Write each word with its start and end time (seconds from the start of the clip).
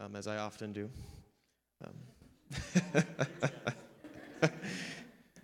um, 0.00 0.16
as 0.16 0.26
I 0.26 0.38
often 0.38 0.72
do. 0.72 0.90
Um, 1.84 3.04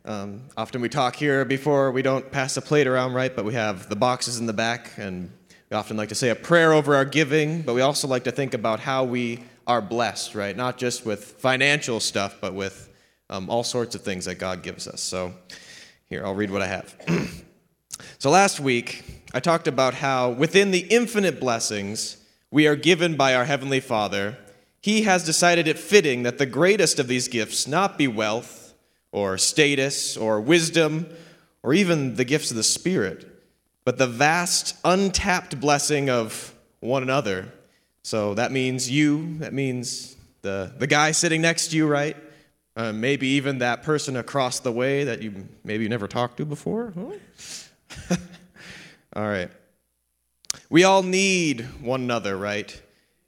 um, 0.05 0.43
often 0.57 0.81
we 0.81 0.89
talk 0.89 1.17
here 1.17 1.45
before 1.45 1.91
we 1.91 2.03
don't 2.03 2.31
pass 2.31 2.57
a 2.57 2.63
plate 2.63 2.87
around, 2.87 3.15
right? 3.15 3.35
But 3.35 3.45
we 3.45 3.55
have 3.55 3.89
the 3.89 3.97
boxes 3.97 4.39
in 4.39 4.47
the 4.47 4.53
back, 4.53 4.93
and 4.97 5.31
we 5.71 5.77
often 5.77 5.97
like 5.97 6.09
to 6.11 6.15
say 6.15 6.31
a 6.31 6.35
prayer 6.35 6.73
over 6.73 6.95
our 6.95 7.05
giving, 7.05 7.63
but 7.63 7.75
we 7.75 7.81
also 7.81 8.09
like 8.09 8.25
to 8.25 8.33
think 8.33 8.55
about 8.55 8.81
how 8.81 9.05
we 9.05 9.45
are 9.67 9.83
blessed, 9.83 10.35
right? 10.35 10.57
Not 10.57 10.79
just 10.79 11.05
with 11.05 11.25
financial 11.25 12.01
stuff, 12.01 12.37
but 12.41 12.55
with 12.55 12.89
um, 13.31 13.51
all 13.51 13.65
sorts 13.65 13.95
of 13.95 14.03
things 14.03 14.25
that 14.25 14.37
God 14.37 14.63
gives 14.63 14.89
us. 14.89 15.01
So 15.01 15.35
here, 16.07 16.25
I'll 16.25 16.35
read 16.35 16.51
what 16.51 16.63
I 16.63 16.67
have. 16.67 16.97
so 18.19 18.31
last 18.31 18.61
week, 18.61 19.05
I 19.35 19.41
talked 19.41 19.69
about 19.69 19.93
how 19.93 20.31
within 20.31 20.71
the 20.71 20.81
infinite 20.81 21.39
blessings 21.39 22.17
we 22.51 22.67
are 22.67 22.77
given 22.77 23.17
by 23.17 23.35
our 23.35 23.45
Heavenly 23.45 23.81
Father, 23.81 24.39
He 24.81 25.03
has 25.03 25.25
decided 25.25 25.67
it 25.69 25.79
fitting 25.79 26.23
that 26.23 26.39
the 26.39 26.47
greatest 26.47 26.99
of 26.99 27.09
these 27.09 27.29
gifts 27.29 27.67
not 27.67 27.99
be 27.99 28.09
wealth 28.09 28.75
or 29.13 29.39
status 29.39 30.17
or 30.17 30.41
wisdom 30.41 31.07
or 31.63 31.75
even 31.75 32.15
the 32.15 32.25
gifts 32.25 32.51
of 32.51 32.57
the 32.57 32.63
Spirit, 32.63 33.27
but 33.85 33.99
the 33.99 34.07
vast, 34.07 34.77
untapped 34.85 35.61
blessing 35.61 36.09
of 36.09 36.55
one 36.81 37.03
another. 37.03 37.53
So 38.03 38.35
that 38.35 38.53
means 38.53 38.91
you, 38.91 39.39
that 39.39 39.53
means 39.53 40.17
the, 40.43 40.73
the 40.79 40.87
guy 40.87 41.11
sitting 41.11 41.43
next 41.43 41.69
to 41.69 41.77
you, 41.77 41.87
right? 41.87 42.17
Uh, 42.77 42.93
maybe 42.93 43.27
even 43.29 43.59
that 43.59 43.83
person 43.83 44.17
across 44.17 44.61
the 44.61 44.71
way 44.71 45.05
that 45.05 45.21
you 45.21 45.49
maybe 45.65 45.83
you 45.83 45.89
never 45.89 46.07
talked 46.07 46.37
to 46.37 46.45
before. 46.45 46.95
All 49.17 49.27
right. 49.27 49.51
We 50.71 50.85
all 50.85 51.03
need 51.03 51.63
one 51.81 52.03
another, 52.03 52.37
right? 52.37 52.79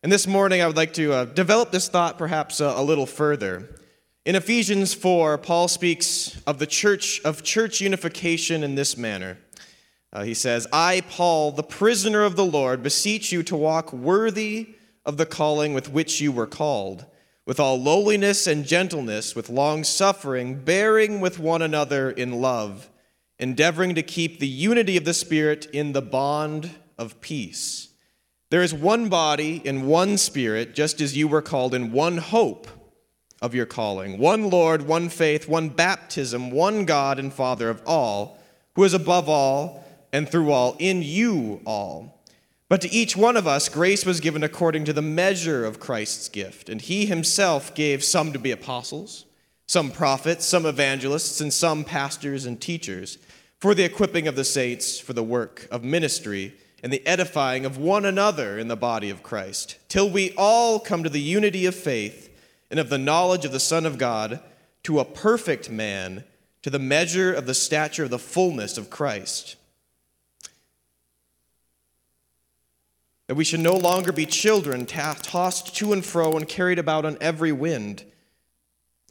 And 0.02 0.12
this 0.12 0.26
morning 0.26 0.60
I 0.60 0.66
would 0.66 0.76
like 0.76 0.92
to 0.94 1.12
uh, 1.14 1.24
develop 1.24 1.70
this 1.70 1.88
thought 1.88 2.18
perhaps 2.18 2.60
a, 2.60 2.66
a 2.66 2.82
little 2.82 3.06
further. 3.06 3.80
In 4.26 4.36
Ephesians 4.36 4.92
4, 4.92 5.38
Paul 5.38 5.66
speaks 5.66 6.38
of 6.46 6.58
the 6.58 6.66
church, 6.66 7.18
of 7.24 7.42
church 7.42 7.80
unification 7.80 8.62
in 8.62 8.74
this 8.74 8.98
manner. 8.98 9.38
Uh, 10.12 10.24
he 10.24 10.34
says, 10.34 10.66
I, 10.70 11.00
Paul, 11.08 11.52
the 11.52 11.62
prisoner 11.62 12.24
of 12.24 12.36
the 12.36 12.44
Lord, 12.44 12.82
beseech 12.82 13.32
you 13.32 13.42
to 13.44 13.56
walk 13.56 13.90
worthy 13.90 14.74
of 15.06 15.16
the 15.16 15.24
calling 15.24 15.72
with 15.72 15.90
which 15.90 16.20
you 16.20 16.32
were 16.32 16.46
called 16.46 17.06
with 17.46 17.58
all 17.58 17.80
lowliness 17.80 18.46
and 18.46 18.66
gentleness, 18.66 19.34
with 19.34 19.48
long 19.48 19.82
suffering, 19.82 20.56
bearing 20.56 21.20
with 21.20 21.38
one 21.38 21.62
another 21.62 22.10
in 22.10 22.40
love, 22.42 22.90
endeavoring 23.38 23.94
to 23.94 24.02
keep 24.02 24.38
the 24.38 24.46
unity 24.46 24.98
of 24.98 25.06
the 25.06 25.14
Spirit 25.14 25.66
in 25.72 25.92
the 25.92 26.02
bond 26.02 26.70
of 27.00 27.20
peace. 27.20 27.88
There 28.50 28.62
is 28.62 28.74
one 28.74 29.08
body 29.08 29.62
and 29.64 29.88
one 29.88 30.18
Spirit, 30.18 30.74
just 30.74 31.00
as 31.00 31.16
you 31.16 31.26
were 31.26 31.42
called 31.42 31.74
in 31.74 31.92
one 31.92 32.18
hope 32.18 32.68
of 33.42 33.54
your 33.54 33.66
calling 33.66 34.18
one 34.18 34.50
Lord, 34.50 34.82
one 34.82 35.08
faith, 35.08 35.48
one 35.48 35.70
baptism, 35.70 36.50
one 36.50 36.84
God 36.84 37.18
and 37.18 37.32
Father 37.32 37.70
of 37.70 37.82
all, 37.86 38.38
who 38.76 38.84
is 38.84 38.92
above 38.92 39.28
all 39.28 39.84
and 40.12 40.28
through 40.28 40.52
all, 40.52 40.76
in 40.78 41.02
you 41.02 41.60
all. 41.64 42.22
But 42.68 42.82
to 42.82 42.92
each 42.92 43.16
one 43.16 43.36
of 43.36 43.46
us, 43.46 43.68
grace 43.68 44.04
was 44.04 44.20
given 44.20 44.44
according 44.44 44.84
to 44.84 44.92
the 44.92 45.02
measure 45.02 45.64
of 45.64 45.80
Christ's 45.80 46.28
gift. 46.28 46.68
And 46.68 46.80
he 46.80 47.06
himself 47.06 47.74
gave 47.74 48.04
some 48.04 48.32
to 48.32 48.38
be 48.38 48.52
apostles, 48.52 49.24
some 49.66 49.90
prophets, 49.90 50.44
some 50.44 50.66
evangelists, 50.66 51.40
and 51.40 51.52
some 51.52 51.82
pastors 51.82 52.46
and 52.46 52.60
teachers, 52.60 53.18
for 53.58 53.74
the 53.74 53.84
equipping 53.84 54.28
of 54.28 54.36
the 54.36 54.44
saints, 54.44 55.00
for 55.00 55.14
the 55.14 55.22
work 55.22 55.66
of 55.70 55.82
ministry, 55.82 56.54
and 56.82 56.92
the 56.92 57.06
edifying 57.06 57.64
of 57.64 57.76
one 57.76 58.04
another 58.04 58.58
in 58.58 58.68
the 58.68 58.76
body 58.76 59.10
of 59.10 59.22
Christ, 59.22 59.76
till 59.88 60.08
we 60.08 60.32
all 60.36 60.80
come 60.80 61.02
to 61.02 61.10
the 61.10 61.20
unity 61.20 61.66
of 61.66 61.74
faith 61.74 62.28
and 62.70 62.80
of 62.80 62.88
the 62.88 62.98
knowledge 62.98 63.44
of 63.44 63.52
the 63.52 63.60
Son 63.60 63.84
of 63.84 63.98
God, 63.98 64.40
to 64.84 65.00
a 65.00 65.04
perfect 65.04 65.68
man, 65.70 66.24
to 66.62 66.70
the 66.70 66.78
measure 66.78 67.32
of 67.32 67.46
the 67.46 67.54
stature 67.54 68.04
of 68.04 68.10
the 68.10 68.18
fullness 68.18 68.78
of 68.78 68.90
Christ 68.90 69.56
that 73.30 73.36
we 73.36 73.44
should 73.44 73.60
no 73.60 73.76
longer 73.76 74.10
be 74.10 74.26
children 74.26 74.84
tossed 74.84 75.76
to 75.76 75.92
and 75.92 76.04
fro 76.04 76.36
and 76.36 76.48
carried 76.48 76.80
about 76.80 77.04
on 77.04 77.16
every 77.20 77.52
wind 77.52 78.02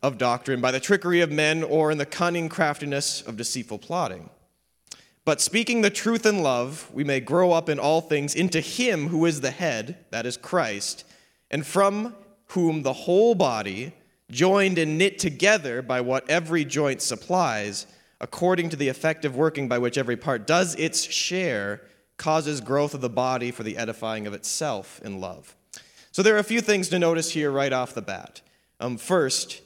of 0.04 0.18
doctrine 0.18 0.60
by 0.60 0.72
the 0.72 0.80
trickery 0.82 1.22
of 1.22 1.32
men 1.32 1.64
or 1.64 1.90
in 1.90 1.98
the 1.98 2.06
cunning 2.06 2.50
craftiness 2.50 3.22
of 3.22 3.38
deceitful 3.38 3.80
plotting. 3.80 4.30
But 5.26 5.42
speaking 5.42 5.82
the 5.82 5.90
truth 5.90 6.26
in 6.26 6.42
love, 6.42 6.90
we 6.94 7.04
may 7.04 7.20
grow 7.20 7.52
up 7.52 7.70
in 7.70 7.80
all 7.80 8.02
things 8.02 8.34
into 8.34 8.62
Him 8.62 9.10
who 9.10 9.26
is 9.26 9.42
the 9.42 9.52
head, 9.52 9.98
that 10.12 10.26
is 10.26 10.38
Christ, 10.38 11.06
and 11.52 11.66
from 11.66 12.16
whom 12.48 12.82
the 12.82 12.94
whole 12.94 13.36
body, 13.36 13.94
joined 14.32 14.78
and 14.78 14.98
knit 14.98 15.20
together 15.20 15.82
by 15.82 16.02
what 16.02 16.30
every 16.30 16.66
joint 16.66 17.02
supplies, 17.02 17.86
according 18.22 18.70
to 18.70 18.76
the 18.76 18.88
effective 18.88 19.36
working 19.36 19.68
by 19.68 19.78
which 19.78 19.98
every 19.98 20.18
part 20.18 20.48
does 20.48 20.76
its 20.76 21.04
share, 21.04 21.82
causes 22.18 22.62
growth 22.62 22.94
of 22.94 23.02
the 23.02 23.10
body 23.10 23.52
for 23.52 23.64
the 23.64 23.78
edifying 23.78 24.28
of 24.28 24.34
itself 24.34 25.02
in 25.04 25.20
love. 25.20 25.56
So 26.12 26.22
there 26.22 26.36
are 26.36 26.40
a 26.40 26.44
few 26.44 26.62
things 26.62 26.90
to 26.90 27.00
notice 27.00 27.32
here 27.32 27.52
right 27.52 27.72
off 27.72 27.94
the 27.94 28.02
bat. 28.02 28.42
Um, 28.80 28.98
first, 28.98 29.62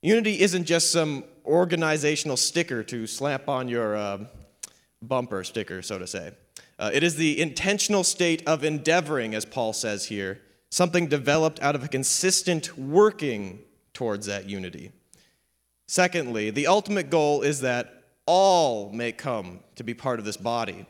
unity 0.00 0.40
isn't 0.40 0.64
just 0.64 0.90
some 0.90 1.24
organizational 1.44 2.36
sticker 2.36 2.82
to 2.84 3.06
slap 3.06 3.48
on 3.48 3.68
your 3.68 3.96
uh, 3.96 4.18
bumper 5.02 5.44
sticker, 5.44 5.82
so 5.82 5.98
to 5.98 6.06
say. 6.06 6.32
Uh, 6.78 6.90
it 6.92 7.02
is 7.02 7.16
the 7.16 7.40
intentional 7.40 8.04
state 8.04 8.42
of 8.46 8.64
endeavoring, 8.64 9.34
as 9.34 9.44
Paul 9.44 9.72
says 9.72 10.06
here, 10.06 10.40
something 10.70 11.06
developed 11.06 11.60
out 11.60 11.74
of 11.74 11.84
a 11.84 11.88
consistent 11.88 12.78
working 12.78 13.60
towards 13.92 14.26
that 14.26 14.48
unity. 14.48 14.92
Secondly, 15.86 16.50
the 16.50 16.66
ultimate 16.66 17.10
goal 17.10 17.42
is 17.42 17.60
that 17.60 18.04
all 18.26 18.90
may 18.92 19.12
come 19.12 19.60
to 19.74 19.84
be 19.84 19.94
part 19.94 20.18
of 20.18 20.24
this 20.24 20.36
body. 20.36 20.86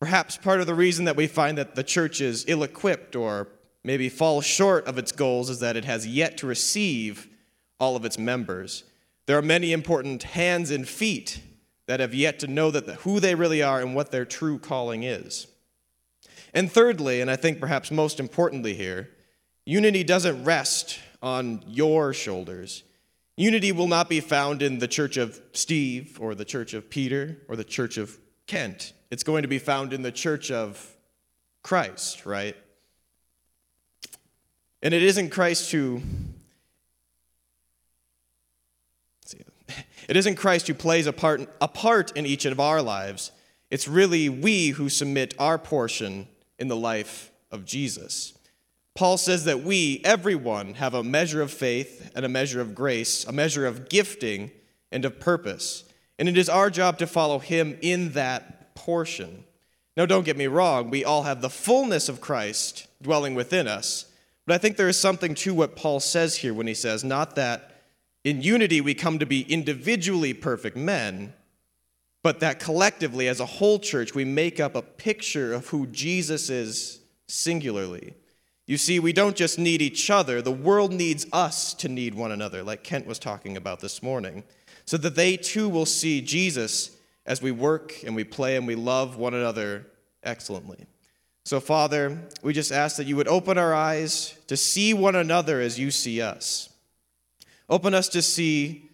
Perhaps 0.00 0.38
part 0.38 0.60
of 0.60 0.66
the 0.66 0.74
reason 0.74 1.04
that 1.04 1.16
we 1.16 1.26
find 1.26 1.56
that 1.58 1.74
the 1.74 1.84
church 1.84 2.20
is 2.20 2.44
ill 2.48 2.62
equipped 2.62 3.14
or 3.14 3.48
maybe 3.84 4.08
falls 4.08 4.44
short 4.44 4.86
of 4.86 4.98
its 4.98 5.12
goals 5.12 5.50
is 5.50 5.60
that 5.60 5.76
it 5.76 5.84
has 5.84 6.06
yet 6.06 6.36
to 6.38 6.46
receive 6.46 7.28
all 7.78 7.96
of 7.96 8.04
its 8.04 8.18
members. 8.18 8.84
There 9.26 9.38
are 9.38 9.42
many 9.42 9.72
important 9.72 10.22
hands 10.22 10.70
and 10.70 10.88
feet 10.88 11.40
that 11.86 12.00
have 12.00 12.14
yet 12.14 12.38
to 12.40 12.46
know 12.46 12.70
that 12.70 12.86
the, 12.86 12.94
who 12.96 13.20
they 13.20 13.34
really 13.34 13.62
are 13.62 13.80
and 13.80 13.94
what 13.94 14.10
their 14.10 14.24
true 14.24 14.58
calling 14.58 15.02
is. 15.02 15.46
And 16.52 16.70
thirdly, 16.70 17.20
and 17.20 17.30
I 17.30 17.36
think 17.36 17.60
perhaps 17.60 17.90
most 17.90 18.20
importantly 18.20 18.74
here, 18.74 19.10
unity 19.64 20.04
doesn't 20.04 20.44
rest 20.44 21.00
on 21.22 21.64
your 21.66 22.12
shoulders. 22.12 22.84
Unity 23.36 23.72
will 23.72 23.88
not 23.88 24.08
be 24.08 24.20
found 24.20 24.62
in 24.62 24.78
the 24.78 24.86
church 24.86 25.16
of 25.16 25.40
Steve 25.52 26.18
or 26.20 26.34
the 26.34 26.44
church 26.44 26.72
of 26.72 26.88
Peter 26.88 27.38
or 27.48 27.56
the 27.56 27.64
church 27.64 27.96
of 27.98 28.18
Kent. 28.46 28.92
It's 29.10 29.24
going 29.24 29.42
to 29.42 29.48
be 29.48 29.58
found 29.58 29.92
in 29.92 30.02
the 30.02 30.12
church 30.12 30.50
of 30.50 30.94
Christ, 31.62 32.26
right? 32.26 32.56
And 34.82 34.94
it 34.94 35.02
isn't 35.02 35.30
Christ 35.30 35.72
who 35.72 36.02
it 40.08 40.16
isn't 40.16 40.36
Christ 40.36 40.66
who 40.66 40.74
plays 40.74 41.06
a 41.06 41.12
part, 41.12 41.48
a 41.60 41.68
part 41.68 42.16
in 42.16 42.26
each 42.26 42.44
of 42.44 42.60
our 42.60 42.82
lives. 42.82 43.32
It's 43.70 43.88
really 43.88 44.28
we 44.28 44.68
who 44.70 44.88
submit 44.88 45.34
our 45.38 45.58
portion 45.58 46.28
in 46.58 46.68
the 46.68 46.76
life 46.76 47.30
of 47.50 47.64
Jesus. 47.64 48.34
Paul 48.94 49.16
says 49.16 49.44
that 49.46 49.64
we, 49.64 50.00
everyone, 50.04 50.74
have 50.74 50.94
a 50.94 51.02
measure 51.02 51.42
of 51.42 51.50
faith 51.50 52.12
and 52.14 52.24
a 52.24 52.28
measure 52.28 52.60
of 52.60 52.74
grace, 52.74 53.24
a 53.24 53.32
measure 53.32 53.66
of 53.66 53.88
gifting 53.88 54.52
and 54.92 55.04
of 55.04 55.18
purpose. 55.18 55.84
And 56.18 56.28
it 56.28 56.38
is 56.38 56.48
our 56.48 56.70
job 56.70 56.98
to 56.98 57.06
follow 57.08 57.40
him 57.40 57.76
in 57.82 58.12
that 58.12 58.76
portion. 58.76 59.44
Now, 59.96 60.06
don't 60.06 60.24
get 60.24 60.36
me 60.36 60.46
wrong, 60.46 60.90
we 60.90 61.04
all 61.04 61.24
have 61.24 61.40
the 61.40 61.50
fullness 61.50 62.08
of 62.08 62.20
Christ 62.20 62.86
dwelling 63.02 63.34
within 63.34 63.66
us. 63.66 64.06
But 64.46 64.54
I 64.54 64.58
think 64.58 64.76
there 64.76 64.88
is 64.88 64.98
something 64.98 65.34
to 65.36 65.54
what 65.54 65.74
Paul 65.74 65.98
says 65.98 66.36
here 66.36 66.54
when 66.54 66.66
he 66.66 66.74
says, 66.74 67.02
not 67.02 67.34
that 67.34 67.73
in 68.24 68.42
unity 68.42 68.80
we 68.80 68.94
come 68.94 69.18
to 69.18 69.26
be 69.26 69.42
individually 69.42 70.32
perfect 70.32 70.76
men, 70.76 71.34
but 72.22 72.40
that 72.40 72.58
collectively, 72.58 73.28
as 73.28 73.38
a 73.38 73.46
whole 73.46 73.78
church, 73.78 74.14
we 74.14 74.24
make 74.24 74.58
up 74.58 74.74
a 74.74 74.82
picture 74.82 75.52
of 75.52 75.68
who 75.68 75.86
Jesus 75.86 76.48
is 76.48 77.00
singularly. 77.28 78.14
You 78.66 78.78
see, 78.78 78.98
we 78.98 79.12
don't 79.12 79.36
just 79.36 79.58
need 79.58 79.82
each 79.82 80.08
other, 80.08 80.40
the 80.40 80.50
world 80.50 80.92
needs 80.92 81.26
us 81.32 81.74
to 81.74 81.88
need 81.88 82.14
one 82.14 82.32
another, 82.32 82.62
like 82.62 82.82
Kent 82.82 83.06
was 83.06 83.18
talking 83.18 83.58
about 83.58 83.80
this 83.80 84.02
morning 84.02 84.42
so 84.86 84.96
that 84.98 85.14
they 85.14 85.36
too 85.36 85.68
will 85.68 85.86
see 85.86 86.20
Jesus 86.20 86.96
as 87.26 87.40
we 87.40 87.50
work 87.50 87.94
and 88.04 88.14
we 88.14 88.24
play 88.24 88.56
and 88.56 88.66
we 88.66 88.74
love 88.74 89.16
one 89.16 89.34
another 89.34 89.86
excellently. 90.22 90.86
So, 91.44 91.60
Father, 91.60 92.18
we 92.42 92.52
just 92.52 92.72
ask 92.72 92.96
that 92.96 93.06
you 93.06 93.16
would 93.16 93.28
open 93.28 93.58
our 93.58 93.74
eyes 93.74 94.36
to 94.46 94.56
see 94.56 94.94
one 94.94 95.14
another 95.14 95.60
as 95.60 95.78
you 95.78 95.90
see 95.90 96.22
us. 96.22 96.70
Open 97.68 97.94
us 97.94 98.08
to 98.10 98.22
see 98.22 98.90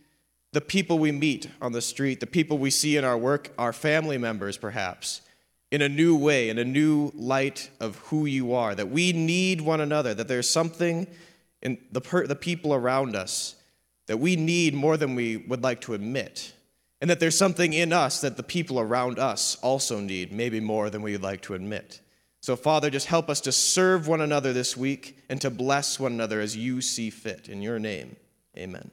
the 0.53 0.61
people 0.61 0.99
we 0.99 1.13
meet 1.13 1.49
on 1.61 1.73
the 1.73 1.83
street, 1.83 2.21
the 2.21 2.27
people 2.27 2.59
we 2.59 2.71
see 2.71 2.97
in 2.97 3.05
our 3.05 3.19
work, 3.19 3.53
our 3.59 3.73
family 3.73 4.19
members 4.19 4.57
perhaps, 4.57 5.23
in 5.71 5.83
a 5.83 5.89
new 5.89 6.17
way, 6.17 6.49
in 6.49 6.59
a 6.59 6.65
new 6.65 7.13
light 7.15 7.71
of 7.79 7.97
who 7.97 8.27
you 8.27 8.55
are, 8.55 8.75
that 8.75 8.91
we 8.91 9.13
need 9.13 9.61
one 9.61 9.81
another, 9.81 10.15
that 10.15 10.29
there's 10.29 10.49
something 10.49 11.07
in 11.63 11.79
the, 11.93 12.01
per, 12.01 12.27
the 12.27 12.35
people 12.37 12.75
around 12.75 13.15
us 13.15 13.55
that 14.07 14.17
we 14.17 14.35
need 14.35 14.75
more 14.75 14.97
than 14.97 15.15
we 15.15 15.37
would 15.37 15.63
like 15.63 15.81
to 15.83 15.95
admit. 15.95 16.53
And 17.01 17.09
that 17.09 17.21
there's 17.21 17.39
something 17.39 17.73
in 17.73 17.93
us 17.93 18.21
that 18.21 18.37
the 18.37 18.43
people 18.43 18.81
around 18.81 19.19
us 19.19 19.57
also 19.63 20.01
need, 20.01 20.33
maybe 20.33 20.61
more 20.61 20.91
than 20.91 21.01
we'd 21.01 21.23
like 21.23 21.41
to 21.43 21.55
admit. 21.55 22.01
So, 22.41 22.57
Father, 22.57 22.91
just 22.91 23.07
help 23.07 23.31
us 23.31 23.41
to 23.43 23.53
serve 23.53 24.09
one 24.09 24.21
another 24.21 24.53
this 24.53 24.77
week 24.77 25.19
and 25.29 25.41
to 25.41 25.51
bless 25.51 26.01
one 26.01 26.13
another 26.13 26.41
as 26.41 26.57
you 26.57 26.81
see 26.81 27.11
fit. 27.11 27.49
In 27.49 27.63
your 27.63 27.79
name, 27.79 28.17
amen. 28.57 28.91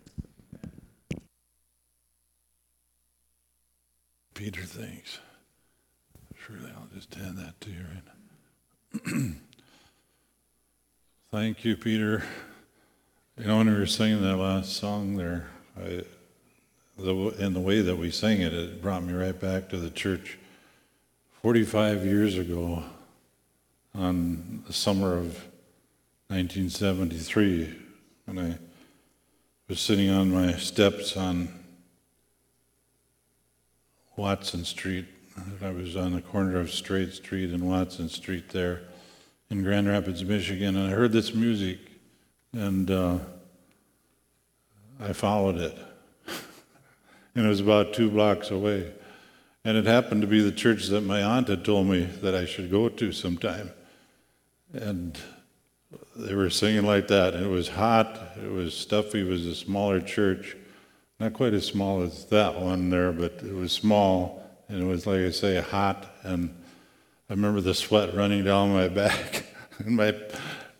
Peter 4.33 4.61
thinks. 4.61 5.19
Surely 6.35 6.71
I'll 6.75 6.87
just 6.93 7.13
hand 7.15 7.37
that 7.39 7.59
to 7.61 7.71
you 7.71 9.33
Thank 11.31 11.65
you, 11.65 11.75
Peter. 11.75 12.23
You 13.37 13.45
know, 13.45 13.57
when 13.57 13.67
we 13.67 13.77
were 13.77 13.85
singing 13.85 14.21
that 14.21 14.37
last 14.37 14.73
song 14.73 15.17
there, 15.17 15.47
I, 15.75 16.03
the, 16.97 17.13
in 17.39 17.53
the 17.53 17.59
way 17.59 17.81
that 17.81 17.95
we 17.95 18.11
sang 18.11 18.41
it, 18.41 18.53
it 18.53 18.81
brought 18.81 19.03
me 19.03 19.13
right 19.13 19.37
back 19.37 19.69
to 19.69 19.77
the 19.77 19.89
church 19.89 20.37
45 21.41 22.05
years 22.05 22.37
ago 22.37 22.83
on 23.93 24.63
the 24.67 24.73
summer 24.73 25.13
of 25.13 25.43
1973 26.29 27.75
when 28.25 28.39
I 28.39 28.57
was 29.67 29.81
sitting 29.81 30.09
on 30.09 30.31
my 30.31 30.53
steps 30.53 31.17
on 31.17 31.49
Watson 34.15 34.63
Street. 34.63 35.05
I 35.61 35.71
was 35.71 35.97
on 35.97 36.13
the 36.13 36.21
corner 36.21 36.57
of 36.57 36.71
Straight 36.71 37.11
Street 37.11 37.49
and 37.49 37.67
Watson 37.67 38.07
Street 38.07 38.47
there 38.49 38.83
in 39.49 39.63
Grand 39.63 39.89
Rapids, 39.89 40.23
Michigan, 40.23 40.77
and 40.77 40.87
I 40.87 40.91
heard 40.91 41.11
this 41.11 41.33
music 41.33 41.79
and 42.53 42.89
uh, 42.89 43.17
I 45.01 45.11
followed 45.11 45.57
it. 45.57 45.77
and 47.35 47.45
it 47.45 47.49
was 47.49 47.59
about 47.59 47.93
two 47.93 48.09
blocks 48.09 48.51
away. 48.51 48.93
And 49.65 49.75
it 49.75 49.85
happened 49.85 50.21
to 50.21 50.27
be 50.27 50.39
the 50.39 50.53
church 50.53 50.87
that 50.87 51.01
my 51.01 51.21
aunt 51.21 51.49
had 51.49 51.65
told 51.65 51.87
me 51.87 52.05
that 52.21 52.33
I 52.33 52.45
should 52.45 52.71
go 52.71 52.87
to 52.87 53.11
sometime. 53.11 53.71
And 54.71 55.19
they 56.17 56.33
were 56.33 56.49
singing 56.49 56.85
like 56.85 57.07
that. 57.09 57.33
And 57.33 57.45
it 57.45 57.49
was 57.49 57.67
hot, 57.67 58.19
it 58.43 58.51
was 58.51 58.73
stuffy, 58.73 59.21
it 59.21 59.27
was 59.27 59.45
a 59.45 59.55
smaller 59.55 60.01
church. 60.01 60.55
Not 61.19 61.33
quite 61.33 61.53
as 61.53 61.65
small 61.65 62.03
as 62.03 62.25
that 62.25 62.59
one 62.59 62.89
there, 62.89 63.11
but 63.11 63.33
it 63.43 63.53
was 63.53 63.71
small. 63.71 64.43
And 64.67 64.81
it 64.81 64.85
was, 64.85 65.07
like 65.07 65.21
I 65.21 65.31
say, 65.31 65.61
hot. 65.61 66.05
And 66.23 66.49
I 67.29 67.33
remember 67.33 67.61
the 67.61 67.73
sweat 67.73 68.15
running 68.15 68.43
down 68.43 68.73
my 68.73 68.87
back. 69.03 69.45
and 69.79 69.95
my 69.95 70.13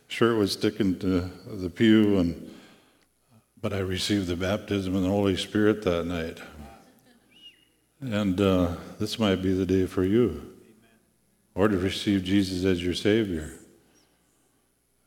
shirt 0.08 0.38
was 0.38 0.52
sticking 0.52 1.00
to 1.00 1.30
the 1.46 1.70
pew. 1.70 2.18
And, 2.18 2.56
but 3.62 3.74
I 3.74 3.80
received 3.80 4.28
the 4.28 4.36
baptism 4.36 4.96
of 4.96 5.04
the 5.04 5.10
Holy 5.10 5.38
Spirit 5.38 5.84
that 5.84 6.06
night. 6.06 6.40
And 8.00 8.40
uh, 8.40 8.76
this 9.00 9.18
might 9.18 9.42
be 9.42 9.54
the 9.54 9.66
day 9.66 9.88
for 9.88 10.04
you, 10.04 10.54
or 11.56 11.68
to 11.68 11.78
receive 11.78 12.24
Jesus 12.24 12.64
as 12.64 12.84
your 12.84 12.94
Savior. 12.94 13.54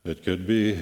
It 0.03 0.23
could 0.23 0.47
be. 0.47 0.79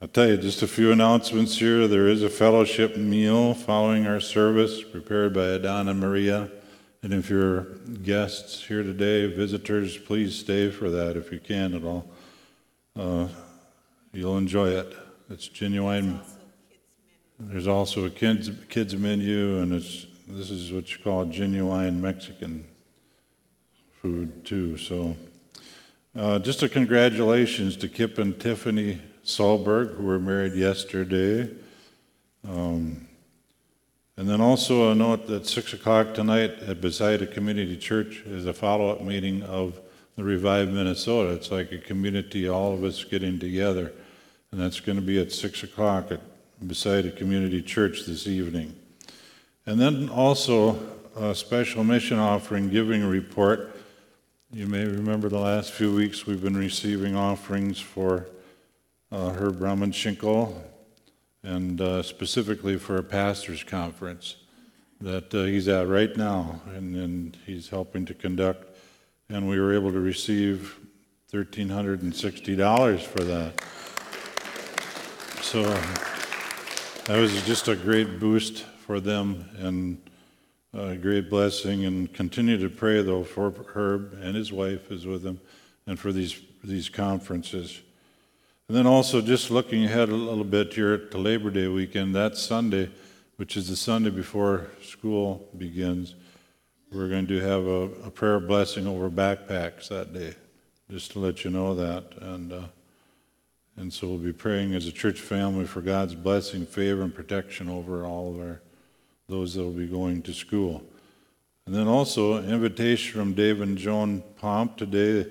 I'll 0.00 0.08
tell 0.08 0.26
you 0.26 0.36
just 0.36 0.62
a 0.62 0.66
few 0.66 0.90
announcements 0.90 1.56
here. 1.56 1.86
There 1.86 2.08
is 2.08 2.24
a 2.24 2.28
fellowship 2.28 2.96
meal 2.96 3.54
following 3.54 4.08
our 4.08 4.18
service 4.18 4.82
prepared 4.82 5.32
by 5.34 5.44
Adana 5.44 5.94
Maria. 5.94 6.50
And 7.04 7.14
if 7.14 7.30
you're 7.30 7.62
guests 8.02 8.64
here 8.64 8.82
today, 8.82 9.26
visitors, 9.26 9.96
please 9.96 10.36
stay 10.36 10.68
for 10.68 10.90
that 10.90 11.16
if 11.16 11.30
you 11.30 11.38
can 11.38 11.74
at 11.74 11.84
all. 11.84 12.10
Uh, 12.96 13.28
you'll 14.12 14.38
enjoy 14.38 14.70
it. 14.70 14.96
It's 15.30 15.46
genuine. 15.46 16.20
There's 17.38 17.68
also 17.68 18.04
a 18.06 18.10
kids 18.10 18.50
kids 18.68 18.96
menu, 18.96 19.58
and 19.58 19.72
it's 19.72 20.06
this 20.26 20.50
is 20.50 20.72
what 20.72 20.90
you 20.90 20.98
call 21.02 21.24
genuine 21.24 22.00
Mexican 22.00 22.64
food 24.00 24.44
too. 24.44 24.76
So, 24.76 25.16
uh, 26.14 26.38
just 26.38 26.62
a 26.62 26.68
congratulations 26.68 27.76
to 27.76 27.88
Kip 27.88 28.18
and 28.18 28.38
Tiffany 28.38 29.00
Solberg, 29.24 29.96
who 29.96 30.04
were 30.04 30.18
married 30.18 30.54
yesterday. 30.54 31.48
Um, 32.46 33.08
and 34.18 34.28
then 34.28 34.40
also 34.42 34.90
a 34.90 34.94
note 34.94 35.26
that 35.28 35.46
6 35.46 35.72
o'clock 35.72 36.12
tonight 36.12 36.50
at 36.66 36.82
Bethsaida 36.82 37.26
Community 37.26 37.78
Church 37.78 38.20
is 38.26 38.44
a 38.46 38.52
follow 38.52 38.90
up 38.90 39.00
meeting 39.00 39.42
of 39.44 39.80
the 40.16 40.24
Revive 40.24 40.68
Minnesota. 40.68 41.32
It's 41.32 41.50
like 41.50 41.72
a 41.72 41.78
community, 41.78 42.46
all 42.46 42.74
of 42.74 42.84
us 42.84 43.04
getting 43.04 43.38
together. 43.38 43.92
And 44.50 44.60
that's 44.60 44.80
going 44.80 44.96
to 44.96 45.02
be 45.02 45.18
at 45.18 45.32
6 45.32 45.62
o'clock 45.62 46.12
at 46.12 46.20
Bethsaida 46.60 47.10
Community 47.10 47.62
Church 47.62 48.04
this 48.04 48.26
evening. 48.26 48.76
And 49.64 49.80
then 49.80 50.10
also 50.10 50.78
a 51.16 51.34
special 51.34 51.84
mission 51.84 52.18
offering 52.18 52.68
giving 52.68 53.02
report. 53.02 53.74
You 54.54 54.66
may 54.66 54.84
remember 54.84 55.30
the 55.30 55.38
last 55.38 55.72
few 55.72 55.94
weeks 55.94 56.26
we've 56.26 56.42
been 56.42 56.58
receiving 56.58 57.16
offerings 57.16 57.80
for 57.80 58.26
uh, 59.10 59.30
Herb 59.30 59.60
Ramanshinkel, 59.60 60.54
and 61.42 61.80
uh, 61.80 62.02
specifically 62.02 62.76
for 62.76 62.98
a 62.98 63.02
pastor's 63.02 63.64
conference 63.64 64.36
that 65.00 65.34
uh, 65.34 65.44
he's 65.44 65.68
at 65.68 65.88
right 65.88 66.14
now, 66.18 66.60
and, 66.74 66.94
and 66.94 67.38
he's 67.46 67.70
helping 67.70 68.04
to 68.04 68.12
conduct. 68.12 68.76
And 69.30 69.48
we 69.48 69.58
were 69.58 69.72
able 69.72 69.90
to 69.90 70.00
receive 70.00 70.78
$1,360 71.32 73.00
for 73.00 73.24
that. 73.24 73.58
So 75.40 75.62
that 77.06 77.18
was 77.18 77.42
just 77.46 77.68
a 77.68 77.74
great 77.74 78.20
boost 78.20 78.64
for 78.64 79.00
them 79.00 79.48
and 79.56 79.98
a 80.72 80.96
great 80.96 81.28
blessing. 81.28 81.84
And 81.84 82.12
continue 82.12 82.58
to 82.58 82.68
pray, 82.68 83.02
though, 83.02 83.24
for 83.24 83.52
Herb 83.74 84.18
and 84.20 84.34
his 84.34 84.52
wife 84.52 84.90
is 84.90 85.06
with 85.06 85.24
him 85.24 85.40
and 85.86 85.98
for 85.98 86.12
these, 86.12 86.40
these 86.62 86.88
conferences. 86.88 87.80
And 88.68 88.76
then 88.76 88.86
also 88.86 89.20
just 89.20 89.50
looking 89.50 89.84
ahead 89.84 90.08
a 90.08 90.14
little 90.14 90.44
bit 90.44 90.72
here 90.72 90.96
to 90.96 91.18
Labor 91.18 91.50
Day 91.50 91.68
weekend, 91.68 92.14
that 92.14 92.36
Sunday, 92.36 92.90
which 93.36 93.56
is 93.56 93.68
the 93.68 93.76
Sunday 93.76 94.10
before 94.10 94.68
school 94.82 95.48
begins, 95.58 96.14
we're 96.92 97.08
going 97.08 97.26
to 97.26 97.40
have 97.40 97.66
a, 97.66 98.06
a 98.06 98.10
prayer 98.10 98.38
blessing 98.38 98.86
over 98.86 99.10
backpacks 99.10 99.88
that 99.88 100.12
day, 100.12 100.34
just 100.90 101.12
to 101.12 101.18
let 101.18 101.44
you 101.44 101.50
know 101.50 101.74
that. 101.74 102.04
And, 102.20 102.52
uh, 102.52 102.62
and 103.76 103.92
so 103.92 104.06
we'll 104.06 104.18
be 104.18 104.32
praying 104.32 104.74
as 104.74 104.86
a 104.86 104.92
church 104.92 105.20
family 105.20 105.64
for 105.64 105.80
God's 105.80 106.14
blessing, 106.14 106.66
favor, 106.66 107.02
and 107.02 107.14
protection 107.14 107.68
over 107.68 108.04
all 108.04 108.34
of 108.34 108.40
our 108.40 108.60
those 109.32 109.54
that 109.54 109.62
will 109.62 109.70
be 109.70 109.86
going 109.86 110.22
to 110.22 110.32
school. 110.32 110.84
And 111.66 111.74
then 111.74 111.88
also 111.88 112.38
invitation 112.42 113.18
from 113.18 113.34
Dave 113.34 113.60
and 113.60 113.76
Joan 113.76 114.22
Pomp 114.38 114.76
today 114.76 115.26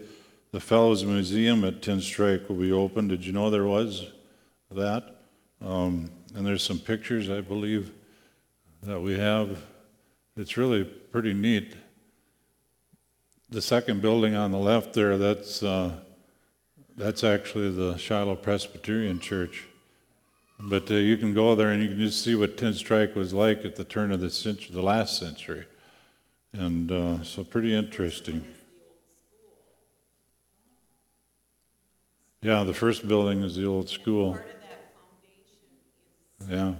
the 0.51 0.60
Fellows 0.60 1.05
Museum 1.05 1.63
at 1.63 1.81
Tenstrike 1.81 2.50
will 2.50 2.58
be 2.58 2.74
open. 2.74 3.08
Did 3.08 3.25
you 3.25 3.31
know 3.31 3.50
there 3.50 3.65
was 3.65 4.08
that? 4.70 5.15
Um, 5.62 6.12
and 6.36 6.46
there's 6.46 6.62
some 6.62 6.77
pictures, 6.77 7.29
I 7.29 7.39
believe, 7.39 7.91
that 8.84 9.00
we 9.00 9.17
have. 9.17 9.63
It's 10.36 10.58
really 10.58 10.84
pretty 10.84 11.34
neat. 11.34 11.75
The 13.50 13.62
second 13.62 14.01
building 14.01 14.36
on 14.36 14.51
the 14.51 14.58
left 14.58 14.93
there, 14.93 15.17
that's, 15.17 15.63
uh, 15.63 15.93
that's 16.98 17.24
actually 17.24 17.72
the 17.72 17.96
Shiloh 17.96 18.36
Presbyterian 18.36 19.22
Church. 19.22 19.67
But 20.63 20.91
uh, 20.91 20.96
you 20.96 21.18
can 21.18 21.34
go 21.34 21.56
there 21.56 21.70
and 21.70 21.82
you 21.82 21.89
can 21.89 21.98
just 21.98 22.24
see 22.24 22.36
what 22.36 22.56
Tenstrike 22.56 23.15
was 23.15 23.34
like 23.34 23.65
at 23.65 23.75
the 23.75 23.84
turn 23.84 24.12
of 24.12 24.20
the 24.20 24.30
century, 24.30 24.70
the 24.74 24.82
last 24.82 25.18
century. 25.18 25.65
And 26.53 26.91
uh, 26.91 27.24
so 27.24 27.44
pretty 27.44 27.74
interesting. 27.74 28.46
Yeah, 32.41 32.63
the 32.63 32.74
first 32.74 33.08
building 33.08 33.44
is 33.44 33.56
the 33.56 33.65
old 33.65 33.89
school. 33.89 34.38
Yeah. 36.48 36.74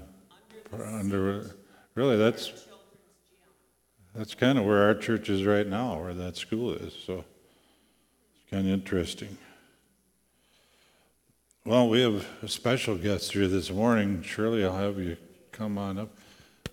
Under, 0.74 1.56
really, 1.96 2.18
that's 2.18 2.52
that's 4.16 4.34
kind 4.34 4.58
of 4.58 4.66
where 4.66 4.84
our 4.84 4.96
church 4.96 5.30
is 5.30 5.46
right 5.46 5.68
now, 5.68 6.02
where 6.02 6.14
that 6.14 6.36
school 6.36 6.74
is. 6.74 6.94
So 7.06 7.24
it's 8.34 8.50
kind 8.50 8.68
of 8.68 8.74
interesting. 8.74 9.38
Well, 11.64 11.90
we 11.90 12.02
have 12.02 12.26
a 12.42 12.48
special 12.48 12.96
guest 12.96 13.34
here 13.34 13.48
this 13.48 13.70
morning. 13.70 14.24
Shirley, 14.24 14.66
I'll 14.66 14.76
have 14.76 14.98
you 14.98 15.16
come 15.52 15.78
on 15.78 16.00
up. 16.00 16.10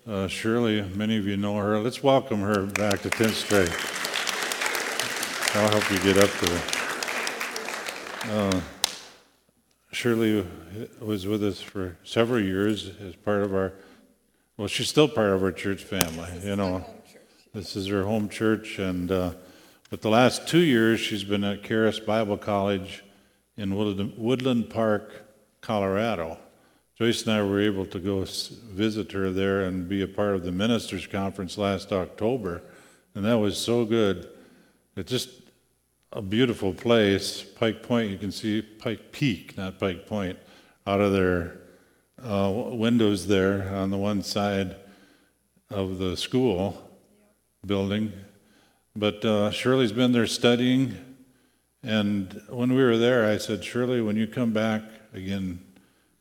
Uh, 0.07 0.27
Shirley, 0.27 0.81
many 0.81 1.15
of 1.15 1.27
you 1.27 1.37
know 1.37 1.57
her. 1.57 1.77
Let's 1.77 2.01
welcome 2.01 2.39
her 2.39 2.65
back 2.65 3.03
to 3.03 3.09
10th 3.11 3.35
Street. 3.35 3.69
I'll 5.55 5.69
help 5.69 5.91
you 5.91 5.99
get 5.99 6.17
up 6.17 6.31
there. 6.39 6.61
Uh, 8.35 8.61
Shirley 9.91 10.43
was 10.99 11.27
with 11.27 11.43
us 11.43 11.61
for 11.61 11.95
several 12.03 12.41
years 12.41 12.89
as 12.99 13.15
part 13.15 13.43
of 13.43 13.53
our, 13.53 13.73
well, 14.57 14.67
she's 14.67 14.89
still 14.89 15.07
part 15.07 15.29
of 15.29 15.43
our 15.43 15.51
church 15.51 15.83
family, 15.83 16.31
you 16.43 16.55
know. 16.55 16.83
This 17.53 17.75
is 17.75 17.85
her 17.89 18.05
home 18.05 18.27
church, 18.27 18.79
and 18.79 19.11
uh, 19.11 19.33
but 19.91 20.01
the 20.01 20.09
last 20.09 20.47
two 20.47 20.61
years 20.61 20.99
she's 20.99 21.23
been 21.23 21.43
at 21.43 21.63
Charis 21.63 21.99
Bible 21.99 22.37
College 22.37 23.03
in 23.59 23.75
Woodland, 23.75 24.69
Park, 24.69 25.25
Colorado. 25.59 26.37
Joyce 26.97 27.23
and 27.23 27.33
I 27.33 27.43
were 27.43 27.59
able 27.59 27.85
to 27.87 27.99
go 27.99 28.23
visit 28.23 29.11
her 29.11 29.31
there 29.31 29.63
and 29.63 29.87
be 29.87 30.01
a 30.01 30.07
part 30.07 30.35
of 30.35 30.45
the 30.45 30.51
ministers' 30.51 31.05
conference 31.05 31.57
last 31.57 31.91
October, 31.91 32.61
and 33.13 33.25
that 33.25 33.35
was 33.35 33.57
so 33.57 33.83
good. 33.83 34.29
It's 34.95 35.11
just 35.11 35.29
a 36.13 36.21
beautiful 36.21 36.73
place. 36.73 37.43
Pike 37.43 37.83
Point, 37.83 38.11
you 38.11 38.17
can 38.17 38.31
see 38.31 38.61
Pike 38.61 39.11
Peak, 39.11 39.57
not 39.57 39.77
Pike 39.77 40.07
Point, 40.07 40.39
out 40.87 41.01
of 41.01 41.11
their 41.11 41.57
uh, 42.23 42.51
windows 42.53 43.27
there 43.27 43.75
on 43.75 43.91
the 43.91 43.97
one 43.97 44.23
side 44.23 44.77
of 45.69 45.97
the 45.97 46.15
school 46.15 46.89
building. 47.65 48.13
But 48.95 49.23
uh, 49.25 49.51
Shirley's 49.51 49.91
been 49.91 50.13
there 50.13 50.27
studying, 50.27 51.08
and 51.83 52.41
when 52.49 52.73
we 52.73 52.83
were 52.83 52.97
there, 52.97 53.25
I 53.25 53.37
said, 53.37 53.63
Shirley, 53.63 54.01
when 54.01 54.17
you 54.17 54.27
come 54.27 54.51
back 54.51 54.83
again 55.13 55.59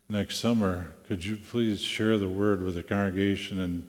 next 0.09 0.39
summer, 0.39 0.93
could 1.07 1.25
you 1.25 1.37
please 1.37 1.81
share 1.81 2.17
the 2.19 2.29
word 2.29 2.63
with 2.63 2.75
the 2.75 2.83
congregation 2.83 3.61
and 3.61 3.87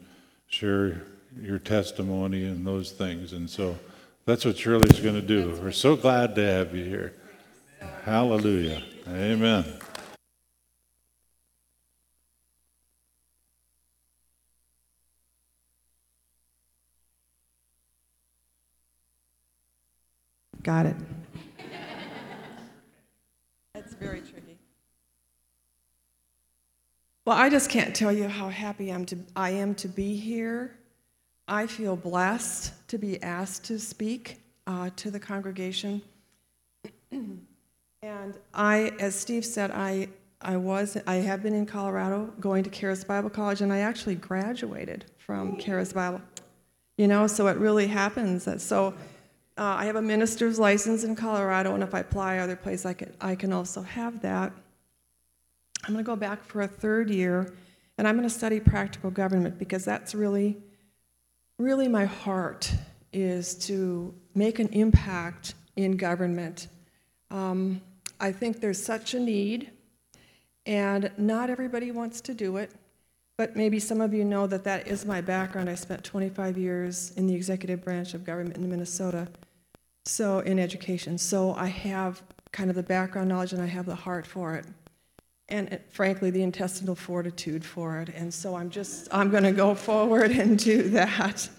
share 0.47 1.03
your 1.39 1.59
testimony 1.59 2.45
and 2.45 2.65
those 2.65 2.91
things? 2.91 3.33
And 3.33 3.49
so 3.49 3.77
that's 4.25 4.45
what 4.45 4.57
Shirley's 4.57 4.99
going 4.99 5.15
to 5.15 5.21
do. 5.21 5.59
We're 5.61 5.71
so 5.71 5.95
glad 5.95 6.35
to 6.35 6.45
have 6.45 6.75
you 6.75 6.85
here. 6.85 7.13
Hallelujah. 8.03 8.83
Amen. 9.07 9.65
Got 20.61 20.87
it. 20.87 20.95
That's 23.73 23.93
very 23.93 24.19
tricky. 24.21 24.57
Well, 27.29 27.37
I 27.37 27.47
just 27.47 27.69
can't 27.69 27.95
tell 27.95 28.11
you 28.11 28.27
how 28.27 28.49
happy 28.49 28.91
I'm 28.91 29.05
to, 29.05 29.19
I 29.35 29.51
am 29.51 29.75
to 29.75 29.87
be 29.87 30.15
here. 30.15 30.75
I 31.47 31.67
feel 31.67 31.95
blessed 31.95 32.73
to 32.87 32.97
be 32.97 33.21
asked 33.21 33.65
to 33.65 33.77
speak 33.77 34.41
uh, 34.65 34.89
to 34.95 35.11
the 35.11 35.19
congregation. 35.19 36.01
and 37.11 37.45
I, 38.51 38.93
as 38.99 39.13
Steve 39.13 39.45
said, 39.45 39.69
I, 39.69 40.09
I 40.41 40.57
was, 40.57 40.97
I 41.05 41.17
have 41.17 41.43
been 41.43 41.53
in 41.53 41.67
Colorado 41.67 42.33
going 42.39 42.63
to 42.63 42.69
Charis 42.71 43.03
Bible 43.03 43.29
College, 43.29 43.61
and 43.61 43.71
I 43.71 43.81
actually 43.81 44.15
graduated 44.15 45.05
from 45.19 45.55
Charis 45.57 45.93
Bible. 45.93 46.21
You 46.97 47.07
know, 47.07 47.27
so 47.27 47.45
it 47.45 47.57
really 47.57 47.85
happens. 47.85 48.49
So 48.59 48.87
uh, 49.55 49.61
I 49.61 49.85
have 49.85 49.97
a 49.97 50.01
minister's 50.01 50.57
license 50.57 51.03
in 51.03 51.15
Colorado, 51.15 51.75
and 51.75 51.83
if 51.83 51.93
I 51.93 51.99
apply 51.99 52.39
other 52.39 52.55
place, 52.55 52.87
I 52.87 52.93
can, 52.93 53.13
I 53.21 53.35
can 53.35 53.53
also 53.53 53.83
have 53.83 54.19
that. 54.23 54.51
I'm 55.83 55.93
going 55.93 56.03
to 56.03 56.07
go 56.07 56.15
back 56.15 56.43
for 56.43 56.61
a 56.61 56.67
third 56.67 57.09
year, 57.09 57.53
and 57.97 58.07
I'm 58.07 58.15
going 58.15 58.27
to 58.27 58.33
study 58.33 58.59
practical 58.59 59.11
government 59.11 59.57
because 59.57 59.85
that's 59.85 60.13
really, 60.13 60.57
really 61.57 61.87
my 61.87 62.05
heart 62.05 62.71
is 63.11 63.55
to 63.67 64.13
make 64.35 64.59
an 64.59 64.67
impact 64.69 65.55
in 65.75 65.97
government. 65.97 66.67
Um, 67.31 67.81
I 68.19 68.31
think 68.31 68.59
there's 68.59 68.83
such 68.83 69.13
a 69.13 69.19
need, 69.19 69.71
and 70.65 71.11
not 71.17 71.49
everybody 71.49 71.91
wants 71.91 72.21
to 72.21 72.33
do 72.33 72.57
it. 72.57 72.71
But 73.37 73.55
maybe 73.55 73.79
some 73.79 74.01
of 74.01 74.13
you 74.13 74.25
know 74.25 74.47
that 74.47 74.65
that 74.65 74.87
is 74.87 75.05
my 75.05 75.21
background. 75.21 75.69
I 75.69 75.75
spent 75.75 76.03
25 76.03 76.57
years 76.57 77.11
in 77.11 77.25
the 77.25 77.33
executive 77.33 77.83
branch 77.83 78.13
of 78.13 78.25
government 78.25 78.57
in 78.57 78.69
Minnesota 78.69 79.29
so 80.09 80.39
in 80.39 80.59
education. 80.59 81.17
So 81.17 81.53
I 81.53 81.67
have 81.67 82.21
kind 82.51 82.69
of 82.69 82.75
the 82.75 82.83
background 82.83 83.29
knowledge 83.29 83.53
and 83.53 83.61
I 83.61 83.67
have 83.67 83.85
the 83.85 83.95
heart 83.95 84.25
for 84.25 84.55
it. 84.55 84.65
And 85.49 85.79
frankly, 85.89 86.29
the 86.29 86.43
intestinal 86.43 86.95
fortitude 86.95 87.65
for 87.65 87.99
it. 87.99 88.09
And 88.09 88.33
so 88.33 88.55
I'm 88.55 88.69
just, 88.69 89.07
I'm 89.11 89.29
going 89.31 89.43
to 89.43 89.51
go 89.51 89.75
forward 89.75 90.31
and 90.31 90.57
do 90.57 90.89
that. 90.89 91.49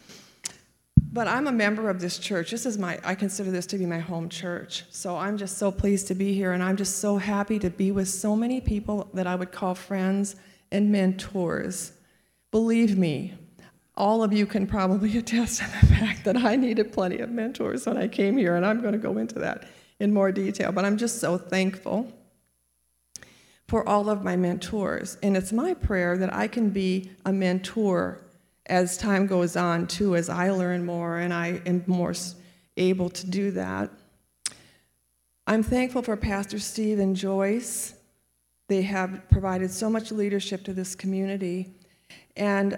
But 1.12 1.26
I'm 1.26 1.48
a 1.48 1.52
member 1.52 1.90
of 1.90 2.00
this 2.00 2.18
church. 2.18 2.52
This 2.52 2.66
is 2.66 2.78
my, 2.78 3.00
I 3.02 3.16
consider 3.16 3.50
this 3.50 3.66
to 3.66 3.78
be 3.78 3.86
my 3.86 3.98
home 3.98 4.28
church. 4.28 4.84
So 4.90 5.16
I'm 5.16 5.36
just 5.36 5.58
so 5.58 5.72
pleased 5.72 6.06
to 6.06 6.14
be 6.14 6.32
here. 6.34 6.52
And 6.52 6.62
I'm 6.62 6.76
just 6.76 7.00
so 7.00 7.16
happy 7.16 7.58
to 7.58 7.68
be 7.68 7.90
with 7.90 8.08
so 8.08 8.36
many 8.36 8.60
people 8.60 9.10
that 9.14 9.26
I 9.26 9.34
would 9.34 9.50
call 9.50 9.74
friends 9.74 10.36
and 10.70 10.92
mentors. 10.92 11.92
Believe 12.52 12.96
me, 12.96 13.34
all 13.96 14.22
of 14.22 14.32
you 14.32 14.46
can 14.46 14.68
probably 14.68 15.16
attest 15.18 15.58
to 15.58 15.64
the 15.64 15.94
fact 15.94 16.24
that 16.24 16.36
I 16.36 16.54
needed 16.54 16.92
plenty 16.92 17.18
of 17.18 17.30
mentors 17.30 17.86
when 17.86 17.96
I 17.96 18.06
came 18.06 18.36
here, 18.36 18.54
and 18.56 18.64
I'm 18.64 18.80
going 18.80 18.92
to 18.92 18.98
go 18.98 19.18
into 19.18 19.38
that 19.40 19.68
in 19.98 20.12
more 20.12 20.30
detail. 20.32 20.70
But 20.72 20.84
I'm 20.84 20.96
just 20.96 21.18
so 21.18 21.36
thankful 21.36 22.12
for 23.70 23.88
all 23.88 24.10
of 24.10 24.24
my 24.24 24.34
mentors. 24.34 25.16
And 25.22 25.36
it's 25.36 25.52
my 25.52 25.74
prayer 25.74 26.18
that 26.18 26.34
I 26.34 26.48
can 26.48 26.70
be 26.70 27.12
a 27.24 27.32
mentor 27.32 28.18
as 28.66 28.98
time 28.98 29.28
goes 29.28 29.54
on, 29.54 29.86
too, 29.86 30.16
as 30.16 30.28
I 30.28 30.50
learn 30.50 30.84
more 30.84 31.18
and 31.18 31.32
I 31.32 31.62
am 31.64 31.84
more 31.86 32.12
able 32.76 33.08
to 33.10 33.30
do 33.30 33.52
that. 33.52 33.88
I'm 35.46 35.62
thankful 35.62 36.02
for 36.02 36.16
Pastor 36.16 36.58
Steve 36.58 36.98
and 36.98 37.14
Joyce. 37.14 37.94
They 38.66 38.82
have 38.82 39.22
provided 39.30 39.70
so 39.70 39.88
much 39.88 40.10
leadership 40.10 40.64
to 40.64 40.72
this 40.72 40.96
community. 40.96 41.72
And 42.34 42.76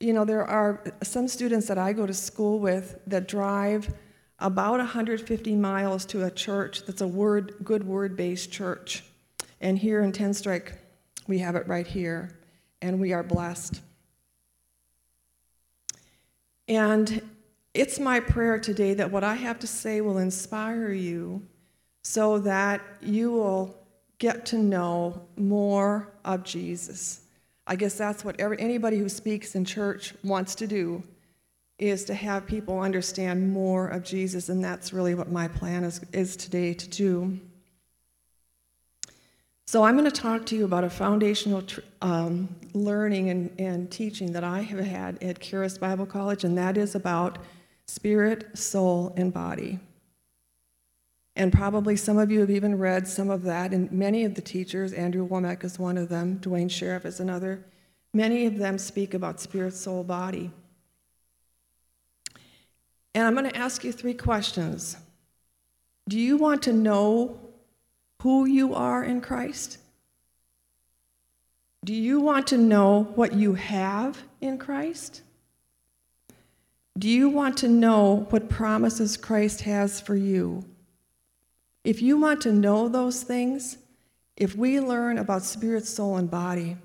you 0.00 0.12
know, 0.12 0.24
there 0.24 0.44
are 0.44 0.82
some 1.04 1.28
students 1.28 1.68
that 1.68 1.78
I 1.78 1.92
go 1.92 2.06
to 2.06 2.14
school 2.14 2.58
with 2.58 2.98
that 3.06 3.28
drive 3.28 3.94
about 4.40 4.78
150 4.78 5.54
miles 5.54 6.04
to 6.06 6.24
a 6.24 6.30
church 6.32 6.86
that's 6.86 7.02
a 7.02 7.06
word, 7.06 7.54
good 7.62 7.86
word 7.86 8.16
based 8.16 8.50
church. 8.50 9.04
And 9.64 9.78
here 9.78 10.02
in 10.02 10.12
Tenstrike, 10.12 10.74
we 11.26 11.38
have 11.38 11.56
it 11.56 11.66
right 11.66 11.86
here, 11.86 12.38
and 12.82 13.00
we 13.00 13.14
are 13.14 13.22
blessed. 13.22 13.80
And 16.68 17.22
it's 17.72 17.98
my 17.98 18.20
prayer 18.20 18.58
today 18.58 18.92
that 18.92 19.10
what 19.10 19.24
I 19.24 19.34
have 19.36 19.58
to 19.60 19.66
say 19.66 20.02
will 20.02 20.18
inspire 20.18 20.92
you 20.92 21.46
so 22.02 22.38
that 22.40 22.82
you 23.00 23.32
will 23.32 23.74
get 24.18 24.44
to 24.46 24.58
know 24.58 25.22
more 25.38 26.12
of 26.26 26.44
Jesus. 26.44 27.22
I 27.66 27.76
guess 27.76 27.94
that's 27.94 28.22
what 28.22 28.38
every, 28.38 28.60
anybody 28.60 28.98
who 28.98 29.08
speaks 29.08 29.54
in 29.54 29.64
church 29.64 30.12
wants 30.22 30.54
to 30.56 30.66
do 30.66 31.02
is 31.78 32.04
to 32.04 32.12
have 32.12 32.46
people 32.46 32.80
understand 32.80 33.50
more 33.50 33.88
of 33.88 34.04
Jesus, 34.04 34.50
and 34.50 34.62
that's 34.62 34.92
really 34.92 35.14
what 35.14 35.32
my 35.32 35.48
plan 35.48 35.84
is, 35.84 36.02
is 36.12 36.36
today 36.36 36.74
to 36.74 36.88
do. 36.90 37.40
So, 39.66 39.82
I'm 39.82 39.96
going 39.96 40.10
to 40.10 40.20
talk 40.20 40.44
to 40.46 40.56
you 40.56 40.64
about 40.64 40.84
a 40.84 40.90
foundational 40.90 41.62
tr- 41.62 41.80
um, 42.02 42.54
learning 42.74 43.30
and, 43.30 43.50
and 43.58 43.90
teaching 43.90 44.32
that 44.32 44.44
I 44.44 44.60
have 44.60 44.80
had 44.80 45.22
at 45.22 45.40
Charis 45.40 45.78
Bible 45.78 46.06
College, 46.06 46.44
and 46.44 46.56
that 46.58 46.76
is 46.76 46.94
about 46.94 47.38
spirit, 47.86 48.56
soul, 48.56 49.14
and 49.16 49.32
body. 49.32 49.78
And 51.36 51.52
probably 51.52 51.96
some 51.96 52.18
of 52.18 52.30
you 52.30 52.40
have 52.40 52.50
even 52.50 52.78
read 52.78 53.08
some 53.08 53.30
of 53.30 53.42
that, 53.42 53.72
and 53.72 53.90
many 53.90 54.24
of 54.24 54.34
the 54.34 54.42
teachers, 54.42 54.92
Andrew 54.92 55.26
Wommack 55.26 55.64
is 55.64 55.78
one 55.78 55.96
of 55.96 56.08
them, 56.08 56.36
Duane 56.36 56.68
Sheriff 56.68 57.04
is 57.04 57.18
another, 57.18 57.64
many 58.12 58.46
of 58.46 58.58
them 58.58 58.78
speak 58.78 59.14
about 59.14 59.40
spirit, 59.40 59.74
soul, 59.74 60.04
body. 60.04 60.50
And 63.14 63.26
I'm 63.26 63.34
going 63.34 63.50
to 63.50 63.56
ask 63.56 63.82
you 63.82 63.92
three 63.92 64.14
questions. 64.14 64.96
Do 66.08 66.18
you 66.18 66.36
want 66.36 66.62
to 66.64 66.72
know 66.72 67.40
who 68.24 68.46
you 68.46 68.74
are 68.74 69.04
in 69.04 69.20
Christ? 69.20 69.76
Do 71.84 71.92
you 71.92 72.20
want 72.20 72.46
to 72.46 72.56
know 72.56 73.12
what 73.16 73.34
you 73.34 73.52
have 73.52 74.22
in 74.40 74.56
Christ? 74.56 75.20
Do 76.98 77.06
you 77.06 77.28
want 77.28 77.58
to 77.58 77.68
know 77.68 78.26
what 78.30 78.48
promises 78.48 79.18
Christ 79.18 79.60
has 79.60 80.00
for 80.00 80.16
you? 80.16 80.64
If 81.84 82.00
you 82.00 82.16
want 82.16 82.40
to 82.40 82.52
know 82.52 82.88
those 82.88 83.22
things, 83.22 83.76
if 84.38 84.56
we 84.56 84.80
learn 84.80 85.18
about 85.18 85.42
spirit, 85.42 85.84
soul, 85.84 86.16
and 86.16 86.30
body, 86.30 86.78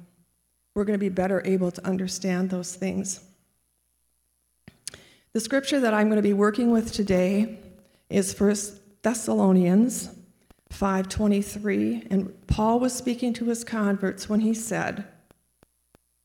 we're 0.75 0.83
going 0.83 0.99
to 0.99 1.05
be 1.05 1.07
better 1.07 1.41
able 1.45 1.71
to 1.71 1.87
understand 1.87 2.49
those 2.49 2.75
things. 2.75 3.21
The 5.31 5.39
scripture 5.39 5.79
that 5.79 5.93
I'm 5.93 6.09
going 6.09 6.17
to 6.17 6.21
be 6.21 6.33
working 6.33 6.69
with 6.69 6.91
today 6.91 7.59
is 8.09 8.37
1 8.37 8.57
Thessalonians 9.03 10.18
5:23 10.69 12.07
and 12.09 12.47
Paul 12.47 12.79
was 12.79 12.93
speaking 12.93 13.33
to 13.33 13.45
his 13.45 13.63
converts 13.63 14.29
when 14.29 14.41
he 14.41 14.53
said, 14.53 15.05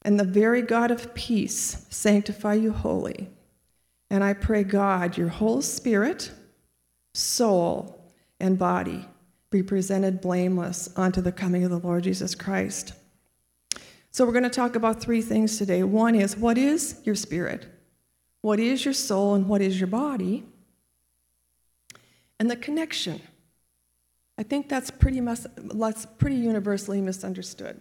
"And 0.02 0.18
the 0.20 0.24
very 0.24 0.62
God 0.62 0.90
of 0.90 1.14
peace 1.14 1.86
sanctify 1.90 2.54
you 2.54 2.72
wholly. 2.72 3.30
And 4.10 4.22
I 4.22 4.34
pray 4.34 4.62
God 4.62 5.16
your 5.16 5.28
whole 5.28 5.62
spirit, 5.62 6.30
soul, 7.14 8.12
and 8.38 8.58
body 8.58 9.08
be 9.50 9.62
presented 9.62 10.20
blameless 10.20 10.88
unto 10.96 11.20
the 11.20 11.32
coming 11.32 11.64
of 11.64 11.70
the 11.70 11.78
Lord 11.78 12.04
Jesus 12.04 12.34
Christ. 12.34 12.92
So, 14.10 14.24
we're 14.24 14.32
going 14.32 14.44
to 14.44 14.50
talk 14.50 14.76
about 14.76 15.00
three 15.00 15.22
things 15.22 15.58
today. 15.58 15.82
One 15.82 16.14
is 16.14 16.36
what 16.36 16.58
is 16.58 17.00
your 17.04 17.14
spirit? 17.14 17.66
What 18.42 18.60
is 18.60 18.84
your 18.84 18.94
soul? 18.94 19.34
And 19.34 19.48
what 19.48 19.60
is 19.60 19.80
your 19.80 19.86
body? 19.86 20.44
And 22.38 22.50
the 22.50 22.56
connection 22.56 23.20
I 24.36 24.42
think 24.42 24.68
that's 24.68 24.90
pretty, 24.90 25.20
mus- 25.20 25.46
that's 25.56 26.06
pretty 26.06 26.36
universally 26.36 27.00
misunderstood. 27.00 27.80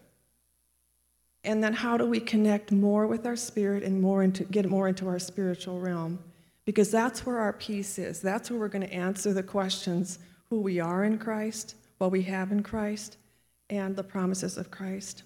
And 1.44 1.64
then 1.64 1.74
how 1.74 1.98
do 1.98 2.06
we 2.06 2.20
connect 2.20 2.72
more 2.72 3.06
with 3.06 3.26
our 3.26 3.36
spirit 3.36 3.84
and 3.84 4.02
more 4.02 4.24
into, 4.24 4.44
get 4.46 4.70
more 4.70 4.88
into 4.88 5.08
our 5.08 5.20
spiritual 5.20 5.80
realm? 5.80 6.20
Because 6.66 6.90
that's 6.90 7.26
where 7.26 7.40
our 7.40 7.54
peace 7.54 8.00
is. 8.00 8.22
That's 8.22 8.50
where 8.50 8.60
we're 8.60 8.70
going 8.70 8.88
to 8.88 8.94
answer 8.94 9.34
the 9.34 9.44
questions 9.44 10.20
who 10.50 10.62
we 10.62 10.80
are 10.80 11.04
in 11.04 11.18
Christ, 11.18 11.76
what 11.98 12.12
we 12.12 12.22
have 12.24 12.52
in 12.52 12.64
Christ, 12.64 13.18
and 13.70 13.96
the 13.96 14.04
promises 14.04 14.58
of 14.58 14.72
Christ. 14.72 15.24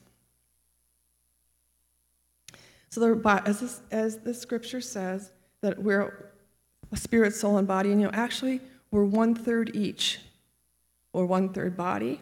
So, 2.90 3.02
the, 3.02 3.42
as, 3.46 3.60
this, 3.60 3.82
as 3.92 4.20
the 4.20 4.34
scripture 4.34 4.82
says, 4.82 5.32
that 5.62 5.78
we're 5.78 6.32
a 6.92 6.98
spirit, 6.98 7.36
soul, 7.36 7.58
and 7.58 7.68
body, 7.68 7.92
and 7.92 8.00
you 8.00 8.08
know, 8.08 8.14
actually, 8.14 8.62
we're 8.92 9.04
one 9.04 9.36
third 9.36 9.76
each. 9.76 10.20
We're 11.14 11.26
one 11.26 11.50
third 11.50 11.76
body, 11.76 12.22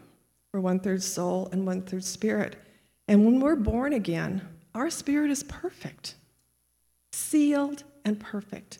we're 0.53 0.61
one 0.61 0.79
third 0.79 1.03
soul, 1.03 1.49
and 1.51 1.65
one 1.65 1.81
third 1.81 2.03
spirit. 2.03 2.55
And 3.07 3.25
when 3.25 3.39
we're 3.39 3.55
born 3.55 3.93
again, 3.93 4.47
our 4.73 4.89
spirit 4.89 5.31
is 5.31 5.43
perfect, 5.43 6.15
sealed 7.11 7.83
and 8.03 8.19
perfect. 8.19 8.79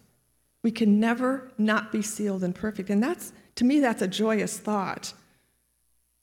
We 0.63 0.71
can 0.71 0.99
never 0.99 1.51
not 1.57 1.91
be 1.91 2.01
sealed 2.01 2.43
and 2.43 2.55
perfect. 2.55 2.89
And 2.89 3.03
that's, 3.03 3.33
to 3.55 3.63
me, 3.63 3.79
that's 3.79 4.01
a 4.01 4.07
joyous 4.07 4.57
thought. 4.57 5.13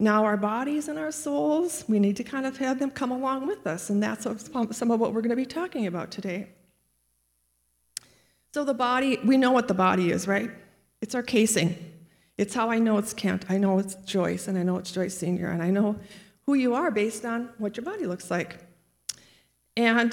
Now, 0.00 0.24
our 0.24 0.36
bodies 0.36 0.88
and 0.88 0.98
our 0.98 1.12
souls, 1.12 1.84
we 1.86 2.00
need 2.00 2.16
to 2.16 2.24
kind 2.24 2.44
of 2.44 2.56
have 2.56 2.80
them 2.80 2.90
come 2.90 3.12
along 3.12 3.46
with 3.46 3.66
us. 3.68 3.88
And 3.88 4.02
that's 4.02 4.24
some 4.24 4.90
of 4.90 4.98
what 4.98 5.14
we're 5.14 5.20
going 5.20 5.30
to 5.30 5.36
be 5.36 5.46
talking 5.46 5.86
about 5.86 6.10
today. 6.10 6.48
So, 8.52 8.64
the 8.64 8.74
body, 8.74 9.18
we 9.24 9.36
know 9.36 9.52
what 9.52 9.68
the 9.68 9.74
body 9.74 10.10
is, 10.10 10.26
right? 10.26 10.50
It's 11.00 11.14
our 11.14 11.22
casing. 11.22 11.91
It's 12.42 12.54
how 12.54 12.70
I 12.70 12.80
know 12.80 12.98
it's 12.98 13.14
Kent. 13.14 13.44
I 13.48 13.56
know 13.56 13.78
it's 13.78 13.94
Joyce, 13.94 14.48
and 14.48 14.58
I 14.58 14.64
know 14.64 14.76
it's 14.76 14.90
Joyce 14.90 15.16
Sr., 15.16 15.52
and 15.52 15.62
I 15.62 15.70
know 15.70 15.94
who 16.44 16.54
you 16.54 16.74
are 16.74 16.90
based 16.90 17.24
on 17.24 17.50
what 17.58 17.76
your 17.76 17.84
body 17.84 18.04
looks 18.04 18.32
like. 18.32 18.58
And 19.76 20.12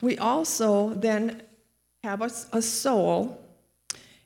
we 0.00 0.16
also 0.18 0.90
then 0.90 1.42
have 2.04 2.22
a, 2.22 2.30
a 2.52 2.62
soul, 2.62 3.44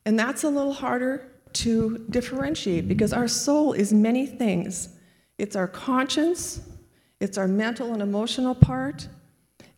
and 0.05 0.19
that's 0.19 0.45
a 0.45 0.51
little 0.51 0.75
harder 0.75 1.27
to 1.55 2.05
differentiate 2.11 2.87
because 2.87 3.15
our 3.15 3.27
soul 3.27 3.73
is 3.73 3.95
many 3.95 4.27
things. 4.27 4.91
It's 5.39 5.57
our 5.57 5.69
conscience, 5.69 6.61
it's 7.19 7.39
our 7.39 7.49
mental 7.49 7.95
and 7.95 8.03
emotional 8.03 8.55
part, 8.55 9.09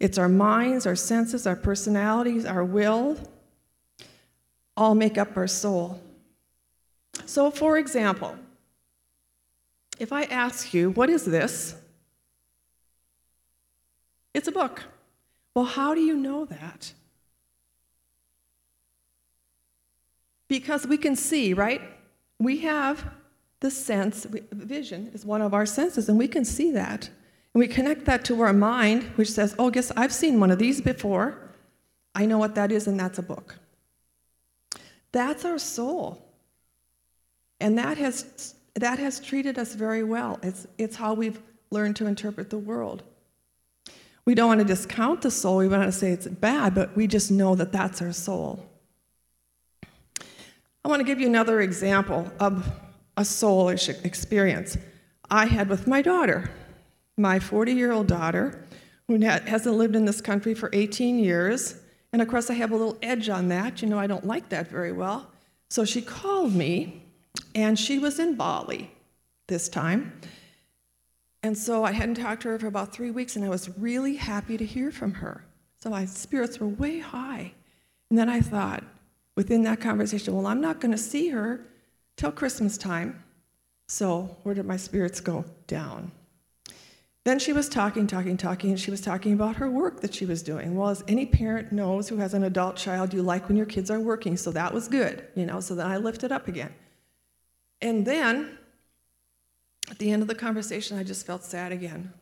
it's 0.01 0.19
our 0.19 0.29
minds, 0.29 0.89
our 0.89 0.97
senses, 0.97 1.47
our 1.47 1.55
personalities, 1.55 2.45
our 2.47 2.65
will, 2.65 3.17
all 4.79 4.95
make 4.95 5.19
up 5.19 5.37
our 5.37 5.49
soul. 5.49 6.01
So, 7.27 7.51
for 7.51 7.77
example, 7.77 8.37
if 9.99 10.13
I 10.13 10.23
ask 10.25 10.73
you, 10.73 10.91
what 10.91 11.11
is 11.11 11.25
this? 11.25 11.75
It's 14.33 14.47
a 14.47 14.53
book. 14.53 14.85
Well, 15.53 15.65
how 15.65 15.95
do 15.95 16.01
you 16.01 16.17
know 16.17 16.45
that? 16.45 16.93
Because 20.47 20.87
we 20.87 20.97
can 20.97 21.17
see, 21.17 21.53
right? 21.53 21.83
We 22.39 22.59
have 22.59 23.05
the 23.59 23.73
sense, 23.73 24.25
vision 24.53 25.11
is 25.13 25.27
one 25.27 25.43
of 25.43 25.53
our 25.53 25.67
senses, 25.67 26.09
and 26.09 26.17
we 26.17 26.29
can 26.29 26.45
see 26.45 26.71
that. 26.71 27.11
And 27.53 27.61
we 27.61 27.67
connect 27.67 28.05
that 28.05 28.25
to 28.27 28.41
our 28.43 28.53
mind, 28.53 29.03
which 29.17 29.33
says, 29.33 29.57
oh, 29.59 29.71
guess 29.71 29.91
I've 29.97 30.13
seen 30.13 30.39
one 30.39 30.53
of 30.53 30.61
these 30.61 30.81
before. 30.81 31.37
I 32.15 32.27
know 32.27 32.39
what 32.39 32.55
that 32.55 32.71
is, 32.71 32.87
and 32.87 32.99
that's 33.01 33.19
a 33.19 33.23
book. 33.23 33.57
That's 35.13 35.45
our 35.45 35.59
soul. 35.59 36.25
And 37.61 37.79
that 37.79 37.99
has 37.99 38.55
that 38.79 38.99
has 38.99 39.21
treated 39.21 39.59
us 39.59 39.75
very 39.75 40.05
well. 40.05 40.39
It's, 40.43 40.67
it's 40.79 40.97
how 40.97 41.15
we've 41.15 41.41
learned 41.71 41.97
to 41.97 42.07
interpret 42.07 42.51
the 42.51 42.59
world. 42.59 43.03
We 44.25 44.35
don't 44.35 44.49
want 44.49 44.61
to 44.61 44.67
discount 44.67 45.23
the 45.23 45.31
soul, 45.31 45.57
we 45.57 45.69
want 45.69 45.85
to 45.85 45.93
say 45.93 46.13
it's 46.13 46.27
bad, 46.27 46.75
but 46.75 46.97
we 46.97 47.07
just 47.07 47.31
know 47.31 47.55
that 47.55 47.73
that's 47.73 48.01
our 48.03 48.13
soul. 48.13 48.65
I 50.85 50.89
want 50.89 51.01
to 51.01 51.05
give 51.05 51.21
you 51.21 51.27
another 51.27 51.61
example 51.61 52.31
of 52.39 52.71
a 53.17 53.23
soulish 53.23 53.89
experience 54.05 54.77
I 55.31 55.47
had 55.47 55.69
with 55.69 55.87
my 55.87 56.03
daughter, 56.03 56.51
my 57.17 57.39
40 57.39 57.73
year 57.73 57.91
old 57.91 58.07
daughter, 58.07 58.65
who 59.09 59.19
hasn't 59.21 59.77
lived 59.77 59.97
in 59.97 60.05
this 60.05 60.21
country 60.21 60.55
for 60.55 60.71
18 60.73 61.19
years. 61.19 61.75
And 62.13 62.23
of 62.23 62.29
course, 62.29 62.51
I 62.51 62.55
have 62.55 62.71
a 62.71 62.77
little 62.77 62.99
edge 63.03 63.29
on 63.29 63.49
that. 63.49 63.83
You 63.83 63.89
know, 63.89 63.99
I 63.99 64.07
don't 64.07 64.27
like 64.27 64.49
that 64.49 64.69
very 64.69 64.93
well. 64.93 65.31
So 65.69 65.85
she 65.85 66.01
called 66.01 66.55
me 66.55 67.03
and 67.55 67.79
she 67.79 67.99
was 67.99 68.19
in 68.19 68.35
Bali 68.35 68.91
this 69.47 69.69
time. 69.69 70.21
And 71.43 71.57
so 71.57 71.85
I 71.85 71.93
hadn't 71.93 72.17
talked 72.17 72.43
to 72.43 72.49
her 72.49 72.59
for 72.59 72.67
about 72.67 72.93
three 72.93 73.13
weeks, 73.13 73.37
and 73.37 73.45
I 73.45 73.49
was 73.49 73.71
really 73.79 74.17
happy 74.17 74.57
to 74.57 74.65
hear 74.65 74.91
from 74.91 75.15
her. 75.15 75.45
So 75.81 75.89
my 75.89 76.05
spirits 76.05 76.59
were 76.59 76.67
way 76.67 76.99
high. 76.99 77.53
And 78.11 78.19
then 78.19 78.29
I 78.29 78.41
thought, 78.41 78.83
within 79.37 79.63
that 79.63 79.81
conversation, 79.81 80.35
well, 80.35 80.47
I'm 80.47 80.61
not 80.61 80.81
going 80.81 80.91
to 80.91 80.99
see 80.99 81.29
her 81.29 81.61
till 82.17 82.33
Christmas 82.33 82.77
time. 82.77 83.23
So 83.87 84.37
where 84.43 84.55
did 84.55 84.67
my 84.67 84.77
spirits 84.77 85.21
go? 85.21 85.45
Down. 85.69 86.11
Then 87.29 87.39
she 87.39 87.53
was 87.53 87.69
talking, 87.69 88.07
talking, 88.07 88.39
talking, 88.39 88.71
and 88.71 88.81
she 88.81 88.91
was 88.91 89.03
talking 89.03 89.35
about 89.35 89.57
her 89.57 89.69
work 89.69 90.01
that 90.01 90.15
she 90.15 90.25
was 90.25 90.43
doing. 90.43 90.75
Well, 90.75 90.89
as 90.89 91.05
any 91.07 91.27
parent 91.27 91.73
knows 91.73 92.09
who 92.09 92.17
has 92.17 92.33
an 92.33 92.43
adult 92.45 92.77
child, 92.77 93.13
you 93.13 93.21
like 93.21 93.49
when 93.49 93.57
your 93.59 93.67
kids 93.67 93.91
are 93.91 94.01
working, 94.01 94.35
so 94.39 94.51
that 94.53 94.73
was 94.73 94.89
good, 94.89 95.29
you 95.35 95.45
know. 95.45 95.61
So 95.61 95.75
then 95.75 95.87
I 95.87 95.99
lifted 95.99 96.33
up 96.33 96.49
again. 96.49 96.73
And 97.83 98.07
then 98.07 98.57
at 99.91 99.99
the 99.99 100.11
end 100.11 100.23
of 100.23 100.29
the 100.29 100.35
conversation, 100.35 100.97
I 100.97 101.03
just 101.03 101.27
felt 101.27 101.45
sad 101.45 101.71
again. 101.71 102.15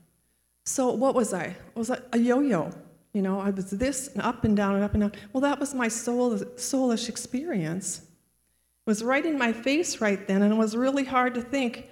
So 0.65 0.91
what 0.91 1.15
was 1.15 1.33
I? 1.33 1.55
Was 1.77 1.89
I 1.93 2.01
a 2.13 2.19
yo-yo? 2.19 2.73
You 3.13 3.23
know, 3.23 3.39
I 3.39 3.51
was 3.51 3.71
this 3.71 4.09
and 4.09 4.21
up 4.23 4.43
and 4.43 4.57
down 4.57 4.75
and 4.75 4.83
up 4.83 4.95
and 4.95 5.03
down. 5.03 5.13
Well, 5.33 5.41
that 5.43 5.61
was 5.61 5.73
my 5.73 5.87
soul, 5.87 6.37
soulish 6.37 7.09
experience. 7.09 7.99
It 7.99 8.91
was 8.91 9.05
right 9.05 9.25
in 9.25 9.39
my 9.39 9.53
face 9.53 10.01
right 10.01 10.27
then, 10.27 10.43
and 10.43 10.53
it 10.53 10.57
was 10.57 10.75
really 10.75 11.05
hard 11.05 11.33
to 11.35 11.43
think, 11.43 11.91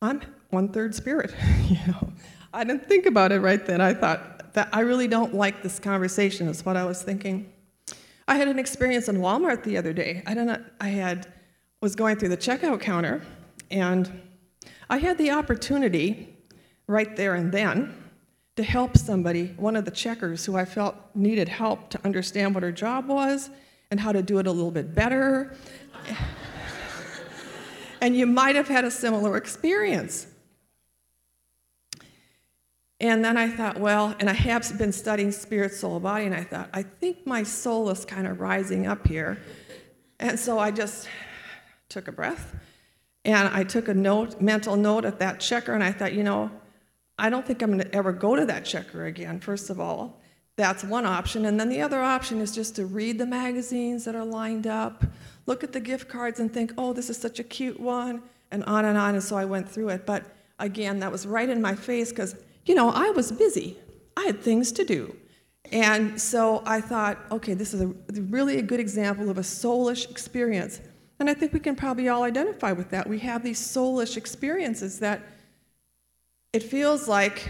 I'm 0.00 0.20
one 0.50 0.68
third 0.68 0.94
spirit. 0.94 1.34
you 1.68 1.78
know, 1.86 2.12
I 2.52 2.64
didn't 2.64 2.86
think 2.88 3.06
about 3.06 3.32
it 3.32 3.40
right 3.40 3.64
then. 3.64 3.80
I 3.80 3.94
thought 3.94 4.54
that 4.54 4.68
I 4.72 4.80
really 4.80 5.08
don't 5.08 5.34
like 5.34 5.62
this 5.62 5.78
conversation. 5.78 6.48
Is 6.48 6.64
what 6.64 6.76
I 6.76 6.84
was 6.84 7.02
thinking. 7.02 7.52
I 8.26 8.36
had 8.36 8.48
an 8.48 8.58
experience 8.58 9.08
in 9.08 9.18
Walmart 9.18 9.62
the 9.62 9.76
other 9.76 9.92
day. 9.92 10.22
I 10.26 10.34
don't 10.34 10.46
know. 10.46 10.62
I 10.80 10.88
had 10.88 11.32
was 11.80 11.94
going 11.94 12.16
through 12.16 12.30
the 12.30 12.36
checkout 12.36 12.80
counter, 12.80 13.22
and 13.70 14.22
I 14.90 14.98
had 14.98 15.18
the 15.18 15.30
opportunity 15.30 16.36
right 16.86 17.14
there 17.16 17.34
and 17.34 17.52
then 17.52 17.94
to 18.56 18.62
help 18.64 18.96
somebody, 18.96 19.54
one 19.56 19.76
of 19.76 19.84
the 19.84 19.90
checkers 19.90 20.44
who 20.44 20.56
I 20.56 20.64
felt 20.64 20.96
needed 21.14 21.48
help 21.48 21.90
to 21.90 22.00
understand 22.04 22.54
what 22.54 22.64
her 22.64 22.72
job 22.72 23.06
was 23.06 23.50
and 23.90 24.00
how 24.00 24.10
to 24.10 24.20
do 24.22 24.38
it 24.38 24.46
a 24.48 24.50
little 24.50 24.72
bit 24.72 24.94
better. 24.94 25.56
And 28.00 28.16
you 28.16 28.26
might 28.26 28.56
have 28.56 28.68
had 28.68 28.84
a 28.84 28.90
similar 28.90 29.36
experience. 29.36 30.26
And 33.00 33.24
then 33.24 33.36
I 33.36 33.48
thought, 33.48 33.78
well, 33.78 34.14
and 34.18 34.28
I 34.28 34.32
have 34.32 34.76
been 34.76 34.92
studying 34.92 35.30
spirit, 35.30 35.72
soul, 35.72 36.00
body, 36.00 36.24
and 36.26 36.34
I 36.34 36.42
thought, 36.42 36.68
I 36.72 36.82
think 36.82 37.26
my 37.26 37.44
soul 37.44 37.90
is 37.90 38.04
kind 38.04 38.26
of 38.26 38.40
rising 38.40 38.86
up 38.86 39.06
here. 39.06 39.38
And 40.18 40.38
so 40.38 40.58
I 40.58 40.72
just 40.72 41.08
took 41.88 42.08
a 42.08 42.12
breath, 42.12 42.56
and 43.24 43.48
I 43.48 43.62
took 43.62 43.88
a 43.88 43.94
note, 43.94 44.40
mental 44.40 44.76
note 44.76 45.04
at 45.04 45.20
that 45.20 45.38
checker, 45.38 45.74
and 45.74 45.84
I 45.84 45.92
thought, 45.92 46.12
you 46.12 46.24
know, 46.24 46.50
I 47.18 47.30
don't 47.30 47.46
think 47.46 47.62
I'm 47.62 47.70
going 47.70 47.88
to 47.88 47.94
ever 47.94 48.12
go 48.12 48.34
to 48.34 48.46
that 48.46 48.64
checker 48.64 49.06
again, 49.06 49.38
first 49.40 49.70
of 49.70 49.78
all. 49.78 50.20
That's 50.56 50.82
one 50.82 51.06
option. 51.06 51.44
And 51.44 51.58
then 51.58 51.68
the 51.68 51.80
other 51.82 52.00
option 52.00 52.40
is 52.40 52.52
just 52.52 52.74
to 52.76 52.86
read 52.86 53.18
the 53.18 53.26
magazines 53.26 54.04
that 54.06 54.16
are 54.16 54.24
lined 54.24 54.66
up, 54.66 55.04
look 55.48 55.64
at 55.64 55.72
the 55.72 55.80
gift 55.80 56.08
cards 56.08 56.38
and 56.38 56.52
think, 56.52 56.72
oh, 56.78 56.92
this 56.92 57.08
is 57.10 57.16
such 57.16 57.40
a 57.40 57.42
cute 57.42 57.80
one, 57.80 58.22
and 58.52 58.62
on 58.64 58.84
and 58.84 58.96
on. 58.96 59.14
And 59.14 59.24
so 59.24 59.34
I 59.36 59.46
went 59.46 59.68
through 59.68 59.88
it. 59.88 60.06
But 60.06 60.24
again, 60.58 61.00
that 61.00 61.10
was 61.10 61.26
right 61.26 61.48
in 61.48 61.60
my 61.60 61.74
face 61.74 62.10
because, 62.10 62.36
you 62.66 62.74
know, 62.74 62.90
I 62.90 63.10
was 63.10 63.32
busy. 63.32 63.76
I 64.16 64.24
had 64.24 64.40
things 64.40 64.70
to 64.72 64.84
do. 64.84 65.16
And 65.72 66.20
so 66.20 66.62
I 66.66 66.80
thought, 66.80 67.18
okay, 67.30 67.54
this 67.54 67.74
is 67.74 67.80
a, 67.80 67.86
really 68.36 68.58
a 68.58 68.62
good 68.62 68.78
example 68.78 69.28
of 69.30 69.38
a 69.38 69.42
soulish 69.42 70.10
experience. 70.10 70.80
And 71.18 71.28
I 71.28 71.34
think 71.34 71.52
we 71.52 71.60
can 71.60 71.74
probably 71.74 72.08
all 72.08 72.22
identify 72.22 72.72
with 72.72 72.90
that. 72.90 73.08
We 73.08 73.18
have 73.20 73.42
these 73.42 73.60
soulish 73.60 74.16
experiences 74.16 75.00
that 75.00 75.22
it 76.52 76.62
feels 76.62 77.08
like 77.08 77.48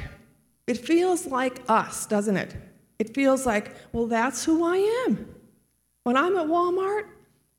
it 0.67 0.77
feels 0.77 1.27
like 1.27 1.63
us, 1.69 2.07
doesn't 2.07 2.37
it? 2.37 2.55
It 2.99 3.15
feels 3.15 3.47
like, 3.47 3.75
well, 3.93 4.07
that's 4.07 4.45
who 4.45 4.65
I 4.65 4.77
am. 5.07 5.35
When 6.03 6.17
I'm 6.17 6.37
at 6.37 6.47
Walmart 6.47 7.07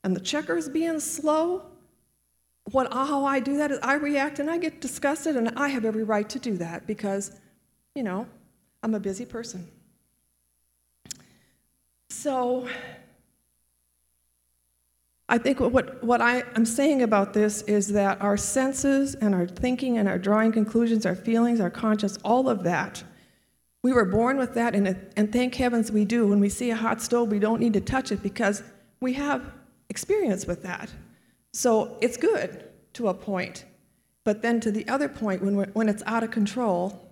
and 0.04 0.16
the 0.16 0.20
checker's 0.20 0.70
being 0.70 1.00
slow, 1.00 1.64
what 2.72 2.94
how 2.94 3.26
I 3.26 3.40
do 3.40 3.58
that 3.58 3.72
is 3.72 3.80
I 3.82 3.96
react 3.96 4.40
and 4.40 4.50
I 4.50 4.58
get 4.58 4.82
disgusted, 4.82 5.36
and 5.36 5.50
I 5.58 5.70
have 5.70 5.86
every 5.86 6.04
right 6.04 6.30
to 6.30 6.40
do 6.40 6.58
that 6.58 6.88
because, 6.88 7.40
you 7.96 8.04
know, 8.04 8.28
I'm 8.84 8.96
a 8.96 9.00
busy 9.00 9.26
person. 9.26 9.68
So 12.10 12.68
I 15.28 15.38
think 15.38 15.60
what, 15.60 16.04
what, 16.04 16.22
I, 16.22 16.44
I'm 16.56 16.66
saying 16.66 17.04
about 17.04 17.34
this 17.34 17.62
is 17.64 17.90
that 17.90 18.20
our 18.20 18.36
senses 18.36 19.14
and 19.14 19.36
our 19.36 19.46
thinking 19.46 20.00
and 20.00 20.10
our 20.10 20.18
drawing 20.18 20.52
conclusions, 20.52 21.06
our 21.06 21.16
feelings, 21.16 21.60
our 21.60 21.70
conscience, 21.70 22.18
all 22.24 22.50
of 22.50 22.64
that, 22.64 23.04
we 23.84 23.94
were 23.94 24.06
born 24.06 24.38
with 24.38 24.56
that, 24.56 24.76
and, 24.76 24.98
and 25.16 25.32
thank 25.32 25.56
heavens 25.56 25.92
we 25.92 26.04
do. 26.04 26.28
When 26.28 26.40
we 26.40 26.50
see 26.50 26.72
a 26.72 26.76
hot 26.76 27.02
stove, 27.02 27.30
we 27.30 27.40
don't 27.40 27.62
need 27.62 27.74
to 27.74 27.82
touch 27.82 28.12
it 28.12 28.22
because 28.24 28.64
we 29.00 29.14
have 29.14 29.54
experience 29.89 30.45
with 30.45 30.63
that. 30.63 30.89
So 31.54 31.97
it's 32.02 32.17
good 32.17 32.63
to 32.93 33.08
a 33.10 33.13
point. 33.13 33.65
But 34.23 34.41
then 34.41 34.60
to 34.62 34.71
the 34.71 34.88
other 34.88 35.10
point, 35.10 35.41
when, 35.41 35.56
when 35.56 35.89
it's 35.89 36.04
out 36.06 36.23
of 36.23 36.32
control 36.32 37.10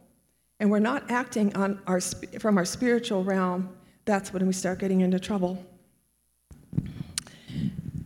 and 0.59 0.69
we're 0.69 0.79
not 0.79 1.09
acting 1.09 1.55
on 1.55 1.81
our, 1.87 1.99
from 1.99 2.57
our 2.57 2.65
spiritual 2.65 3.23
realm, 3.23 3.69
that's 4.05 4.31
when 4.33 4.45
we 4.45 4.53
start 4.53 4.79
getting 4.79 5.01
into 5.01 5.19
trouble. 5.19 5.63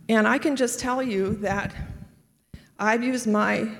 And 0.08 0.26
I 0.26 0.38
can 0.38 0.56
just 0.56 0.78
tell 0.78 1.02
you 1.02 1.36
that 1.36 1.74
I've 2.78 3.02
used 3.02 3.26
my 3.26 3.70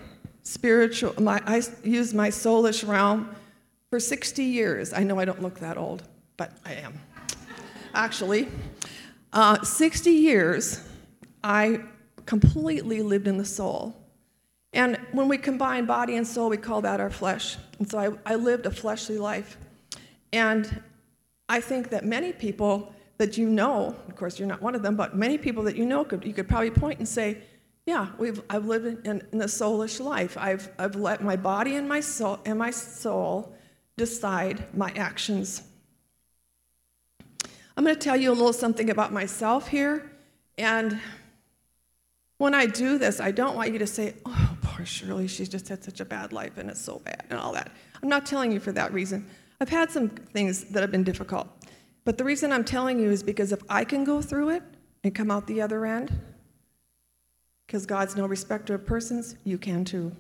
spiritual, 0.43 1.21
my, 1.21 1.43
I 1.47 1.63
use 1.83 2.15
my 2.15 2.29
soulish 2.29 2.87
realm 2.87 3.35
for 3.91 3.99
60 4.01 4.43
years. 4.43 4.93
I 4.93 5.03
know 5.03 5.19
I 5.19 5.25
don't 5.25 5.43
look 5.43 5.59
that 5.61 5.77
old, 5.77 6.05
but 6.37 6.53
I 6.65 6.75
am. 6.75 6.99
Actually, 7.95 8.49
uh, 9.33 9.63
60 9.63 10.11
years, 10.11 10.83
I 11.43 11.81
completely 12.27 13.03
lived 13.03 13.27
in 13.27 13.39
the 13.39 13.45
soul. 13.45 13.97
And 14.73 14.99
when 15.13 15.29
we 15.29 15.39
combine 15.39 15.85
body 15.85 16.17
and 16.17 16.27
soul, 16.27 16.49
we 16.49 16.57
call 16.57 16.81
that 16.83 17.01
our 17.01 17.11
flesh. 17.11 17.57
And 17.79 17.91
so 17.91 17.99
I, 17.99 18.33
I 18.33 18.35
lived 18.37 18.67
a 18.67 18.71
fleshly 18.71 19.19
life. 19.19 19.59
And 20.33 20.83
I 21.49 21.61
think 21.61 21.91
that 21.91 22.05
many 22.05 22.33
people 22.33 22.95
that 23.19 23.37
you 23.37 23.49
know, 23.49 23.95
of 24.09 24.17
course, 24.17 24.39
you're 24.39 24.49
not 24.49 24.63
one 24.63 24.75
of 24.75 24.83
them, 24.83 24.97
but 24.97 25.17
many 25.17 25.37
people 25.37 25.63
that 25.65 25.77
you 25.77 25.85
know, 25.85 26.05
could, 26.05 26.25
you 26.25 26.33
could 26.33 26.49
probably 26.49 26.71
point 26.71 26.99
and 26.99 27.09
say, 27.09 27.39
yeah, 27.87 28.09
we've, 28.19 28.41
I've 28.49 28.67
lived 28.67 29.07
in, 29.07 29.23
in 29.33 29.43
a 29.43 29.47
soulish 29.47 30.01
life. 30.01 30.39
I've, 30.39 30.71
I've 30.79 30.95
let 30.95 31.23
my 31.23 31.37
body 31.37 31.77
and 31.77 31.89
my 31.89 32.01
soul, 32.01 32.39
and 32.45 32.59
my 32.59 32.71
soul 32.71 33.55
decide 33.97 34.65
my 34.75 34.91
actions. 34.93 35.63
I'm 37.77 37.85
going 37.85 37.97
to 37.97 38.01
tell 38.01 38.17
you 38.17 38.31
a 38.31 38.35
little 38.35 38.53
something 38.53 38.91
about 38.91 39.13
myself 39.13 39.69
here. 39.69 40.11
And 40.59 41.01
when 42.39 42.55
I 42.55 42.67
do 42.67 42.99
this, 42.99 43.21
I 43.21 43.31
don't 43.31 43.57
want 43.57 43.73
you 43.73 43.79
to 43.79 43.87
say, 43.87 44.15
oh, 44.27 44.57
poor 44.63 44.85
Shirley, 44.85 45.29
she's 45.29 45.49
just 45.49 45.69
had 45.69 45.83
such 45.83 46.01
a 46.01 46.05
bad 46.05 46.33
life 46.33 46.59
and 46.59 46.69
it's 46.69 46.81
so 46.81 46.99
bad 46.99 47.25
and 47.31 47.39
all 47.39 47.53
that. 47.53 47.71
I'm 48.03 48.09
not 48.09 48.27
telling 48.27 48.53
you 48.53 48.61
for 48.61 48.73
that 48.73 48.93
reason. 48.93 49.27
I've 49.61 49.69
had 49.69 49.91
some 49.91 50.09
things 50.09 50.65
that 50.65 50.81
have 50.81 50.91
been 50.91 51.05
difficult. 51.05 51.49
But 52.05 52.19
the 52.19 52.25
reason 52.25 52.53
I'm 52.53 52.65
telling 52.65 52.99
you 52.99 53.11
is 53.11 53.23
because 53.23 53.53
if 53.53 53.61
I 53.69 53.85
can 53.85 54.05
go 54.05 54.21
through 54.21 54.51
it 54.51 54.63
and 55.05 55.15
come 55.15 55.31
out 55.31 55.47
the 55.47 55.63
other 55.63 55.87
end, 55.87 56.13
because 57.67 57.87
God's 57.87 58.17
no 58.17 58.27
respecter 58.27 58.75
of 58.75 58.85
persons, 58.85 59.37
you 59.45 59.57
can 59.57 59.85
too. 59.85 60.15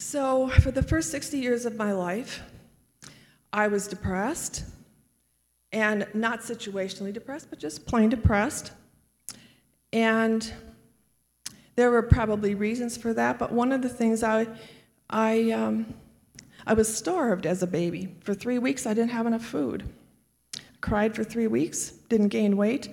So, 0.00 0.48
for 0.48 0.70
the 0.70 0.82
first 0.82 1.10
60 1.10 1.38
years 1.38 1.64
of 1.64 1.76
my 1.76 1.92
life, 1.92 2.42
I 3.52 3.68
was 3.68 3.86
depressed, 3.86 4.64
and 5.72 6.06
not 6.14 6.40
situationally 6.40 7.12
depressed, 7.12 7.48
but 7.50 7.58
just 7.58 7.86
plain 7.86 8.08
depressed. 8.08 8.72
And 9.92 10.52
there 11.76 11.90
were 11.90 12.02
probably 12.02 12.54
reasons 12.54 12.96
for 12.96 13.14
that, 13.14 13.38
but 13.38 13.52
one 13.52 13.72
of 13.72 13.82
the 13.82 13.88
things 13.88 14.22
I, 14.22 14.46
I, 15.08 15.50
um, 15.50 15.94
I 16.66 16.74
was 16.74 16.94
starved 16.94 17.46
as 17.46 17.62
a 17.62 17.66
baby. 17.66 18.14
For 18.20 18.34
three 18.34 18.58
weeks, 18.58 18.86
I 18.86 18.94
didn't 18.94 19.10
have 19.10 19.26
enough 19.26 19.44
food. 19.44 19.88
Cried 20.80 21.14
for 21.14 21.24
three 21.24 21.46
weeks, 21.46 21.90
didn't 22.08 22.28
gain 22.28 22.56
weight. 22.56 22.88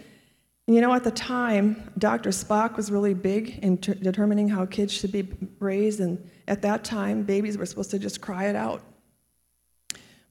And 0.68 0.76
you 0.76 0.82
know, 0.82 0.94
at 0.94 1.04
the 1.04 1.12
time, 1.12 1.92
Dr. 1.98 2.30
Spock 2.30 2.78
was 2.78 2.92
really 2.92 3.14
big 3.14 3.60
in 3.64 3.78
ter- 3.78 3.96
determining 3.96 4.48
how 4.48 4.66
kids 4.66 4.94
should 4.94 5.12
be 5.12 5.28
raised, 5.60 6.00
and 6.00 6.30
at 6.48 6.62
that 6.62 6.84
time, 6.84 7.24
babies 7.24 7.58
were 7.58 7.66
supposed 7.66 7.92
to 7.92 8.00
just 8.00 8.22
cry 8.22 8.46
it 8.46 8.56
out. 8.56 8.84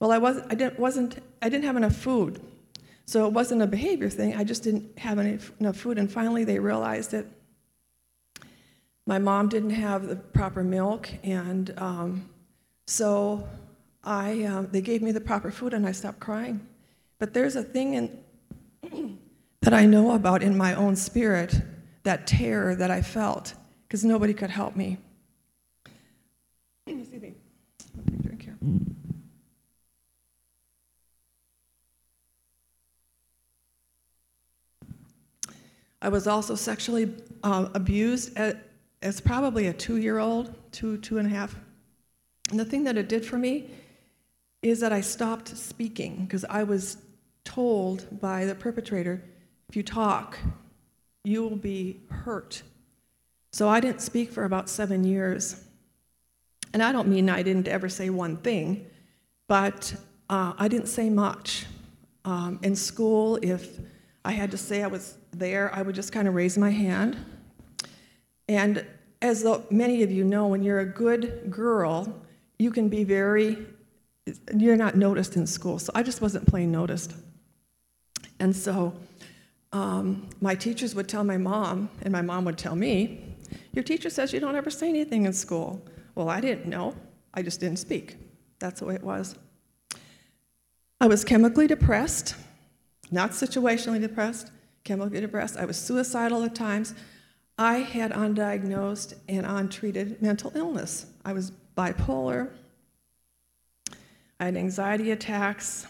Well, 0.00 0.12
I, 0.12 0.18
was, 0.18 0.38
I, 0.48 0.54
didn't, 0.54 0.78
wasn't, 0.78 1.22
I 1.42 1.48
didn't 1.48 1.64
have 1.64 1.76
enough 1.76 1.96
food. 1.96 2.40
So 3.06 3.26
it 3.26 3.32
wasn't 3.32 3.62
a 3.62 3.66
behavior 3.66 4.10
thing, 4.10 4.36
I 4.36 4.44
just 4.44 4.62
didn't 4.62 4.98
have 4.98 5.18
enough 5.18 5.76
food. 5.76 5.98
And 5.98 6.12
finally, 6.12 6.44
they 6.44 6.58
realized 6.58 7.12
that 7.12 7.24
my 9.06 9.18
mom 9.18 9.48
didn't 9.48 9.70
have 9.70 10.06
the 10.06 10.16
proper 10.16 10.62
milk, 10.62 11.08
and 11.22 11.72
um, 11.78 12.28
so 12.86 13.48
I, 14.04 14.42
uh, 14.42 14.66
they 14.70 14.82
gave 14.82 15.00
me 15.00 15.12
the 15.12 15.20
proper 15.22 15.50
food, 15.50 15.72
and 15.72 15.86
I 15.86 15.92
stopped 15.92 16.20
crying. 16.20 16.60
But 17.18 17.32
there's 17.32 17.56
a 17.56 17.62
thing 17.62 17.94
in, 17.94 19.18
that 19.62 19.72
I 19.72 19.86
know 19.86 20.12
about 20.12 20.42
in 20.42 20.54
my 20.54 20.74
own 20.74 20.94
spirit, 20.94 21.58
that 22.02 22.26
terror 22.26 22.74
that 22.74 22.90
I 22.90 23.00
felt, 23.00 23.54
because 23.86 24.04
nobody 24.04 24.34
could 24.34 24.50
help 24.50 24.76
me. 24.76 24.98
Excuse 26.86 27.22
me. 27.22 27.34
Drink 28.22 28.42
here. 28.42 28.58
I 36.00 36.08
was 36.08 36.26
also 36.26 36.54
sexually 36.54 37.14
uh, 37.42 37.68
abused 37.74 38.36
at, 38.36 38.56
as 39.02 39.20
probably 39.20 39.66
a 39.66 39.72
two 39.72 39.96
year 39.96 40.18
old, 40.18 40.54
two, 40.72 40.98
two 40.98 41.18
and 41.18 41.26
a 41.26 41.30
half. 41.30 41.56
And 42.50 42.58
the 42.58 42.64
thing 42.64 42.84
that 42.84 42.96
it 42.96 43.08
did 43.08 43.24
for 43.26 43.36
me 43.36 43.70
is 44.62 44.80
that 44.80 44.92
I 44.92 45.00
stopped 45.00 45.48
speaking 45.56 46.24
because 46.24 46.44
I 46.44 46.62
was 46.62 46.98
told 47.44 48.20
by 48.20 48.44
the 48.44 48.54
perpetrator 48.54 49.22
if 49.68 49.76
you 49.76 49.82
talk, 49.82 50.38
you 51.24 51.42
will 51.42 51.56
be 51.56 52.00
hurt. 52.10 52.62
So 53.52 53.68
I 53.68 53.80
didn't 53.80 54.00
speak 54.00 54.32
for 54.32 54.44
about 54.44 54.70
seven 54.70 55.04
years. 55.04 55.62
And 56.72 56.82
I 56.82 56.90
don't 56.90 57.08
mean 57.08 57.28
I 57.28 57.42
didn't 57.42 57.68
ever 57.68 57.88
say 57.88 58.08
one 58.08 58.38
thing, 58.38 58.86
but 59.46 59.94
uh, 60.30 60.54
I 60.58 60.68
didn't 60.68 60.88
say 60.88 61.10
much. 61.10 61.66
Um, 62.24 62.58
in 62.62 62.76
school, 62.76 63.38
if 63.42 63.78
I 64.24 64.32
had 64.32 64.50
to 64.50 64.58
say 64.58 64.82
I 64.82 64.86
was 64.86 65.17
there, 65.32 65.74
I 65.74 65.82
would 65.82 65.94
just 65.94 66.12
kind 66.12 66.28
of 66.28 66.34
raise 66.34 66.58
my 66.58 66.70
hand. 66.70 67.16
And 68.48 68.84
as 69.20 69.46
many 69.70 70.02
of 70.02 70.10
you 70.10 70.24
know, 70.24 70.46
when 70.46 70.62
you're 70.62 70.80
a 70.80 70.86
good 70.86 71.50
girl, 71.50 72.22
you 72.58 72.70
can 72.70 72.88
be 72.88 73.04
very, 73.04 73.66
you're 74.56 74.76
not 74.76 74.96
noticed 74.96 75.36
in 75.36 75.46
school. 75.46 75.78
So 75.78 75.92
I 75.94 76.02
just 76.02 76.20
wasn't 76.20 76.46
plain 76.46 76.70
noticed. 76.70 77.14
And 78.40 78.54
so 78.54 78.94
um, 79.72 80.28
my 80.40 80.54
teachers 80.54 80.94
would 80.94 81.08
tell 81.08 81.24
my 81.24 81.36
mom, 81.36 81.90
and 82.02 82.12
my 82.12 82.22
mom 82.22 82.44
would 82.44 82.58
tell 82.58 82.76
me, 82.76 83.24
Your 83.72 83.82
teacher 83.82 84.10
says 84.10 84.32
you 84.32 84.40
don't 84.40 84.56
ever 84.56 84.70
say 84.70 84.88
anything 84.88 85.26
in 85.26 85.32
school. 85.32 85.82
Well, 86.14 86.28
I 86.28 86.40
didn't 86.40 86.66
know. 86.66 86.94
I 87.34 87.42
just 87.42 87.60
didn't 87.60 87.78
speak. 87.78 88.16
That's 88.58 88.80
the 88.80 88.86
way 88.86 88.94
it 88.94 89.04
was. 89.04 89.36
I 91.00 91.06
was 91.06 91.24
chemically 91.24 91.66
depressed, 91.66 92.34
not 93.10 93.30
situationally 93.30 94.00
depressed, 94.00 94.50
chemically 94.84 95.20
depressed. 95.20 95.56
I 95.56 95.64
was 95.64 95.76
suicidal 95.76 96.42
at 96.44 96.54
times. 96.54 96.94
I 97.58 97.78
had 97.78 98.12
undiagnosed 98.12 99.14
and 99.28 99.44
untreated 99.44 100.22
mental 100.22 100.52
illness. 100.54 101.06
I 101.24 101.32
was 101.32 101.52
bipolar. 101.76 102.50
I 104.40 104.46
had 104.46 104.56
anxiety 104.56 105.10
attacks. 105.10 105.86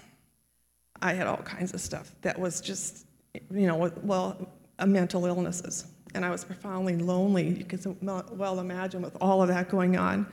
I 1.00 1.12
had 1.12 1.26
all 1.26 1.38
kinds 1.38 1.74
of 1.74 1.80
stuff 1.80 2.12
that 2.22 2.38
was 2.38 2.60
just, 2.60 3.06
you 3.50 3.66
know, 3.66 3.92
well, 4.02 4.48
mental 4.84 5.26
illnesses. 5.26 5.86
And 6.14 6.24
I 6.24 6.30
was 6.30 6.44
profoundly 6.44 6.96
lonely. 6.96 7.48
You 7.48 7.64
can 7.64 7.96
well 8.00 8.58
imagine 8.58 9.02
with 9.02 9.16
all 9.20 9.42
of 9.42 9.48
that 9.48 9.68
going 9.68 9.96
on. 9.96 10.26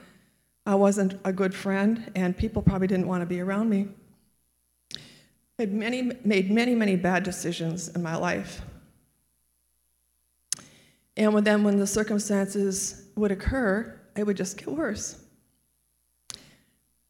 I 0.64 0.74
wasn't 0.74 1.20
a 1.24 1.32
good 1.32 1.54
friend, 1.54 2.10
and 2.16 2.36
people 2.36 2.62
probably 2.62 2.88
didn't 2.88 3.06
want 3.06 3.20
to 3.22 3.26
be 3.26 3.40
around 3.40 3.68
me. 3.68 3.88
I 5.58 5.62
had 5.62 5.72
many, 5.72 6.12
made 6.24 6.50
many, 6.50 6.74
many 6.74 6.96
bad 6.96 7.22
decisions 7.22 7.88
in 7.88 8.02
my 8.02 8.16
life. 8.16 8.60
And 11.16 11.34
then 11.46 11.64
when 11.64 11.78
the 11.78 11.86
circumstances 11.86 13.06
would 13.16 13.32
occur, 13.32 13.98
it 14.16 14.24
would 14.24 14.36
just 14.36 14.58
get 14.58 14.68
worse. 14.68 15.16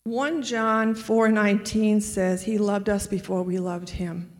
1 0.04 0.42
John 0.42 0.94
4:19 0.94 2.00
says 2.00 2.44
he 2.44 2.58
loved 2.58 2.88
us 2.88 3.08
before 3.08 3.42
we 3.42 3.58
loved 3.58 3.90
him. 3.90 4.30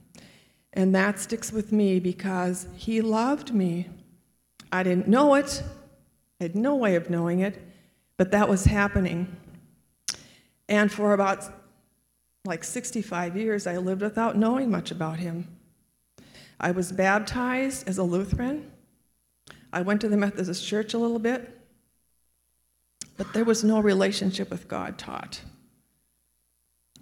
And 0.72 0.94
that 0.94 1.18
sticks 1.18 1.52
with 1.52 1.72
me 1.72 1.98
because 1.98 2.68
he 2.76 3.00
loved 3.00 3.52
me. 3.52 3.88
I 4.70 4.84
didn't 4.84 5.08
know 5.08 5.34
it. 5.34 5.64
I 6.40 6.44
had 6.44 6.54
no 6.54 6.76
way 6.76 6.94
of 6.94 7.10
knowing 7.10 7.40
it, 7.40 7.60
but 8.16 8.30
that 8.30 8.48
was 8.48 8.66
happening. 8.66 9.36
And 10.68 10.92
for 10.92 11.14
about 11.14 11.55
like 12.46 12.64
65 12.64 13.36
years 13.36 13.66
I 13.66 13.76
lived 13.76 14.02
without 14.02 14.36
knowing 14.36 14.70
much 14.70 14.90
about 14.90 15.18
him. 15.18 15.48
I 16.58 16.70
was 16.70 16.92
baptized 16.92 17.88
as 17.88 17.98
a 17.98 18.02
Lutheran. 18.02 18.70
I 19.72 19.82
went 19.82 20.00
to 20.02 20.08
the 20.08 20.16
Methodist 20.16 20.66
church 20.66 20.94
a 20.94 20.98
little 20.98 21.18
bit, 21.18 21.60
but 23.16 23.32
there 23.32 23.44
was 23.44 23.62
no 23.62 23.80
relationship 23.80 24.50
with 24.50 24.68
God 24.68 24.96
taught. 24.96 25.40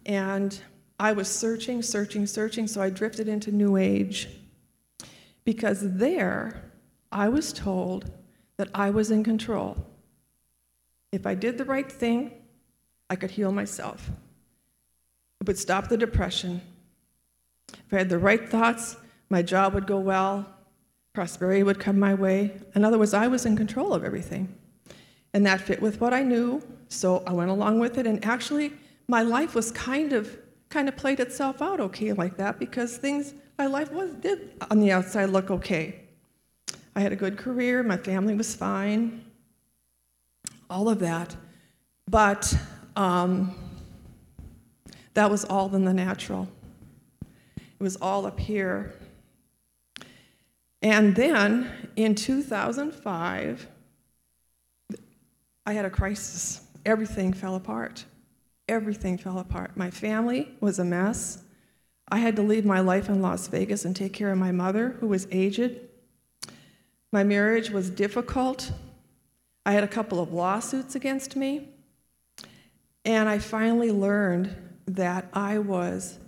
And 0.06 0.58
I 0.98 1.12
was 1.12 1.28
searching, 1.28 1.82
searching, 1.82 2.26
searching, 2.26 2.66
so 2.66 2.82
I 2.82 2.90
drifted 2.90 3.28
into 3.28 3.52
New 3.52 3.76
Age 3.76 4.28
because 5.44 5.80
there 5.82 6.62
I 7.12 7.28
was 7.28 7.52
told 7.52 8.10
that 8.56 8.68
I 8.74 8.90
was 8.90 9.10
in 9.10 9.24
control. 9.24 9.76
If 11.12 11.26
I 11.26 11.34
did 11.34 11.58
the 11.58 11.64
right 11.64 11.90
thing, 11.90 12.32
I 13.08 13.16
could 13.16 13.30
heal 13.30 13.52
myself. 13.52 14.10
Would 15.44 15.58
stop 15.58 15.88
the 15.88 15.96
depression. 15.96 16.60
If 17.72 17.92
I 17.92 17.98
had 17.98 18.08
the 18.08 18.18
right 18.18 18.48
thoughts, 18.48 18.96
my 19.30 19.42
job 19.42 19.74
would 19.74 19.86
go 19.86 19.98
well, 19.98 20.46
prosperity 21.12 21.62
would 21.62 21.78
come 21.78 21.98
my 21.98 22.14
way. 22.14 22.52
In 22.74 22.84
other 22.84 22.98
words, 22.98 23.14
I 23.14 23.26
was 23.26 23.46
in 23.46 23.56
control 23.56 23.92
of 23.92 24.04
everything. 24.04 24.54
And 25.32 25.44
that 25.46 25.60
fit 25.60 25.82
with 25.82 26.00
what 26.00 26.14
I 26.14 26.22
knew, 26.22 26.62
so 26.88 27.22
I 27.26 27.32
went 27.32 27.50
along 27.50 27.80
with 27.80 27.98
it. 27.98 28.06
And 28.06 28.24
actually, 28.24 28.72
my 29.08 29.22
life 29.22 29.54
was 29.54 29.70
kind 29.72 30.12
of 30.12 30.38
kind 30.70 30.88
of 30.88 30.96
played 30.96 31.20
itself 31.20 31.62
out 31.62 31.78
okay 31.78 32.12
like 32.12 32.36
that 32.36 32.58
because 32.58 32.96
things 32.96 33.34
my 33.58 33.66
life 33.66 33.92
was 33.92 34.12
did 34.14 34.50
on 34.70 34.80
the 34.80 34.90
outside 34.90 35.26
look 35.26 35.50
okay. 35.50 36.00
I 36.96 37.00
had 37.00 37.12
a 37.12 37.16
good 37.16 37.36
career, 37.36 37.82
my 37.82 37.96
family 37.96 38.34
was 38.34 38.54
fine, 38.54 39.24
all 40.68 40.88
of 40.88 40.98
that. 41.00 41.36
But 42.08 42.56
um, 42.96 43.54
that 45.14 45.30
was 45.30 45.44
all 45.44 45.74
in 45.74 45.84
the 45.84 45.94
natural. 45.94 46.48
It 47.24 47.82
was 47.82 47.96
all 47.96 48.26
up 48.26 48.38
here. 48.38 48.94
And 50.82 51.14
then 51.14 51.70
in 51.96 52.14
2005, 52.14 53.68
I 55.66 55.72
had 55.72 55.84
a 55.84 55.90
crisis. 55.90 56.60
Everything 56.84 57.32
fell 57.32 57.54
apart. 57.54 58.04
Everything 58.68 59.16
fell 59.16 59.38
apart. 59.38 59.76
My 59.76 59.90
family 59.90 60.50
was 60.60 60.78
a 60.78 60.84
mess. 60.84 61.42
I 62.08 62.18
had 62.18 62.36
to 62.36 62.42
leave 62.42 62.64
my 62.64 62.80
life 62.80 63.08
in 63.08 63.22
Las 63.22 63.48
Vegas 63.48 63.84
and 63.84 63.96
take 63.96 64.12
care 64.12 64.30
of 64.30 64.38
my 64.38 64.52
mother, 64.52 64.96
who 65.00 65.08
was 65.08 65.26
aged. 65.30 65.80
My 67.12 67.24
marriage 67.24 67.70
was 67.70 67.88
difficult. 67.88 68.72
I 69.64 69.72
had 69.72 69.84
a 69.84 69.88
couple 69.88 70.20
of 70.20 70.32
lawsuits 70.32 70.94
against 70.94 71.36
me. 71.36 71.68
And 73.04 73.28
I 73.28 73.38
finally 73.38 73.90
learned 73.90 74.54
that 74.86 75.28
I 75.32 75.58
was, 75.58 76.18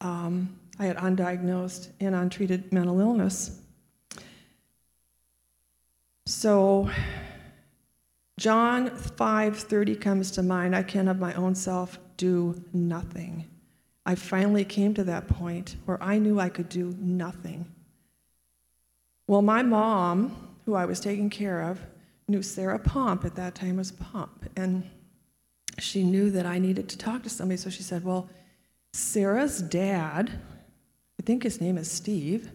um, 0.00 0.58
I 0.78 0.86
had 0.86 0.96
undiagnosed 0.96 1.90
and 2.00 2.14
untreated 2.14 2.72
mental 2.72 3.00
illness. 3.00 3.60
So 6.26 6.90
John 8.38 8.90
5:30 8.90 9.96
comes 9.96 10.30
to 10.32 10.42
mind. 10.42 10.74
I 10.74 10.82
can 10.82 11.08
of 11.08 11.18
my 11.18 11.34
own 11.34 11.54
self 11.54 11.98
do 12.16 12.64
nothing. 12.72 13.46
I 14.06 14.14
finally 14.14 14.64
came 14.64 14.94
to 14.94 15.04
that 15.04 15.28
point 15.28 15.76
where 15.84 16.02
I 16.02 16.18
knew 16.18 16.40
I 16.40 16.48
could 16.48 16.68
do 16.68 16.94
nothing. 16.98 17.66
Well, 19.26 19.42
my 19.42 19.62
mom, 19.62 20.56
who 20.64 20.74
I 20.74 20.86
was 20.86 21.00
taking 21.00 21.30
care 21.30 21.60
of, 21.60 21.80
knew 22.28 22.42
Sarah 22.42 22.78
Pomp 22.78 23.24
at 23.24 23.34
that 23.34 23.54
time 23.54 23.76
was 23.76 23.92
Pomp, 23.92 24.48
and 24.56 24.88
she 25.80 26.02
knew 26.02 26.30
that 26.30 26.46
I 26.46 26.58
needed 26.58 26.88
to 26.90 26.98
talk 26.98 27.22
to 27.22 27.30
somebody. 27.30 27.56
So 27.56 27.70
she 27.70 27.82
said, 27.82 28.04
"Well, 28.04 28.28
Sarah's 28.92 29.60
dad, 29.62 30.30
I 31.18 31.22
think 31.22 31.42
his 31.42 31.60
name 31.60 31.78
is 31.78 31.90
Steve. 31.90 32.50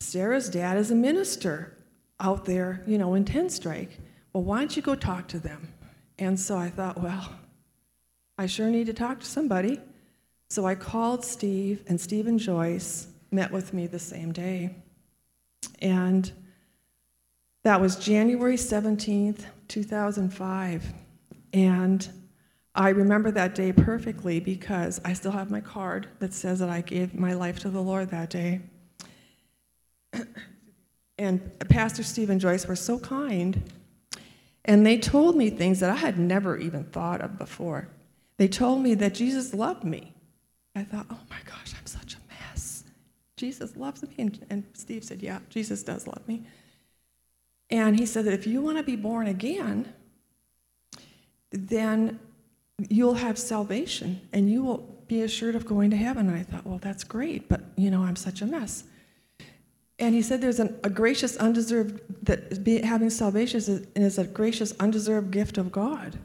Sarah's 0.00 0.48
dad 0.48 0.76
is 0.76 0.90
a 0.90 0.94
minister 0.94 1.76
out 2.20 2.44
there, 2.44 2.82
you 2.86 2.98
know, 2.98 3.14
in 3.14 3.24
Tenstrike." 3.24 3.98
Well, 4.32 4.44
why 4.44 4.60
don't 4.60 4.76
you 4.76 4.82
go 4.82 4.94
talk 4.94 5.28
to 5.28 5.38
them? 5.38 5.72
And 6.18 6.38
so 6.38 6.56
I 6.56 6.68
thought, 6.68 7.00
well, 7.00 7.32
I 8.36 8.46
sure 8.46 8.68
need 8.68 8.86
to 8.86 8.92
talk 8.92 9.20
to 9.20 9.26
somebody. 9.26 9.80
So 10.48 10.64
I 10.64 10.74
called 10.74 11.24
Steve, 11.24 11.82
and 11.88 12.00
Steve 12.00 12.26
and 12.26 12.38
Joyce 12.38 13.08
met 13.30 13.52
with 13.52 13.72
me 13.72 13.86
the 13.86 13.98
same 13.98 14.32
day. 14.32 14.74
And 15.80 16.30
that 17.64 17.80
was 17.80 17.96
January 17.96 18.56
17th, 18.56 19.44
2005. 19.68 20.92
And 21.52 22.08
I 22.78 22.90
remember 22.90 23.32
that 23.32 23.56
day 23.56 23.72
perfectly 23.72 24.38
because 24.38 25.00
I 25.04 25.12
still 25.12 25.32
have 25.32 25.50
my 25.50 25.60
card 25.60 26.06
that 26.20 26.32
says 26.32 26.60
that 26.60 26.70
I 26.70 26.80
gave 26.80 27.12
my 27.12 27.32
life 27.34 27.58
to 27.60 27.70
the 27.70 27.82
Lord 27.82 28.10
that 28.10 28.30
day. 28.30 28.60
and 31.18 31.50
Pastor 31.68 32.04
Steve 32.04 32.30
and 32.30 32.40
Joyce 32.40 32.66
were 32.68 32.76
so 32.76 33.00
kind 33.00 33.68
and 34.64 34.86
they 34.86 34.96
told 34.96 35.34
me 35.34 35.50
things 35.50 35.80
that 35.80 35.90
I 35.90 35.96
had 35.96 36.18
never 36.18 36.56
even 36.56 36.84
thought 36.84 37.20
of 37.20 37.36
before. 37.36 37.88
They 38.36 38.46
told 38.46 38.82
me 38.82 38.94
that 38.94 39.14
Jesus 39.14 39.54
loved 39.54 39.82
me. 39.82 40.14
I 40.76 40.84
thought, 40.84 41.06
oh 41.10 41.18
my 41.28 41.38
gosh, 41.46 41.74
I'm 41.76 41.86
such 41.86 42.14
a 42.14 42.18
mess. 42.28 42.84
Jesus 43.36 43.76
loves 43.76 44.02
me. 44.02 44.14
And, 44.18 44.46
and 44.50 44.64
Steve 44.74 45.02
said, 45.02 45.22
yeah, 45.22 45.40
Jesus 45.48 45.82
does 45.82 46.06
love 46.06 46.28
me. 46.28 46.44
And 47.70 47.98
he 47.98 48.06
said 48.06 48.26
that 48.26 48.34
if 48.34 48.46
you 48.46 48.60
want 48.60 48.76
to 48.76 48.84
be 48.84 48.94
born 48.94 49.26
again, 49.26 49.92
then 51.50 52.20
you'll 52.88 53.14
have 53.14 53.38
salvation 53.38 54.20
and 54.32 54.50
you 54.50 54.62
will 54.62 54.78
be 55.08 55.22
assured 55.22 55.54
of 55.54 55.66
going 55.66 55.90
to 55.90 55.96
heaven. 55.96 56.28
And 56.28 56.36
I 56.36 56.42
thought, 56.42 56.66
well, 56.66 56.78
that's 56.78 57.04
great, 57.04 57.48
but 57.48 57.62
you 57.76 57.90
know, 57.90 58.02
I'm 58.02 58.16
such 58.16 58.42
a 58.42 58.46
mess. 58.46 58.84
And 59.98 60.14
he 60.14 60.22
said 60.22 60.40
there's 60.40 60.60
an, 60.60 60.78
a 60.84 60.90
gracious, 60.90 61.36
undeserved, 61.38 62.00
that 62.24 62.62
be, 62.62 62.80
having 62.80 63.10
salvation 63.10 63.58
is 63.58 63.68
a, 63.68 63.82
is 63.96 64.18
a 64.18 64.24
gracious, 64.24 64.72
undeserved 64.78 65.32
gift 65.32 65.58
of 65.58 65.72
God. 65.72 66.16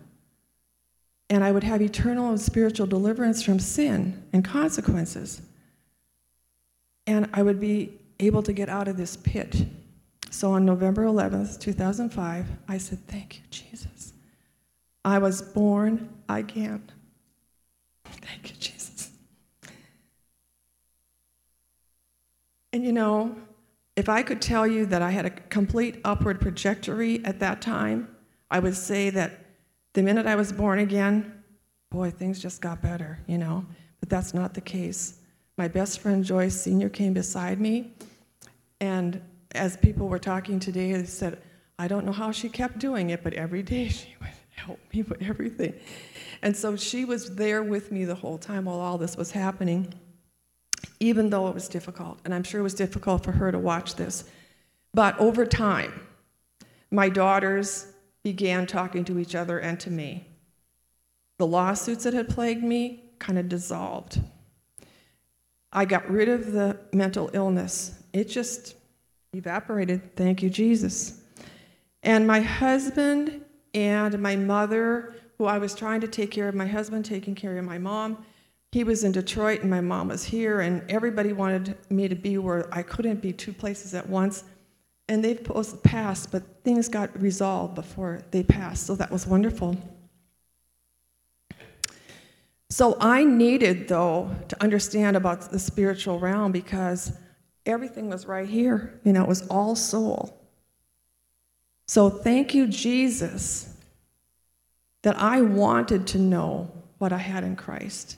And 1.29 1.43
I 1.43 1.51
would 1.51 1.63
have 1.63 1.81
eternal 1.81 2.29
and 2.29 2.39
spiritual 2.39 2.85
deliverance 2.85 3.41
from 3.41 3.57
sin 3.57 4.21
and 4.31 4.45
consequences. 4.45 5.41
And 7.07 7.27
I 7.33 7.41
would 7.41 7.59
be 7.59 7.93
able 8.19 8.43
to 8.43 8.53
get 8.53 8.69
out 8.69 8.87
of 8.87 8.97
this 8.97 9.17
pit. 9.17 9.65
So 10.29 10.51
on 10.51 10.65
November 10.65 11.05
11th, 11.05 11.59
2005, 11.59 12.45
I 12.67 12.77
said, 12.77 12.99
Thank 13.07 13.37
you, 13.37 13.41
Jesus. 13.49 13.92
I 15.05 15.19
was 15.19 15.41
born 15.41 16.09
again. 16.29 16.89
Thank 18.05 18.49
you, 18.49 18.55
Jesus. 18.57 19.11
And 22.71 22.83
you 22.83 22.93
know, 22.93 23.35
if 23.95 24.09
I 24.09 24.23
could 24.23 24.41
tell 24.41 24.65
you 24.65 24.85
that 24.87 25.01
I 25.01 25.11
had 25.11 25.25
a 25.25 25.29
complete 25.29 25.99
upward 26.03 26.41
trajectory 26.41 27.23
at 27.25 27.39
that 27.39 27.61
time, 27.61 28.15
I 28.49 28.59
would 28.59 28.75
say 28.75 29.09
that 29.11 29.45
the 29.93 30.01
minute 30.01 30.25
I 30.25 30.35
was 30.35 30.51
born 30.51 30.79
again, 30.79 31.43
boy, 31.91 32.09
things 32.09 32.39
just 32.39 32.61
got 32.61 32.81
better, 32.81 33.19
you 33.27 33.37
know? 33.37 33.65
But 33.99 34.09
that's 34.09 34.33
not 34.33 34.53
the 34.53 34.61
case. 34.61 35.19
My 35.57 35.67
best 35.67 35.99
friend 35.99 36.23
Joyce 36.23 36.59
Sr. 36.59 36.89
came 36.89 37.13
beside 37.13 37.61
me, 37.61 37.93
and 38.81 39.21
as 39.53 39.77
people 39.77 40.07
were 40.07 40.19
talking 40.19 40.59
today, 40.59 40.93
they 40.93 41.05
said, 41.05 41.39
I 41.77 41.87
don't 41.87 42.05
know 42.05 42.11
how 42.11 42.31
she 42.31 42.49
kept 42.49 42.79
doing 42.79 43.11
it, 43.11 43.23
but 43.23 43.33
every 43.33 43.61
day 43.61 43.87
she 43.89 44.15
would 44.19 44.29
help 44.55 44.79
me 44.93 45.01
with 45.01 45.21
everything. 45.21 45.73
And 46.41 46.55
so 46.55 46.75
she 46.75 47.05
was 47.05 47.35
there 47.35 47.63
with 47.63 47.91
me 47.91 48.05
the 48.05 48.15
whole 48.15 48.37
time 48.37 48.65
while 48.65 48.79
all 48.79 48.97
this 48.97 49.17
was 49.17 49.31
happening 49.31 49.93
even 51.03 51.29
though 51.29 51.47
it 51.47 51.53
was 51.53 51.67
difficult. 51.67 52.19
And 52.23 52.33
I'm 52.33 52.43
sure 52.43 52.61
it 52.61 52.63
was 52.63 52.73
difficult 52.73 53.23
for 53.23 53.33
her 53.33 53.51
to 53.51 53.59
watch 53.59 53.95
this. 53.95 54.23
But 54.93 55.19
over 55.19 55.45
time, 55.45 56.07
my 56.91 57.09
daughters 57.09 57.87
began 58.23 58.65
talking 58.65 59.03
to 59.05 59.19
each 59.19 59.35
other 59.35 59.59
and 59.59 59.79
to 59.81 59.91
me. 59.91 60.27
The 61.39 61.47
lawsuits 61.47 62.05
that 62.05 62.13
had 62.13 62.29
plagued 62.29 62.63
me 62.63 63.03
kind 63.19 63.37
of 63.37 63.49
dissolved. 63.49 64.21
I 65.73 65.85
got 65.85 66.09
rid 66.09 66.29
of 66.29 66.51
the 66.51 66.79
mental 66.93 67.29
illness. 67.33 67.99
It 68.13 68.29
just 68.29 68.75
evaporated. 69.33 70.15
Thank 70.15 70.43
you, 70.43 70.49
Jesus. 70.49 71.19
And 72.03 72.27
my 72.27 72.39
husband 72.39 73.42
and 73.73 74.19
my 74.19 74.35
mother, 74.35 75.15
who 75.37 75.45
I 75.45 75.57
was 75.57 75.73
trying 75.73 76.01
to 76.01 76.07
take 76.07 76.31
care 76.31 76.47
of, 76.47 76.55
my 76.55 76.67
husband 76.67 77.05
taking 77.05 77.35
care 77.35 77.57
of 77.57 77.65
my 77.65 77.77
mom, 77.77 78.25
he 78.71 78.83
was 78.83 79.03
in 79.03 79.11
Detroit 79.11 79.61
and 79.61 79.69
my 79.69 79.81
mom 79.81 80.07
was 80.07 80.23
here, 80.23 80.61
and 80.61 80.83
everybody 80.89 81.31
wanted 81.31 81.77
me 81.89 82.07
to 82.07 82.15
be 82.15 82.37
where 82.37 82.73
I 82.73 82.81
couldn't 82.81 83.21
be 83.21 83.31
two 83.31 83.53
places 83.53 83.93
at 83.93 84.09
once. 84.09 84.43
And 85.09 85.23
they've 85.23 85.43
passed, 85.83 86.31
but 86.31 86.43
things 86.63 86.87
got 86.87 87.21
resolved 87.21 87.75
before 87.75 88.23
they 88.31 88.41
passed, 88.41 88.87
so 88.87 88.95
that 88.95 89.11
was 89.11 89.27
wonderful. 89.27 89.77
So 92.69 92.97
I 92.99 93.23
needed, 93.23 93.87
though, 93.87 94.31
to 94.47 94.63
understand 94.63 95.15
about 95.15 95.51
the 95.51 95.59
spiritual 95.59 96.19
realm 96.19 96.51
because 96.51 97.11
everything 97.67 98.09
was 98.09 98.25
right 98.25 98.49
here. 98.49 98.99
You 99.03 99.13
know, 99.13 99.21
it 99.21 99.27
was 99.27 99.47
all 99.49 99.75
soul. 99.75 100.42
So 101.85 102.09
thank 102.09 102.53
you, 102.53 102.67
Jesus, 102.67 103.75
that 105.01 105.17
I 105.17 105.41
wanted 105.41 106.07
to 106.07 106.17
know 106.17 106.71
what 106.97 107.11
I 107.11 107.17
had 107.17 107.43
in 107.43 107.55
Christ. 107.55 108.17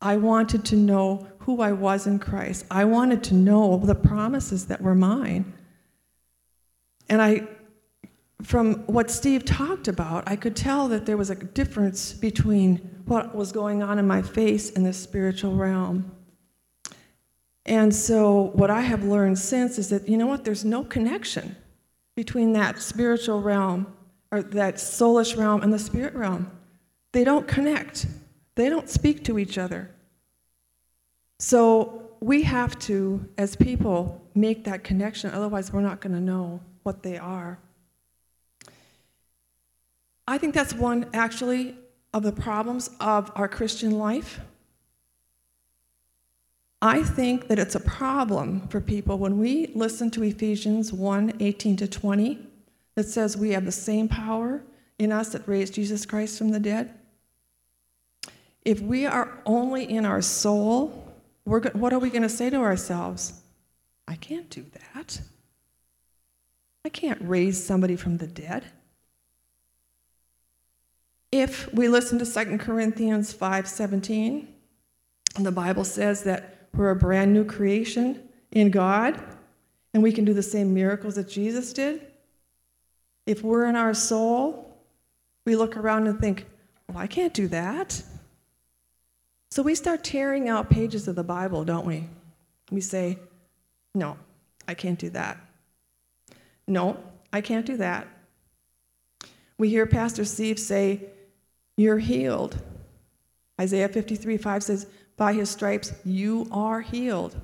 I 0.00 0.16
wanted 0.16 0.64
to 0.66 0.76
know 0.76 1.26
who 1.40 1.60
I 1.60 1.72
was 1.72 2.06
in 2.06 2.18
Christ. 2.18 2.66
I 2.70 2.84
wanted 2.84 3.24
to 3.24 3.34
know 3.34 3.78
the 3.78 3.94
promises 3.94 4.66
that 4.66 4.80
were 4.80 4.94
mine. 4.94 5.52
And 7.08 7.22
I, 7.22 7.48
from 8.42 8.74
what 8.86 9.10
Steve 9.10 9.44
talked 9.44 9.88
about, 9.88 10.28
I 10.28 10.36
could 10.36 10.54
tell 10.54 10.88
that 10.88 11.06
there 11.06 11.16
was 11.16 11.30
a 11.30 11.34
difference 11.34 12.12
between 12.12 12.76
what 13.06 13.34
was 13.34 13.50
going 13.50 13.82
on 13.82 13.98
in 13.98 14.06
my 14.06 14.20
face 14.20 14.70
and 14.76 14.84
the 14.84 14.92
spiritual 14.92 15.56
realm. 15.56 16.12
And 17.64 17.94
so, 17.94 18.50
what 18.54 18.70
I 18.70 18.82
have 18.82 19.04
learned 19.04 19.38
since 19.38 19.78
is 19.78 19.88
that, 19.88 20.08
you 20.08 20.16
know 20.16 20.26
what, 20.26 20.44
there's 20.44 20.64
no 20.64 20.84
connection 20.84 21.56
between 22.18 22.52
that 22.52 22.82
spiritual 22.82 23.40
realm 23.40 23.86
or 24.32 24.42
that 24.42 24.74
soulish 24.74 25.36
realm 25.36 25.62
and 25.62 25.72
the 25.72 25.78
spirit 25.78 26.12
realm. 26.14 26.50
They 27.12 27.22
don't 27.22 27.46
connect, 27.46 28.06
they 28.56 28.68
don't 28.68 28.88
speak 28.88 29.22
to 29.26 29.38
each 29.38 29.56
other. 29.56 29.88
So, 31.38 32.10
we 32.18 32.42
have 32.42 32.76
to, 32.80 33.24
as 33.38 33.54
people, 33.54 34.20
make 34.34 34.64
that 34.64 34.82
connection, 34.82 35.30
otherwise, 35.30 35.72
we're 35.72 35.80
not 35.80 36.00
going 36.00 36.12
to 36.12 36.20
know 36.20 36.58
what 36.82 37.04
they 37.04 37.16
are. 37.16 37.60
I 40.26 40.38
think 40.38 40.56
that's 40.56 40.74
one, 40.74 41.06
actually, 41.14 41.76
of 42.12 42.24
the 42.24 42.32
problems 42.32 42.90
of 42.98 43.30
our 43.36 43.46
Christian 43.46 43.92
life. 43.96 44.40
I 46.80 47.02
think 47.02 47.48
that 47.48 47.58
it's 47.58 47.74
a 47.74 47.80
problem 47.80 48.68
for 48.68 48.80
people 48.80 49.18
when 49.18 49.38
we 49.38 49.72
listen 49.74 50.10
to 50.12 50.22
Ephesians 50.22 50.92
1 50.92 51.34
18 51.40 51.76
to 51.76 51.88
20 51.88 52.38
that 52.94 53.08
says 53.08 53.36
we 53.36 53.50
have 53.50 53.64
the 53.64 53.72
same 53.72 54.08
power 54.08 54.62
in 54.98 55.10
us 55.10 55.30
that 55.30 55.46
raised 55.48 55.74
Jesus 55.74 56.06
Christ 56.06 56.38
from 56.38 56.50
the 56.50 56.60
dead. 56.60 56.94
If 58.64 58.80
we 58.80 59.06
are 59.06 59.40
only 59.46 59.84
in 59.84 60.04
our 60.04 60.22
soul, 60.22 61.12
we're, 61.44 61.62
what 61.70 61.92
are 61.92 61.98
we 61.98 62.10
going 62.10 62.22
to 62.22 62.28
say 62.28 62.50
to 62.50 62.58
ourselves? 62.58 63.40
I 64.06 64.14
can't 64.16 64.50
do 64.50 64.64
that. 64.94 65.20
I 66.84 66.88
can't 66.88 67.20
raise 67.22 67.62
somebody 67.62 67.96
from 67.96 68.18
the 68.18 68.26
dead. 68.26 68.64
If 71.30 71.72
we 71.74 71.88
listen 71.88 72.18
to 72.18 72.26
2 72.26 72.58
Corinthians 72.58 73.34
5:17, 73.34 74.46
the 75.38 75.52
Bible 75.52 75.84
says 75.84 76.24
that 76.24 76.57
we're 76.74 76.90
a 76.90 76.96
brand 76.96 77.32
new 77.32 77.44
creation 77.44 78.28
in 78.52 78.70
God 78.70 79.20
and 79.94 80.02
we 80.02 80.12
can 80.12 80.24
do 80.24 80.34
the 80.34 80.42
same 80.42 80.74
miracles 80.74 81.16
that 81.16 81.28
Jesus 81.28 81.72
did. 81.72 82.06
If 83.26 83.42
we're 83.42 83.66
in 83.66 83.76
our 83.76 83.94
soul, 83.94 84.76
we 85.44 85.56
look 85.56 85.76
around 85.76 86.06
and 86.06 86.18
think, 86.18 86.46
"Well, 86.88 86.98
I 86.98 87.06
can't 87.06 87.34
do 87.34 87.48
that." 87.48 88.02
So 89.50 89.62
we 89.62 89.74
start 89.74 90.04
tearing 90.04 90.48
out 90.48 90.70
pages 90.70 91.08
of 91.08 91.16
the 91.16 91.24
Bible, 91.24 91.64
don't 91.64 91.86
we? 91.86 92.08
We 92.70 92.80
say, 92.80 93.18
"No, 93.94 94.18
I 94.66 94.74
can't 94.74 94.98
do 94.98 95.10
that." 95.10 95.38
No, 96.68 97.02
I 97.32 97.40
can't 97.40 97.66
do 97.66 97.78
that. 97.78 98.06
We 99.56 99.70
hear 99.70 99.86
Pastor 99.86 100.24
Steve 100.24 100.58
say, 100.58 101.00
You're 101.76 101.98
healed. 101.98 102.58
Isaiah 103.60 103.88
53 103.88 104.36
5 104.36 104.62
says, 104.62 104.86
By 105.18 105.34
his 105.34 105.50
stripes 105.50 105.92
you 106.02 106.48
are 106.50 106.80
healed. 106.80 107.34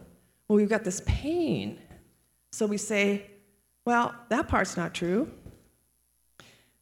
Well, 0.49 0.57
we've 0.57 0.71
got 0.71 0.85
this 0.85 1.03
pain. 1.05 1.79
So 2.53 2.65
we 2.65 2.79
say, 2.79 3.31
Well, 3.85 4.15
that 4.31 4.49
part's 4.49 4.79
not 4.79 4.95
true. 4.95 5.31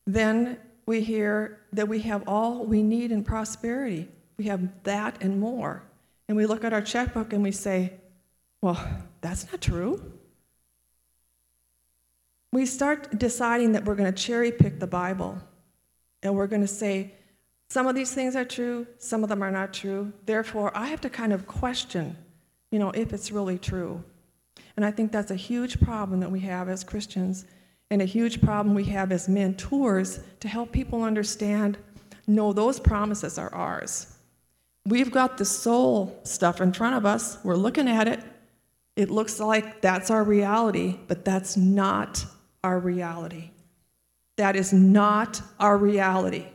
Then 0.07 0.59
we 0.87 1.01
hear 1.01 1.59
that 1.73 1.89
we 1.89 2.03
have 2.03 2.23
all 2.29 2.65
we 2.65 2.85
need 2.85 3.11
in 3.11 3.25
prosperity. 3.25 4.09
We 4.37 4.45
have 4.45 4.69
that 4.85 5.21
and 5.21 5.41
more. 5.41 5.83
And 6.29 6.37
we 6.37 6.47
look 6.47 6.63
at 6.63 6.73
our 6.73 6.83
checkbook 6.83 7.33
and 7.33 7.43
we 7.43 7.51
say, 7.51 7.95
Well, 8.61 8.81
that's 9.21 9.51
not 9.51 9.61
true 9.61 10.01
we 12.53 12.67
start 12.67 13.19
deciding 13.19 13.73
that 13.73 13.85
we're 13.85 13.95
going 13.95 14.13
to 14.13 14.23
cherry 14.23 14.53
pick 14.53 14.79
the 14.79 14.87
Bible 14.87 15.39
and 16.23 16.35
we're 16.35 16.47
going 16.47 16.61
to 16.61 16.69
say, 16.69 17.15
some 17.73 17.87
of 17.87 17.95
these 17.95 18.13
things 18.13 18.37
are 18.37 18.45
true, 18.45 18.87
some 18.99 19.23
of 19.23 19.31
them 19.31 19.43
are 19.43 19.51
not 19.51 19.73
true. 19.73 20.13
Therefore, 20.27 20.71
I 20.75 20.89
have 20.89 21.01
to 21.01 21.09
kind 21.09 21.33
of 21.33 21.47
question, 21.47 22.19
you 22.71 22.79
know, 22.79 22.91
if 22.91 23.15
it's 23.15 23.33
really 23.33 23.57
true. 23.57 24.05
And 24.77 24.85
I 24.85 24.91
think 24.91 25.11
that's 25.11 25.31
a 25.31 25.37
huge 25.37 25.81
problem 25.81 26.21
that 26.21 26.31
we 26.31 26.41
have 26.41 26.69
as 26.69 26.85
Christians 26.85 27.47
and 27.91 28.03
a 28.03 28.05
huge 28.05 28.43
problem 28.43 28.75
we 28.75 28.85
have 28.85 29.11
as 29.11 29.27
mentors 29.27 30.21
to 30.41 30.49
help 30.49 30.71
people 30.71 31.03
understand 31.03 31.79
no, 32.27 32.53
those 32.53 32.79
promises 32.79 33.39
are 33.39 33.53
ours. 33.55 34.19
We've 34.85 35.11
got 35.11 35.39
the 35.39 35.47
soul 35.47 36.21
stuff 36.25 36.61
in 36.61 36.75
front 36.75 36.97
of 36.97 37.07
us, 37.07 37.39
we're 37.43 37.57
looking 37.57 37.89
at 37.89 38.07
it. 38.07 38.21
It 38.97 39.09
looks 39.09 39.41
like 39.41 39.81
that's 39.81 40.11
our 40.11 40.25
reality, 40.25 40.99
but 41.09 41.25
that's 41.25 41.57
not 41.57 42.23
our 42.63 42.79
reality. 42.79 43.51
That 44.37 44.57
is 44.57 44.75
not 44.75 45.41
our 45.59 45.79
reality. 45.79 46.49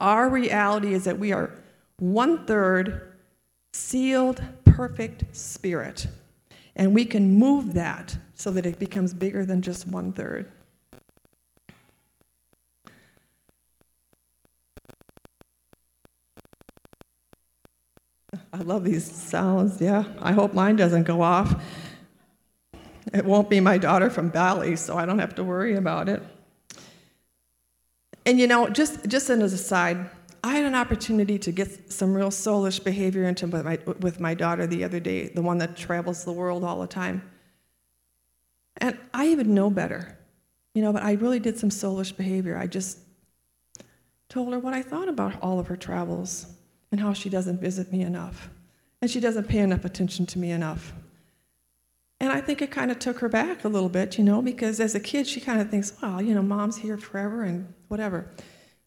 Our 0.00 0.30
reality 0.30 0.94
is 0.94 1.04
that 1.04 1.18
we 1.18 1.32
are 1.32 1.52
one 1.98 2.46
third 2.46 3.12
sealed, 3.72 4.42
perfect 4.64 5.36
spirit. 5.36 6.06
And 6.74 6.94
we 6.94 7.04
can 7.04 7.34
move 7.34 7.74
that 7.74 8.16
so 8.34 8.50
that 8.52 8.64
it 8.64 8.78
becomes 8.78 9.12
bigger 9.12 9.44
than 9.44 9.60
just 9.60 9.86
one 9.86 10.12
third. 10.12 10.50
I 18.52 18.62
love 18.62 18.84
these 18.84 19.10
sounds, 19.10 19.80
yeah. 19.80 20.04
I 20.20 20.32
hope 20.32 20.54
mine 20.54 20.76
doesn't 20.76 21.04
go 21.04 21.20
off. 21.20 21.62
It 23.12 23.24
won't 23.24 23.50
be 23.50 23.60
my 23.60 23.76
daughter 23.76 24.08
from 24.08 24.28
Bali, 24.28 24.76
so 24.76 24.96
I 24.96 25.04
don't 25.04 25.18
have 25.18 25.34
to 25.36 25.44
worry 25.44 25.76
about 25.76 26.08
it. 26.08 26.22
And 28.26 28.38
you 28.38 28.46
know, 28.46 28.68
just, 28.68 29.08
just 29.08 29.30
as 29.30 29.38
an 29.38 29.42
aside, 29.42 30.10
I 30.42 30.54
had 30.54 30.64
an 30.64 30.74
opportunity 30.74 31.38
to 31.38 31.52
get 31.52 31.92
some 31.92 32.14
real 32.14 32.30
soulish 32.30 32.82
behavior 32.82 33.24
into 33.24 33.46
my, 33.46 33.78
with 34.00 34.20
my 34.20 34.34
daughter 34.34 34.66
the 34.66 34.84
other 34.84 35.00
day, 35.00 35.28
the 35.28 35.42
one 35.42 35.58
that 35.58 35.76
travels 35.76 36.24
the 36.24 36.32
world 36.32 36.64
all 36.64 36.80
the 36.80 36.86
time. 36.86 37.22
And 38.78 38.98
I 39.12 39.26
even 39.28 39.54
know 39.54 39.68
better, 39.68 40.18
you 40.74 40.82
know, 40.82 40.92
but 40.92 41.02
I 41.02 41.12
really 41.12 41.40
did 41.40 41.58
some 41.58 41.70
soulish 41.70 42.16
behavior. 42.16 42.56
I 42.56 42.66
just 42.66 42.98
told 44.28 44.52
her 44.52 44.58
what 44.58 44.72
I 44.72 44.82
thought 44.82 45.08
about 45.08 45.42
all 45.42 45.58
of 45.58 45.66
her 45.66 45.76
travels 45.76 46.46
and 46.90 47.00
how 47.00 47.12
she 47.12 47.28
doesn't 47.28 47.60
visit 47.60 47.92
me 47.92 48.00
enough 48.02 48.48
and 49.02 49.10
she 49.10 49.20
doesn't 49.20 49.48
pay 49.48 49.58
enough 49.58 49.84
attention 49.84 50.26
to 50.26 50.38
me 50.38 50.50
enough. 50.50 50.92
And 52.20 52.30
I 52.30 52.40
think 52.42 52.60
it 52.60 52.70
kind 52.70 52.90
of 52.90 52.98
took 52.98 53.18
her 53.20 53.30
back 53.30 53.64
a 53.64 53.68
little 53.68 53.88
bit, 53.88 54.18
you 54.18 54.24
know, 54.24 54.42
because 54.42 54.78
as 54.78 54.94
a 54.94 55.00
kid, 55.00 55.26
she 55.26 55.40
kind 55.40 55.60
of 55.60 55.70
thinks, 55.70 55.94
well, 56.02 56.20
you 56.20 56.34
know, 56.34 56.42
mom's 56.42 56.76
here 56.76 56.98
forever 56.98 57.42
and 57.42 57.72
whatever. 57.88 58.30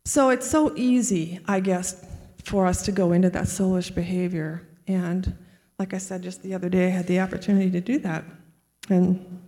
So 0.05 0.29
it's 0.29 0.47
so 0.47 0.71
easy, 0.75 1.39
I 1.47 1.59
guess, 1.59 2.05
for 2.43 2.67
us 2.67 2.83
to 2.83 2.91
go 2.91 3.11
into 3.11 3.31
that 3.31 3.45
soulish 3.45 3.93
behavior. 3.93 4.67
And 4.87 5.35
like 5.79 5.93
I 5.93 5.97
said 5.97 6.21
just 6.21 6.43
the 6.43 6.53
other 6.53 6.69
day, 6.69 6.87
I 6.87 6.89
had 6.89 7.07
the 7.07 7.21
opportunity 7.21 7.71
to 7.71 7.81
do 7.81 7.97
that. 7.99 8.23
And 8.89 9.41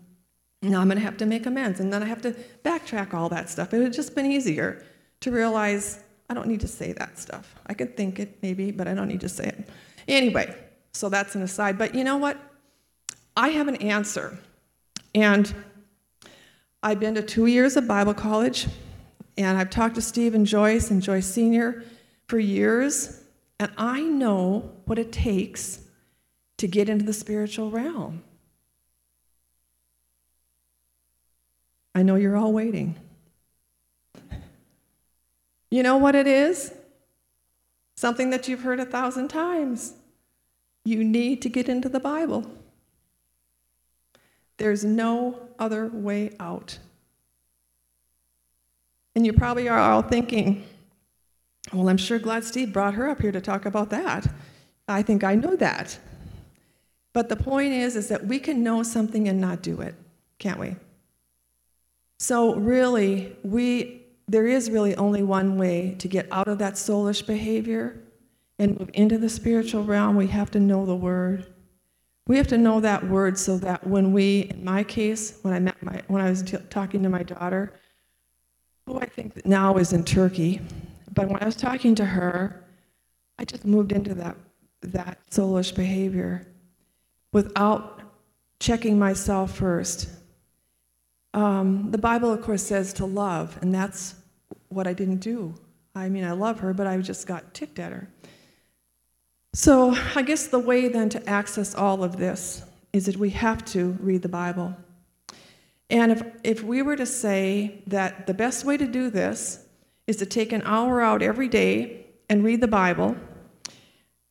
now 0.63 0.81
I'm 0.81 0.87
going 0.87 0.97
to 0.97 1.03
have 1.03 1.17
to 1.17 1.25
make 1.27 1.45
amends. 1.45 1.79
And 1.79 1.93
then 1.93 2.01
I 2.01 2.07
have 2.07 2.21
to 2.23 2.31
backtrack 2.63 3.13
all 3.13 3.29
that 3.29 3.49
stuff. 3.49 3.73
It 3.73 3.79
would 3.79 3.93
just 3.93 4.15
been 4.15 4.25
easier 4.25 4.83
to 5.19 5.31
realize 5.31 5.99
I 6.27 6.33
don't 6.33 6.47
need 6.47 6.61
to 6.61 6.67
say 6.67 6.91
that 6.93 7.19
stuff. 7.19 7.53
I 7.67 7.75
could 7.75 7.95
think 7.95 8.19
it 8.19 8.39
maybe, 8.41 8.71
but 8.71 8.87
I 8.87 8.95
don't 8.95 9.07
need 9.07 9.21
to 9.21 9.29
say 9.29 9.45
it. 9.45 9.69
Anyway, 10.07 10.55
so 10.93 11.09
that's 11.09 11.35
an 11.35 11.43
aside. 11.43 11.77
But 11.77 11.93
you 11.93 12.03
know 12.03 12.17
what? 12.17 12.39
I 13.35 13.49
have 13.49 13.67
an 13.67 13.75
answer. 13.77 14.37
And 15.13 15.53
I've 16.81 16.99
been 16.99 17.15
to 17.15 17.21
two 17.21 17.47
years 17.47 17.75
of 17.77 17.87
Bible 17.87 18.13
college, 18.13 18.67
and 19.37 19.57
I've 19.57 19.69
talked 19.69 19.95
to 19.95 20.01
Steve 20.01 20.35
and 20.35 20.45
Joyce 20.45 20.91
and 20.91 21.01
Joyce 21.01 21.25
Sr. 21.25 21.83
for 22.27 22.39
years, 22.39 23.21
and 23.59 23.71
I 23.77 24.01
know 24.01 24.71
what 24.85 24.99
it 24.99 25.11
takes 25.11 25.79
to 26.57 26.67
get 26.67 26.89
into 26.89 27.03
the 27.03 27.13
spiritual 27.13 27.71
realm. 27.71 28.23
I 31.93 32.03
know 32.03 32.15
you're 32.15 32.37
all 32.37 32.53
waiting. 32.53 32.95
You 35.71 35.83
know 35.83 35.97
what 35.97 36.15
it 36.15 36.27
is? 36.27 36.73
Something 37.97 38.29
that 38.29 38.47
you've 38.47 38.61
heard 38.61 38.79
a 38.79 38.85
thousand 38.85 39.29
times. 39.29 39.93
You 40.83 41.03
need 41.03 41.41
to 41.41 41.49
get 41.49 41.67
into 41.67 41.89
the 41.89 41.99
Bible. 41.99 42.45
There's 44.57 44.85
no 44.85 45.49
other 45.59 45.87
way 45.87 46.35
out. 46.39 46.79
And 49.15 49.25
you 49.25 49.33
probably 49.33 49.69
are 49.69 49.79
all 49.79 50.01
thinking, 50.01 50.65
well, 51.73 51.89
I'm 51.89 51.97
sure 51.97 52.19
glad 52.19 52.43
Steve 52.43 52.73
brought 52.73 52.93
her 52.93 53.09
up 53.09 53.21
here 53.21 53.31
to 53.31 53.41
talk 53.41 53.65
about 53.65 53.89
that. 53.89 54.27
I 54.87 55.01
think 55.01 55.23
I 55.23 55.35
know 55.35 55.55
that. 55.55 55.97
But 57.13 57.29
the 57.29 57.35
point 57.35 57.73
is, 57.73 57.95
is 57.95 58.09
that 58.09 58.25
we 58.25 58.39
can 58.39 58.61
know 58.61 58.83
something 58.83 59.27
and 59.27 59.39
not 59.39 59.61
do 59.61 59.81
it, 59.81 59.95
can't 60.37 60.59
we? 60.59 60.75
So 62.19 62.55
really, 62.55 63.35
we 63.43 64.01
there 64.27 64.47
is 64.47 64.71
really 64.71 64.95
only 64.95 65.21
one 65.21 65.57
way 65.57 65.95
to 65.99 66.07
get 66.07 66.27
out 66.31 66.47
of 66.47 66.57
that 66.57 66.73
soulish 66.73 67.25
behavior 67.25 67.95
and 68.57 68.79
move 68.79 68.89
into 68.93 69.17
the 69.17 69.29
spiritual 69.29 69.83
realm. 69.83 70.15
We 70.15 70.27
have 70.27 70.49
to 70.51 70.59
know 70.59 70.85
the 70.85 70.95
word. 70.95 71.53
We 72.27 72.37
have 72.37 72.47
to 72.47 72.57
know 72.57 72.79
that 72.81 73.07
word 73.07 73.37
so 73.37 73.57
that 73.59 73.85
when 73.87 74.13
we, 74.13 74.41
in 74.51 74.63
my 74.63 74.83
case, 74.83 75.39
when 75.43 75.53
I 75.53 75.59
met 75.59 75.81
my, 75.83 76.01
when 76.07 76.21
I 76.21 76.29
was 76.29 76.43
t- 76.43 76.57
talking 76.69 77.03
to 77.03 77.09
my 77.09 77.23
daughter, 77.23 77.73
who 78.87 78.99
I 78.99 79.05
think 79.05 79.45
now 79.45 79.77
is 79.77 79.93
in 79.93 80.03
Turkey, 80.03 80.61
but 81.13 81.27
when 81.29 81.41
I 81.41 81.45
was 81.45 81.55
talking 81.55 81.95
to 81.95 82.05
her, 82.05 82.65
I 83.39 83.45
just 83.45 83.65
moved 83.65 83.91
into 83.91 84.13
that 84.15 84.37
that 84.81 85.19
soulish 85.31 85.75
behavior. 85.75 86.47
without 87.33 88.01
checking 88.59 88.97
myself 88.99 89.55
first. 89.57 90.09
Um, 91.33 91.91
the 91.91 91.97
Bible, 91.97 92.31
of 92.31 92.41
course, 92.41 92.63
says 92.63 92.93
to 92.93 93.05
love, 93.05 93.57
and 93.61 93.73
that's 93.75 94.15
what 94.69 94.87
I 94.87 94.93
didn't 94.93 95.17
do. 95.19 95.55
I 95.95 96.09
mean, 96.09 96.23
I 96.23 96.31
love 96.31 96.59
her, 96.61 96.73
but 96.73 96.87
I 96.87 96.97
just 96.99 97.27
got 97.27 97.53
ticked 97.53 97.79
at 97.79 97.91
her. 97.91 98.09
So 99.55 99.95
I 100.15 100.21
guess 100.21 100.47
the 100.47 100.59
way 100.59 100.89
then 100.89 101.07
to 101.11 101.29
access 101.29 101.75
all 101.75 102.03
of 102.03 102.17
this 102.17 102.61
is 102.91 103.05
that 103.05 103.15
we 103.15 103.29
have 103.29 103.63
to 103.67 103.97
read 104.01 104.21
the 104.21 104.27
Bible. 104.27 104.75
And 105.89 106.11
if, 106.11 106.23
if 106.43 106.61
we 106.61 106.81
were 106.81 106.97
to 106.97 107.05
say 107.05 107.81
that 107.87 108.27
the 108.27 108.33
best 108.33 108.65
way 108.65 108.75
to 108.75 108.85
do 108.85 109.09
this 109.09 109.65
is 110.07 110.17
to 110.17 110.25
take 110.25 110.51
an 110.51 110.61
hour 110.65 110.99
out 110.99 111.21
every 111.21 111.47
day 111.47 112.05
and 112.29 112.43
read 112.43 112.59
the 112.59 112.67
Bible, 112.67 113.15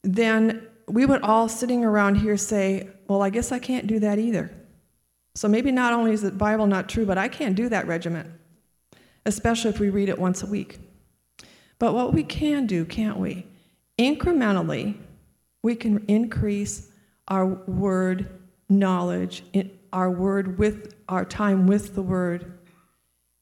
then 0.02 0.66
we 0.88 1.06
would 1.06 1.22
all 1.22 1.48
sitting 1.48 1.86
around 1.86 2.16
here 2.16 2.36
say, 2.36 2.90
Well, 3.08 3.22
I 3.22 3.30
guess 3.30 3.50
I 3.50 3.58
can't 3.58 3.86
do 3.86 3.98
that 4.00 4.18
either. 4.18 4.50
So 5.36 5.48
maybe 5.48 5.72
not 5.72 5.94
only 5.94 6.12
is 6.12 6.20
the 6.20 6.32
Bible 6.32 6.66
not 6.66 6.86
true, 6.86 7.06
but 7.06 7.16
I 7.16 7.28
can't 7.28 7.56
do 7.56 7.70
that 7.70 7.86
regiment, 7.86 8.28
especially 9.24 9.70
if 9.70 9.80
we 9.80 9.88
read 9.88 10.10
it 10.10 10.18
once 10.18 10.42
a 10.42 10.46
week. 10.46 10.80
But 11.78 11.94
what 11.94 12.12
we 12.12 12.24
can 12.24 12.66
do, 12.66 12.84
can't 12.84 13.16
we? 13.16 13.46
Incrementally, 13.98 14.98
we 15.64 15.74
can 15.74 16.04
increase 16.08 16.90
our 17.26 17.46
word 17.46 18.28
knowledge, 18.68 19.42
our 19.94 20.10
word 20.10 20.58
with 20.58 20.94
our 21.08 21.24
time 21.24 21.66
with 21.66 21.94
the 21.94 22.02
word, 22.02 22.58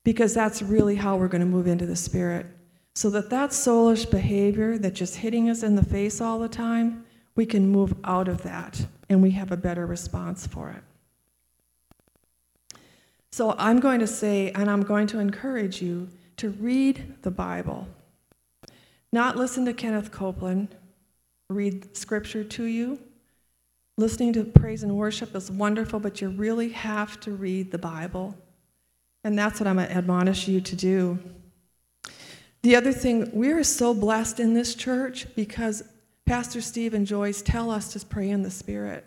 because 0.05 0.33
that's 0.33 0.63
really 0.63 0.95
how 0.95 1.17
we're 1.17 1.27
going 1.27 1.41
to 1.41 1.47
move 1.47 1.67
into 1.67 1.85
the 1.85 1.97
spirit. 1.97 2.47
So 2.95 3.11
that 3.11 3.29
that 3.31 3.51
soulish 3.51 4.09
behavior 4.09 4.79
that's 4.79 4.97
just 4.97 5.17
hitting 5.17 5.51
us 5.51 5.65
in 5.65 5.75
the 5.75 5.85
face 5.85 6.21
all 6.21 6.39
the 6.39 6.49
time, 6.49 7.05
we 7.35 7.45
can 7.45 7.69
move 7.69 7.93
out 8.05 8.29
of 8.29 8.43
that 8.43 8.87
and 9.09 9.21
we 9.21 9.33
have 9.33 9.51
a 9.51 9.57
better 9.57 9.85
response 9.85 10.47
for 10.47 10.71
it. 10.71 10.85
So 13.33 13.57
I'm 13.59 13.81
going 13.81 13.99
to 13.99 14.07
say, 14.07 14.53
and 14.53 14.71
I'm 14.71 14.83
going 14.83 15.09
to 15.09 15.19
encourage 15.19 15.83
you 15.83 16.09
to 16.37 16.51
read 16.51 17.17
the 17.23 17.33
Bible. 17.33 17.89
Not 19.11 19.37
listen 19.37 19.65
to 19.65 19.73
Kenneth 19.73 20.13
Copeland 20.13 20.77
read 21.53 21.97
scripture 21.97 22.45
to 22.45 22.65
you. 22.65 22.99
Listening 23.99 24.33
to 24.33 24.45
praise 24.45 24.83
and 24.83 24.97
worship 24.97 25.35
is 25.35 25.51
wonderful, 25.51 26.01
but 26.01 26.21
you 26.21 26.31
really 26.31 26.71
have 26.71 27.21
to 27.21 27.33
read 27.33 27.71
the 27.71 27.79
Bible. 27.79 28.37
And 29.25 29.39
that's 29.39 29.61
what 29.61 29.67
I'm 29.67 29.77
going 29.77 29.89
to 29.89 29.97
admonish 29.97 30.49
you 30.49 30.61
to 30.61 30.77
do. 30.77 31.19
The 32.63 32.77
other 32.77 32.93
thing, 32.93 33.31
we 33.33 33.51
are 33.53 33.65
so 33.65 33.93
blessed 33.93 34.41
in 34.41 34.55
this 34.55 34.75
church 34.75 35.27
because 35.35 35.83
Pastor 36.27 36.61
Steve 36.61 36.95
and 36.95 37.07
Joyce 37.07 37.43
tell 37.43 37.71
us 37.71 37.93
to 37.93 38.07
pray 38.07 38.31
in 38.31 38.43
the 38.43 38.51
Spirit. 38.51 39.07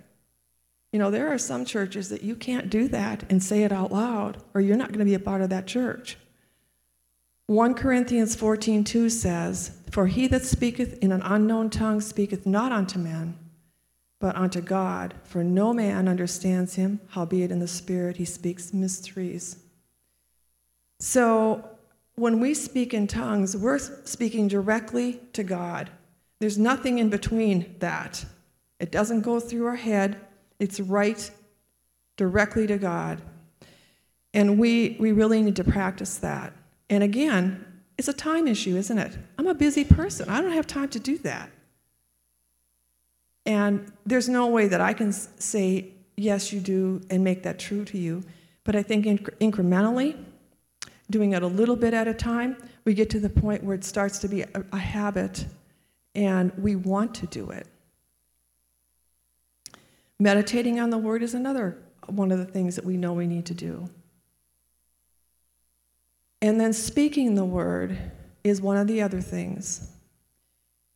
You 0.91 0.99
know, 0.99 1.11
there 1.11 1.33
are 1.33 1.37
some 1.37 1.65
churches 1.65 2.09
that 2.09 2.21
you 2.21 2.35
can't 2.35 2.69
do 2.69 2.87
that 2.89 3.23
and 3.29 3.43
say 3.43 3.63
it 3.63 3.71
out 3.71 3.91
loud, 3.91 4.41
or 4.53 4.61
you're 4.61 4.77
not 4.77 4.89
going 4.89 4.99
to 4.99 5.05
be 5.05 5.13
a 5.13 5.19
part 5.19 5.41
of 5.41 5.49
that 5.49 5.67
church. 5.67 6.17
1 7.47 7.75
Corinthians 7.75 8.35
14:2 8.35 9.11
says, 9.11 9.77
For 9.91 10.07
he 10.07 10.25
that 10.27 10.43
speaketh 10.43 10.97
in 10.99 11.11
an 11.11 11.21
unknown 11.21 11.69
tongue 11.69 12.01
speaketh 12.01 12.47
not 12.47 12.71
unto 12.71 12.97
men, 12.97 13.37
but 14.19 14.35
unto 14.35 14.61
God, 14.61 15.13
for 15.23 15.43
no 15.43 15.71
man 15.71 16.07
understands 16.07 16.73
him, 16.73 16.99
howbeit 17.09 17.51
in 17.51 17.59
the 17.59 17.67
Spirit 17.67 18.17
he 18.17 18.25
speaks 18.25 18.73
mysteries. 18.73 19.57
So 20.99 21.69
when 22.15 22.39
we 22.39 22.55
speak 22.55 22.95
in 22.95 23.05
tongues, 23.05 23.55
we're 23.55 23.77
speaking 23.77 24.47
directly 24.47 25.19
to 25.33 25.43
God. 25.43 25.91
There's 26.39 26.57
nothing 26.57 26.97
in 26.97 27.09
between 27.09 27.75
that. 27.79 28.25
It 28.79 28.91
doesn't 28.91 29.21
go 29.21 29.39
through 29.39 29.67
our 29.67 29.75
head, 29.75 30.19
it's 30.59 30.79
right 30.79 31.29
directly 32.17 32.65
to 32.67 32.79
God. 32.79 33.21
And 34.33 34.57
we, 34.57 34.97
we 34.99 35.11
really 35.11 35.43
need 35.43 35.57
to 35.57 35.63
practice 35.63 36.17
that. 36.17 36.53
And 36.89 37.03
again, 37.03 37.65
it's 37.97 38.07
a 38.07 38.13
time 38.13 38.47
issue, 38.47 38.75
isn't 38.75 38.97
it? 38.97 39.17
I'm 39.37 39.47
a 39.47 39.53
busy 39.53 39.83
person. 39.83 40.29
I 40.29 40.41
don't 40.41 40.51
have 40.51 40.67
time 40.67 40.89
to 40.89 40.99
do 40.99 41.17
that. 41.19 41.49
And 43.45 43.91
there's 44.05 44.27
no 44.27 44.47
way 44.47 44.67
that 44.67 44.81
I 44.81 44.93
can 44.93 45.11
say, 45.11 45.93
yes, 46.17 46.51
you 46.51 46.59
do, 46.59 47.01
and 47.09 47.23
make 47.23 47.43
that 47.43 47.59
true 47.59 47.85
to 47.85 47.97
you. 47.97 48.23
But 48.63 48.75
I 48.75 48.83
think 48.83 49.05
inc- 49.05 49.29
incrementally, 49.39 50.17
doing 51.09 51.33
it 51.33 51.43
a 51.43 51.47
little 51.47 51.75
bit 51.75 51.93
at 51.93 52.07
a 52.07 52.13
time, 52.13 52.57
we 52.83 52.93
get 52.93 53.09
to 53.11 53.19
the 53.19 53.29
point 53.29 53.63
where 53.63 53.75
it 53.75 53.83
starts 53.83 54.19
to 54.19 54.27
be 54.27 54.41
a, 54.41 54.49
a 54.71 54.77
habit 54.77 55.45
and 56.15 56.51
we 56.57 56.75
want 56.75 57.13
to 57.15 57.27
do 57.27 57.49
it. 57.51 57.67
Meditating 60.19 60.79
on 60.79 60.89
the 60.89 60.97
word 60.97 61.21
is 61.21 61.33
another 61.33 61.77
uh, 62.01 62.11
one 62.11 62.31
of 62.31 62.39
the 62.39 62.45
things 62.45 62.75
that 62.75 62.85
we 62.85 62.95
know 62.95 63.13
we 63.13 63.27
need 63.27 63.45
to 63.45 63.53
do. 63.53 63.89
And 66.41 66.59
then 66.59 66.73
speaking 66.73 67.35
the 67.35 67.45
word 67.45 67.97
is 68.43 68.61
one 68.61 68.77
of 68.77 68.87
the 68.87 69.01
other 69.01 69.21
things. 69.21 69.91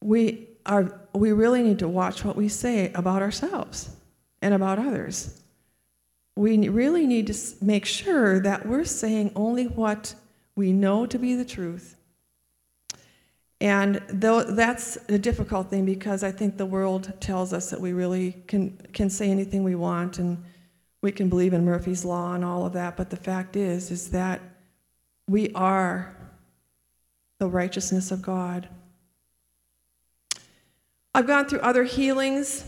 We, 0.02 0.48
are, 0.66 1.02
we 1.14 1.32
really 1.32 1.64
need 1.64 1.80
to 1.80 1.88
watch 1.88 2.24
what 2.24 2.36
we 2.36 2.48
say 2.48 2.92
about 2.94 3.22
ourselves 3.22 3.96
and 4.42 4.54
about 4.54 4.80
others. 4.80 5.42
We 6.36 6.70
really 6.70 7.06
need 7.06 7.28
to 7.28 7.36
make 7.62 7.86
sure 7.86 8.40
that 8.40 8.66
we're 8.66 8.86
saying 8.86 9.32
only 9.36 9.66
what 9.66 10.16
we 10.56 10.72
know 10.72 11.06
to 11.06 11.18
be 11.18 11.36
the 11.36 11.46
truth. 11.46 11.96
And 13.62 14.02
though 14.08 14.44
that's 14.44 14.98
a 15.10 15.18
difficult 15.18 15.70
thing 15.70 15.86
because 15.86 16.24
I 16.24 16.32
think 16.32 16.58
the 16.58 16.66
world 16.66 17.14
tells 17.20 17.52
us 17.52 17.70
that 17.72 17.82
we 17.82 17.92
really 17.92 18.42
can, 18.48 18.78
can 18.94 19.10
say 19.10 19.30
anything 19.30 19.64
we 19.64 19.76
want 19.76 20.20
and 20.20 20.42
we 21.02 21.12
can 21.12 21.30
believe 21.30 21.54
in 21.54 21.66
Murphy's 21.66 22.06
Law 22.06 22.34
and 22.34 22.44
all 22.46 22.66
of 22.66 22.74
that, 22.74 22.96
but 22.96 23.10
the 23.10 23.18
fact 23.18 23.56
is, 23.56 23.92
is 23.92 24.12
that 24.12 24.42
we 25.30 25.52
are 25.54 26.16
the 27.38 27.48
righteousness 27.48 28.10
of 28.12 28.22
God. 28.22 28.68
I've 31.14 31.28
gone 31.28 31.48
through 31.48 31.60
other 31.60 31.84
healings. 31.84 32.66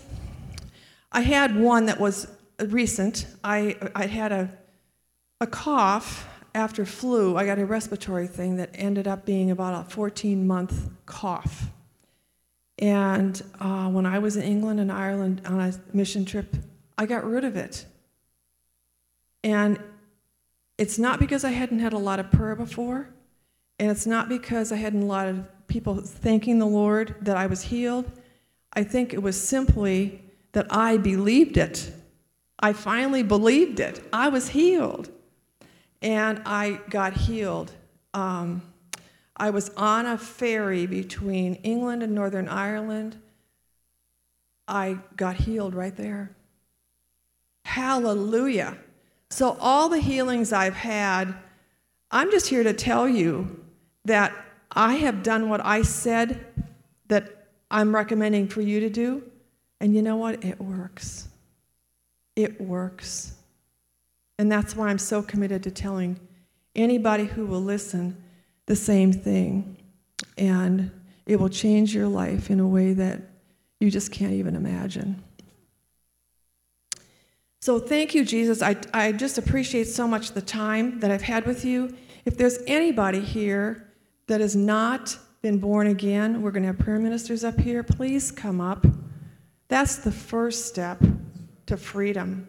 I 1.12 1.22
had 1.22 1.56
one 1.56 1.88
that 1.88 2.00
was 2.00 2.28
recent. 2.60 3.26
I, 3.44 3.78
I 3.96 4.06
had 4.06 4.32
a, 4.32 4.52
a 5.40 5.48
cough 5.48 6.28
after 6.54 6.86
flu. 6.86 7.36
I 7.36 7.46
got 7.46 7.58
a 7.58 7.66
respiratory 7.66 8.28
thing 8.28 8.58
that 8.58 8.70
ended 8.76 9.08
up 9.08 9.26
being 9.26 9.50
about 9.50 9.88
a 9.88 9.90
14 9.90 10.46
month 10.46 10.90
cough. 11.08 11.66
And 12.78 13.42
uh, 13.60 13.90
when 13.90 14.06
I 14.06 14.20
was 14.20 14.38
in 14.38 14.44
England 14.44 14.80
and 14.80 14.92
Ireland 14.92 15.42
on 15.46 15.60
a 15.60 15.74
mission 15.94 16.26
trip, 16.26 16.56
I 16.98 17.08
got 17.08 17.26
rid 17.26 17.44
of 17.44 17.56
it. 17.56 17.86
And 19.44 19.80
it's 20.82 20.98
not 20.98 21.20
because 21.20 21.44
I 21.44 21.52
hadn't 21.52 21.78
had 21.78 21.94
a 21.94 22.00
lot 22.00 22.20
of 22.20 22.32
prayer 22.32 22.56
before, 22.56 23.08
and 23.78 23.92
it's 23.92 24.08
not 24.08 24.28
because 24.28 24.72
I 24.72 24.78
hadn't 24.78 25.04
a 25.04 25.06
lot 25.06 25.28
of 25.28 25.68
people 25.68 26.02
thanking 26.02 26.58
the 26.58 26.66
Lord 26.66 27.14
that 27.22 27.38
I 27.38 27.46
was 27.46 27.62
healed. 27.62 28.12
I 28.74 28.84
think 28.84 29.14
it 29.14 29.22
was 29.22 29.40
simply 29.40 30.24
that 30.54 30.66
I 30.74 30.98
believed 30.98 31.58
it. 31.58 31.94
I 32.58 32.74
finally 32.74 33.22
believed 33.22 33.80
it. 33.80 34.04
I 34.12 34.30
was 34.30 34.50
healed. 34.50 35.12
And 36.02 36.42
I 36.48 36.80
got 36.90 37.14
healed. 37.14 37.72
Um, 38.16 38.64
I 39.38 39.52
was 39.52 39.70
on 39.78 40.08
a 40.08 40.18
ferry 40.18 40.88
between 40.88 41.56
England 41.62 42.02
and 42.02 42.16
Northern 42.16 42.50
Ireland. 42.50 43.18
I 44.68 44.98
got 45.16 45.36
healed 45.36 45.76
right 45.76 45.96
there. 45.96 46.36
Hallelujah. 47.66 48.78
So, 49.32 49.58
all 49.62 49.88
the 49.88 50.00
healings 50.00 50.52
I've 50.52 50.76
had, 50.76 51.34
I'm 52.12 52.30
just 52.32 52.48
here 52.48 52.64
to 52.64 52.74
tell 52.74 53.08
you 53.08 53.64
that 54.04 54.34
I 54.70 54.96
have 54.96 55.24
done 55.24 55.50
what 55.50 55.66
I 55.66 55.84
said 55.84 56.46
that 57.08 57.48
I'm 57.72 57.96
recommending 57.96 58.50
for 58.50 58.60
you 58.60 58.82
to 58.82 58.90
do. 58.90 59.24
And 59.80 59.96
you 59.96 60.02
know 60.02 60.18
what? 60.18 60.44
It 60.44 60.60
works. 60.60 61.30
It 62.36 62.60
works. 62.60 63.34
And 64.38 64.52
that's 64.52 64.76
why 64.76 64.90
I'm 64.90 64.98
so 64.98 65.22
committed 65.22 65.64
to 65.64 65.72
telling 65.72 66.20
anybody 66.76 67.24
who 67.24 67.46
will 67.46 67.62
listen 67.62 68.22
the 68.66 68.76
same 68.76 69.14
thing. 69.14 69.78
And 70.38 70.92
it 71.26 71.40
will 71.40 71.50
change 71.50 71.96
your 71.96 72.08
life 72.08 72.50
in 72.50 72.60
a 72.60 72.68
way 72.68 72.92
that 72.94 73.22
you 73.80 73.90
just 73.90 74.12
can't 74.12 74.34
even 74.34 74.58
imagine. 74.58 75.24
So 77.64 77.78
thank 77.78 78.16
you, 78.16 78.26
Jesus. 78.26 78.64
I, 78.64 78.76
I 78.92 79.12
just 79.12 79.38
appreciate 79.38 79.84
so 79.84 80.08
much 80.08 80.32
the 80.32 80.42
time 80.42 81.00
that 81.00 81.12
I've 81.12 81.22
had 81.22 81.46
with 81.46 81.64
you. 81.64 81.96
If 82.26 82.36
there's 82.36 82.58
anybody 82.66 83.20
here 83.20 83.88
that 84.26 84.42
has 84.42 84.56
not 84.56 85.16
been 85.44 85.60
born 85.60 85.86
again, 85.86 86.42
we're 86.42 86.50
going 86.50 86.64
to 86.64 86.68
have 86.68 86.80
prayer 86.80 86.98
ministers 86.98 87.44
up 87.44 87.60
here. 87.60 87.84
Please 87.84 88.32
come 88.32 88.60
up. 88.60 88.88
That's 89.68 89.98
the 89.98 90.12
first 90.12 90.66
step 90.66 91.04
to 91.68 91.78
freedom. 91.78 92.48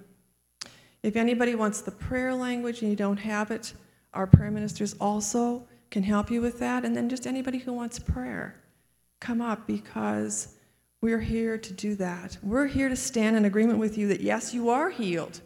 If 1.02 1.16
anybody 1.16 1.56
wants 1.56 1.82
the 1.82 1.90
prayer 1.90 2.32
language 2.32 2.80
and 2.80 2.90
you 2.90 2.96
don't 2.96 3.18
have 3.18 3.50
it, 3.50 3.74
our 4.14 4.26
prayer 4.26 4.50
ministers 4.50 4.94
also 4.98 5.66
can 5.90 6.02
help 6.02 6.30
you 6.30 6.40
with 6.40 6.58
that. 6.60 6.86
And 6.86 6.96
then 6.96 7.10
just 7.10 7.26
anybody 7.26 7.58
who 7.58 7.74
wants 7.74 7.98
prayer, 7.98 8.62
come 9.20 9.42
up 9.42 9.66
because 9.66 10.54
We're 11.02 11.20
here 11.20 11.58
to 11.58 11.72
do 11.72 11.96
that. 11.96 12.38
We're 12.44 12.68
here 12.68 12.88
to 12.88 12.94
stand 12.94 13.36
in 13.36 13.44
agreement 13.44 13.80
with 13.80 13.98
you 13.98 14.06
that 14.08 14.20
yes, 14.20 14.54
you 14.54 14.70
are 14.70 14.88
healed. 14.88 15.40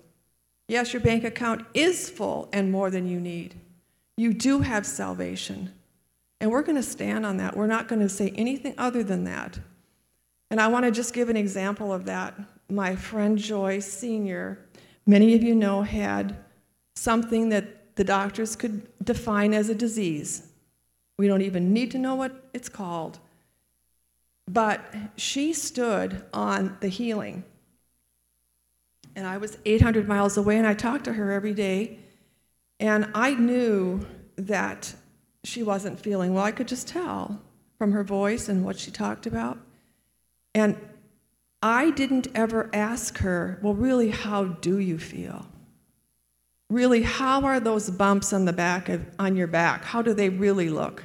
Yes, 0.69 0.93
your 0.93 1.01
bank 1.01 1.25
account 1.25 1.65
is 1.73 2.11
full 2.11 2.51
and 2.53 2.71
more 2.71 2.91
than 2.91 3.09
you 3.09 3.19
need. 3.19 3.59
You 4.19 4.35
do 4.35 4.61
have 4.61 4.85
salvation. 4.85 5.73
And 6.43 6.51
we're 6.51 6.63
going 6.63 6.77
to 6.77 6.83
stand 6.83 7.25
on 7.25 7.39
that. 7.39 7.57
We're 7.57 7.67
not 7.67 7.89
going 7.89 8.03
to 8.03 8.09
say 8.09 8.35
anything 8.37 8.75
other 8.77 9.03
than 9.03 9.25
that. 9.25 9.59
And 10.51 10.61
I 10.61 10.69
want 10.69 10.85
to 10.85 10.91
just 10.91 11.15
give 11.15 11.31
an 11.31 11.39
example 11.39 11.91
of 11.91 12.05
that. 12.05 12.39
My 12.69 12.95
friend 12.95 13.39
Joy 13.39 13.79
Sr., 13.79 14.59
many 15.07 15.35
of 15.35 15.43
you 15.43 15.55
know, 15.55 15.81
had 15.81 16.37
something 16.97 17.49
that 17.49 17.97
the 17.97 18.05
doctors 18.05 18.57
could 18.57 18.87
define 19.03 19.55
as 19.55 19.71
a 19.71 19.75
disease. 19.75 20.49
We 21.17 21.29
don't 21.29 21.41
even 21.41 21.73
need 21.73 21.91
to 21.93 21.99
know 21.99 22.15
what 22.15 22.51
it's 22.53 22.69
called. 22.69 23.21
But 24.49 24.81
she 25.17 25.53
stood 25.53 26.25
on 26.33 26.77
the 26.81 26.89
healing. 26.89 27.45
And 29.15 29.27
I 29.27 29.39
was 29.39 29.59
800 29.65 30.07
miles 30.07 30.37
away, 30.37 30.57
and 30.59 30.67
I 30.67 30.75
talked 30.75 31.05
to 31.05 31.15
her 31.15 31.33
every 31.33 31.55
day. 31.55 31.99
And 32.79 33.11
I 33.15 33.35
knew 33.35 34.07
that 34.37 34.95
she 35.43 35.63
wasn't 35.63 35.99
feeling 35.99 36.35
well. 36.35 36.45
I 36.45 36.53
could 36.53 36.69
just 36.69 36.87
tell 36.89 37.41
from 37.79 37.93
her 37.93 38.05
voice 38.05 38.49
and 38.49 38.65
what 38.65 38.79
she 38.79 38.91
talked 38.91 39.27
about. 39.27 39.59
And 40.55 40.79
I 41.63 41.91
didn't 41.91 42.29
ever 42.35 42.71
ask 42.73 43.19
her, 43.19 43.59
well, 43.63 43.75
really, 43.75 44.11
how 44.11 44.45
do 44.45 44.79
you 44.79 44.99
feel? 44.99 45.47
Really, 46.69 47.03
how 47.03 47.45
are 47.45 47.61
those 47.61 47.91
bumps 47.91 48.33
on 48.33 48.45
the 48.45 48.53
back 48.53 48.89
of, 48.89 49.07
on 49.19 49.37
your 49.37 49.47
back? 49.47 49.85
How 49.85 50.03
do 50.03 50.13
they 50.13 50.29
really 50.29 50.69
look? 50.69 51.05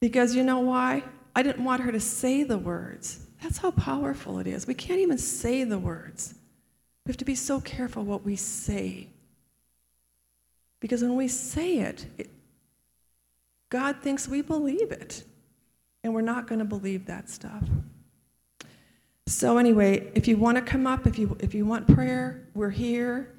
Because 0.00 0.34
you 0.34 0.42
know 0.42 0.60
why? 0.60 1.02
I 1.34 1.42
didn't 1.42 1.64
want 1.64 1.82
her 1.82 1.92
to 1.92 2.00
say 2.00 2.42
the 2.42 2.58
words. 2.58 3.26
That's 3.42 3.58
how 3.58 3.70
powerful 3.72 4.38
it 4.38 4.46
is. 4.46 4.66
We 4.66 4.74
can't 4.74 5.00
even 5.00 5.18
say 5.18 5.64
the 5.64 5.78
words. 5.78 6.34
We 7.04 7.10
have 7.10 7.16
to 7.18 7.24
be 7.24 7.34
so 7.34 7.60
careful 7.60 8.04
what 8.04 8.24
we 8.24 8.36
say. 8.36 9.08
Because 10.80 11.02
when 11.02 11.16
we 11.16 11.28
say 11.28 11.78
it, 11.78 12.06
it 12.18 12.30
God 13.70 14.02
thinks 14.02 14.28
we 14.28 14.42
believe 14.42 14.92
it. 14.92 15.24
And 16.04 16.12
we're 16.12 16.20
not 16.20 16.46
going 16.46 16.58
to 16.58 16.64
believe 16.64 17.06
that 17.06 17.30
stuff. 17.30 17.64
So, 19.26 19.56
anyway, 19.56 20.10
if 20.14 20.28
you 20.28 20.36
want 20.36 20.56
to 20.56 20.62
come 20.62 20.86
up, 20.86 21.06
if 21.06 21.18
you, 21.18 21.36
if 21.40 21.54
you 21.54 21.64
want 21.64 21.86
prayer, 21.94 22.46
we're 22.54 22.70
here. 22.70 23.32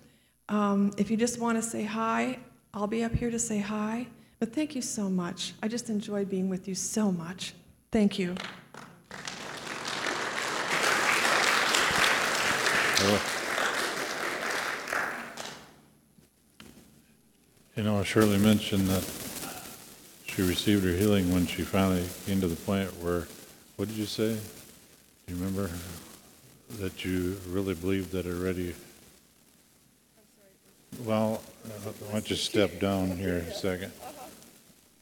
Um, 0.50 0.92
if 0.98 1.12
you 1.12 1.18
just 1.18 1.40
want 1.40 1.58
to 1.58 1.62
say 1.62 1.84
hi, 1.84 2.40
I'll 2.74 2.88
be 2.88 3.04
up 3.04 3.14
here 3.14 3.30
to 3.30 3.38
say 3.38 3.60
hi. 3.60 4.08
But 4.40 4.54
thank 4.54 4.76
you 4.76 4.82
so 4.82 5.10
much. 5.10 5.54
I 5.62 5.68
just 5.68 5.90
enjoyed 5.90 6.30
being 6.30 6.50
with 6.50 6.68
you 6.68 6.74
so 6.74 7.12
much. 7.12 7.54
Thank 7.94 8.18
you. 8.18 8.36
You 17.76 17.84
know, 17.84 18.02
Shirley 18.02 18.40
mentioned 18.40 18.88
that 18.88 19.04
she 20.26 20.42
received 20.42 20.84
her 20.84 20.94
healing 20.94 21.32
when 21.32 21.46
she 21.46 21.62
finally 21.62 22.04
came 22.26 22.42
to 22.42 22.48
the 22.48 22.56
point 22.56 22.90
where, 23.00 23.28
what 23.76 23.90
did 23.90 23.98
you 23.98 24.08
say? 24.08 24.40
Do 25.28 25.34
you 25.36 25.36
remember 25.36 25.70
that 26.80 27.06
you 27.06 27.40
really 27.48 27.76
believed 27.76 28.12
that 28.14 28.26
already? 28.26 28.74
Well, 31.06 31.44
why 32.08 32.14
don't 32.14 32.28
you 32.28 32.38
step 32.38 32.80
down 32.80 33.18
here 33.18 33.38
a 33.38 33.54
second? 33.54 33.92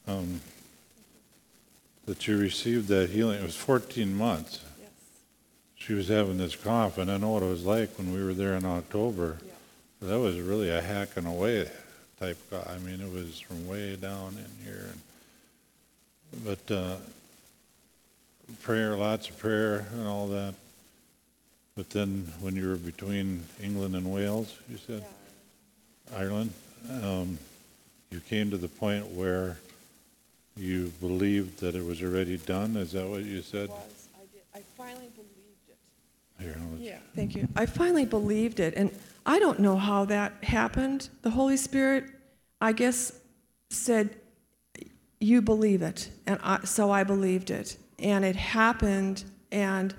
Um, 0.06 0.42
that 2.06 2.26
you 2.26 2.36
received 2.36 2.88
that 2.88 3.10
healing. 3.10 3.38
It 3.38 3.44
was 3.44 3.56
14 3.56 4.14
months. 4.14 4.60
Yes. 4.80 4.90
She 5.76 5.94
was 5.94 6.08
having 6.08 6.38
this 6.38 6.56
cough, 6.56 6.98
and 6.98 7.10
I 7.10 7.16
know 7.16 7.30
what 7.30 7.42
it 7.42 7.48
was 7.48 7.64
like 7.64 7.96
when 7.98 8.12
we 8.12 8.24
were 8.24 8.34
there 8.34 8.54
in 8.54 8.64
October. 8.64 9.38
Yeah. 9.44 10.08
That 10.08 10.18
was 10.18 10.40
really 10.40 10.70
a 10.70 10.80
hacking 10.80 11.26
away 11.26 11.70
type 12.18 12.38
cough. 12.50 12.68
I 12.68 12.78
mean, 12.78 13.00
it 13.00 13.12
was 13.12 13.40
from 13.40 13.66
way 13.68 13.96
down 13.96 14.36
in 14.36 14.64
here. 14.64 14.88
And, 14.90 16.44
but 16.44 16.74
uh, 16.74 16.96
prayer, 18.62 18.96
lots 18.96 19.28
of 19.28 19.38
prayer 19.38 19.86
and 19.92 20.06
all 20.06 20.26
that. 20.28 20.54
But 21.76 21.90
then 21.90 22.30
when 22.40 22.54
you 22.54 22.68
were 22.68 22.76
between 22.76 23.44
England 23.62 23.96
and 23.96 24.12
Wales, 24.12 24.54
you 24.68 24.76
said? 24.76 25.04
Ireland, 26.14 26.52
um, 27.02 27.38
you 28.10 28.20
came 28.20 28.50
to 28.50 28.58
the 28.58 28.68
point 28.68 29.06
where 29.06 29.56
you 30.56 30.92
believed 31.00 31.60
that 31.60 31.74
it 31.74 31.84
was 31.84 32.02
already 32.02 32.36
done? 32.38 32.76
Is 32.76 32.92
that 32.92 33.06
what 33.06 33.24
you 33.24 33.42
said? 33.42 33.68
was. 33.68 33.78
I 34.14 34.24
did. 34.32 34.42
I 34.54 34.60
finally 34.76 35.08
believed 35.14 35.68
it. 35.68 35.78
Here, 36.38 36.56
let's- 36.70 36.82
Yeah, 36.82 36.98
thank 37.14 37.34
you. 37.34 37.48
I 37.56 37.66
finally 37.66 38.04
believed 38.04 38.60
it, 38.60 38.74
and 38.76 38.90
I 39.24 39.38
don't 39.38 39.60
know 39.60 39.76
how 39.76 40.04
that 40.06 40.32
happened. 40.44 41.08
The 41.22 41.30
Holy 41.30 41.56
Spirit, 41.56 42.04
I 42.60 42.72
guess, 42.72 43.12
said, 43.70 44.16
"You 45.20 45.40
believe 45.42 45.82
it," 45.82 46.10
and 46.26 46.38
I, 46.42 46.64
so 46.64 46.90
I 46.90 47.04
believed 47.04 47.50
it, 47.50 47.76
and 47.98 48.24
it 48.24 48.36
happened. 48.36 49.24
And 49.50 49.94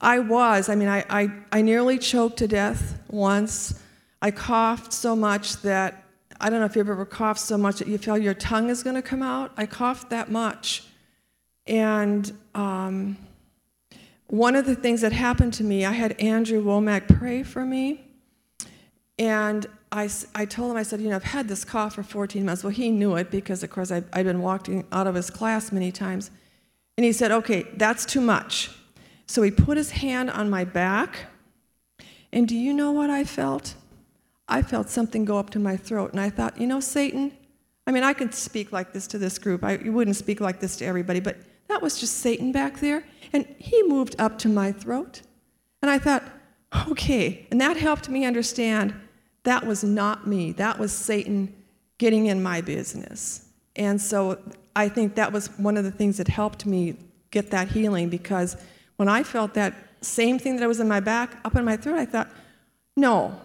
I 0.00 0.18
was. 0.18 0.68
I 0.68 0.74
mean, 0.74 0.88
I, 0.88 1.04
I, 1.08 1.30
I 1.52 1.62
nearly 1.62 1.98
choked 1.98 2.38
to 2.38 2.48
death 2.48 2.98
once. 3.08 3.80
I 4.20 4.30
coughed 4.30 4.92
so 4.92 5.14
much 5.16 5.62
that 5.62 6.04
I 6.40 6.50
don't 6.50 6.60
know 6.60 6.66
if 6.66 6.76
you've 6.76 6.88
ever 6.88 7.06
coughed 7.06 7.40
so 7.40 7.56
much 7.56 7.78
that 7.78 7.88
you 7.88 7.98
feel 7.98 8.18
your 8.18 8.34
tongue 8.34 8.70
is 8.70 8.82
going 8.82 8.96
to 8.96 9.02
come 9.02 9.22
out. 9.22 9.52
I 9.56 9.66
coughed 9.66 10.10
that 10.10 10.30
much, 10.30 10.84
and. 11.66 12.32
Um, 12.54 13.18
one 14.28 14.56
of 14.56 14.66
the 14.66 14.74
things 14.74 15.02
that 15.02 15.12
happened 15.12 15.52
to 15.54 15.64
me, 15.64 15.84
I 15.84 15.92
had 15.92 16.20
Andrew 16.20 16.62
Wommack 16.62 17.06
pray 17.06 17.42
for 17.42 17.64
me. 17.64 18.04
And 19.18 19.66
I, 19.92 20.10
I 20.34 20.44
told 20.44 20.72
him, 20.72 20.76
I 20.76 20.82
said, 20.82 21.00
you 21.00 21.08
know, 21.08 21.16
I've 21.16 21.22
had 21.22 21.48
this 21.48 21.64
cough 21.64 21.94
for 21.94 22.02
14 22.02 22.44
months. 22.44 22.64
Well, 22.64 22.72
he 22.72 22.90
knew 22.90 23.14
it 23.16 23.30
because, 23.30 23.62
of 23.62 23.70
course, 23.70 23.92
I, 23.92 24.02
I'd 24.12 24.26
been 24.26 24.42
walking 24.42 24.84
out 24.90 25.06
of 25.06 25.14
his 25.14 25.30
class 25.30 25.70
many 25.70 25.92
times. 25.92 26.30
And 26.96 27.04
he 27.04 27.12
said, 27.12 27.30
okay, 27.30 27.66
that's 27.76 28.04
too 28.04 28.20
much. 28.20 28.70
So 29.26 29.42
he 29.42 29.50
put 29.50 29.76
his 29.76 29.90
hand 29.90 30.30
on 30.30 30.50
my 30.50 30.64
back. 30.64 31.16
And 32.32 32.48
do 32.48 32.56
you 32.56 32.72
know 32.72 32.90
what 32.90 33.10
I 33.10 33.24
felt? 33.24 33.74
I 34.48 34.62
felt 34.62 34.88
something 34.88 35.24
go 35.24 35.38
up 35.38 35.50
to 35.50 35.58
my 35.58 35.76
throat. 35.76 36.12
And 36.12 36.20
I 36.20 36.30
thought, 36.30 36.60
you 36.60 36.66
know, 36.66 36.80
Satan, 36.80 37.32
I 37.86 37.92
mean, 37.92 38.02
I 38.02 38.12
could 38.12 38.34
speak 38.34 38.72
like 38.72 38.92
this 38.92 39.06
to 39.08 39.18
this 39.18 39.38
group. 39.38 39.64
I 39.64 39.76
wouldn't 39.76 40.16
speak 40.16 40.40
like 40.40 40.60
this 40.60 40.76
to 40.76 40.84
everybody, 40.84 41.20
but 41.20 41.36
that 41.68 41.82
was 41.82 41.98
just 41.98 42.18
Satan 42.18 42.52
back 42.52 42.80
there. 42.80 43.04
And 43.32 43.46
he 43.58 43.82
moved 43.84 44.16
up 44.18 44.38
to 44.40 44.48
my 44.48 44.72
throat. 44.72 45.22
And 45.82 45.90
I 45.90 45.98
thought, 45.98 46.22
okay. 46.88 47.46
And 47.50 47.60
that 47.60 47.76
helped 47.76 48.08
me 48.08 48.24
understand 48.24 48.94
that 49.42 49.66
was 49.66 49.84
not 49.84 50.26
me. 50.26 50.52
That 50.52 50.78
was 50.78 50.92
Satan 50.92 51.54
getting 51.98 52.26
in 52.26 52.42
my 52.42 52.60
business. 52.60 53.48
And 53.76 54.00
so 54.00 54.38
I 54.74 54.88
think 54.88 55.14
that 55.14 55.32
was 55.32 55.48
one 55.58 55.76
of 55.76 55.84
the 55.84 55.90
things 55.90 56.16
that 56.18 56.28
helped 56.28 56.66
me 56.66 56.96
get 57.30 57.50
that 57.50 57.68
healing 57.68 58.08
because 58.08 58.56
when 58.96 59.08
I 59.08 59.22
felt 59.22 59.54
that 59.54 59.74
same 60.00 60.38
thing 60.38 60.56
that 60.56 60.68
was 60.68 60.80
in 60.80 60.88
my 60.88 61.00
back 61.00 61.38
up 61.44 61.56
in 61.56 61.64
my 61.64 61.76
throat, 61.76 61.98
I 61.98 62.06
thought, 62.06 62.30
no, 62.96 63.40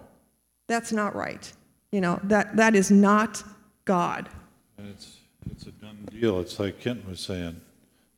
that's 0.67 0.91
not 0.91 1.15
right. 1.15 1.51
You 1.91 2.01
know, 2.01 2.19
that, 2.23 2.55
that 2.55 2.75
is 2.75 2.89
not 2.91 3.43
God. 3.85 4.29
And 4.77 4.87
it's, 4.89 5.17
it's 5.51 5.65
a 5.67 5.71
done 5.71 6.07
deal. 6.11 6.39
It's 6.39 6.59
like 6.59 6.79
Kent 6.79 7.07
was 7.07 7.19
saying, 7.19 7.59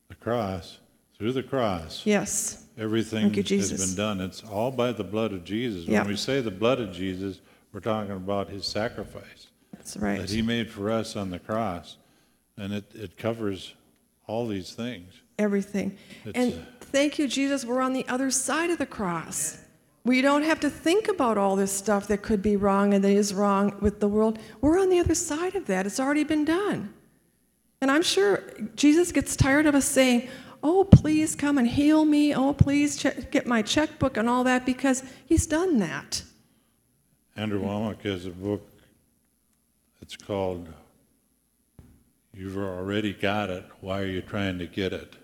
the 0.10 0.16
cross, 0.16 0.80
through 1.18 1.34
the 1.34 1.44
cross, 1.44 2.04
Yes. 2.06 2.66
everything 2.78 3.34
you, 3.34 3.44
has 3.44 3.72
been 3.72 3.96
done. 3.96 4.22
It's 4.22 4.44
all 4.44 4.72
by 4.72 4.92
the 4.92 5.04
blood 5.04 5.34
of 5.34 5.44
Jesus. 5.44 5.86
Yeah. 5.86 6.02
When 6.02 6.10
we 6.10 6.16
say 6.16 6.42
the 6.42 6.52
blood 6.52 6.80
of 6.80 6.92
Jesus, 6.94 7.40
we're 7.72 7.80
talking 7.80 8.12
about 8.12 8.50
his 8.50 8.66
sacrifice 8.66 9.48
That's 9.74 9.98
right. 9.98 10.20
that 10.20 10.30
he 10.30 10.42
made 10.42 10.70
for 10.70 10.92
us 10.92 11.16
on 11.16 11.30
the 11.32 11.40
cross. 11.40 11.98
And 12.58 12.72
it, 12.74 12.86
it 12.94 13.18
covers 13.18 13.74
all 14.28 14.48
these 14.48 14.74
things. 14.74 15.12
everything. 15.40 15.98
It's- 16.26 16.36
And 16.54 16.66
thank 16.80 17.18
you, 17.18 17.28
Jesus, 17.28 17.66
we're 17.66 17.82
on 17.82 17.94
the 17.94 18.08
other 18.08 18.30
side 18.30 18.70
of 18.70 18.78
the 18.78 18.86
cross. 18.86 19.58
We 20.06 20.22
don't 20.22 20.44
have 20.44 20.60
to 20.62 20.70
think 20.70 21.08
about 21.08 21.38
all 21.38 21.56
this 21.56 21.72
stuff 21.72 22.08
that 22.08 22.22
could 22.22 22.42
be 22.42 22.58
wrong 22.58 22.94
and 22.94 23.04
that 23.04 23.12
is 23.12 23.34
wrong 23.34 23.78
with 23.80 24.02
the 24.02 24.08
world. 24.08 24.38
We're 24.60 24.80
on 24.80 24.90
the 24.90 25.00
other 25.00 25.16
side 25.16 25.56
of 25.56 25.66
that. 25.68 25.86
It's 25.86 26.00
already 26.00 26.26
been 26.26 26.44
done. 26.44 26.94
And 27.80 27.90
I'm 27.90 28.02
sure 28.02 28.44
Jesus 28.76 29.12
gets 29.12 29.36
tired 29.36 29.66
of 29.66 29.76
us 29.76 29.86
saying, 29.86 30.30
Oh, 30.66 30.86
please 30.86 31.36
come 31.36 31.58
and 31.58 31.68
heal 31.68 32.06
me. 32.06 32.34
Oh, 32.34 32.54
please 32.54 33.06
get 33.32 33.46
my 33.46 33.62
checkbook 33.62 34.16
and 34.16 34.30
all 34.30 34.46
that 34.46 34.66
because 34.66 35.04
he's 35.26 35.46
done 35.46 35.80
that. 35.80 36.24
Andrew 37.36 37.62
Wommack 37.62 38.02
has 38.04 38.26
a 38.26 38.30
book. 38.30 38.66
It's 40.02 40.16
called 40.16 40.70
You've 42.34 42.58
Already 42.58 43.12
Got 43.12 43.50
It. 43.50 43.66
Why 43.82 44.02
Are 44.02 44.06
You 44.06 44.22
Trying 44.22 44.60
to 44.60 44.68
Get 44.68 44.94
It? 44.94 45.18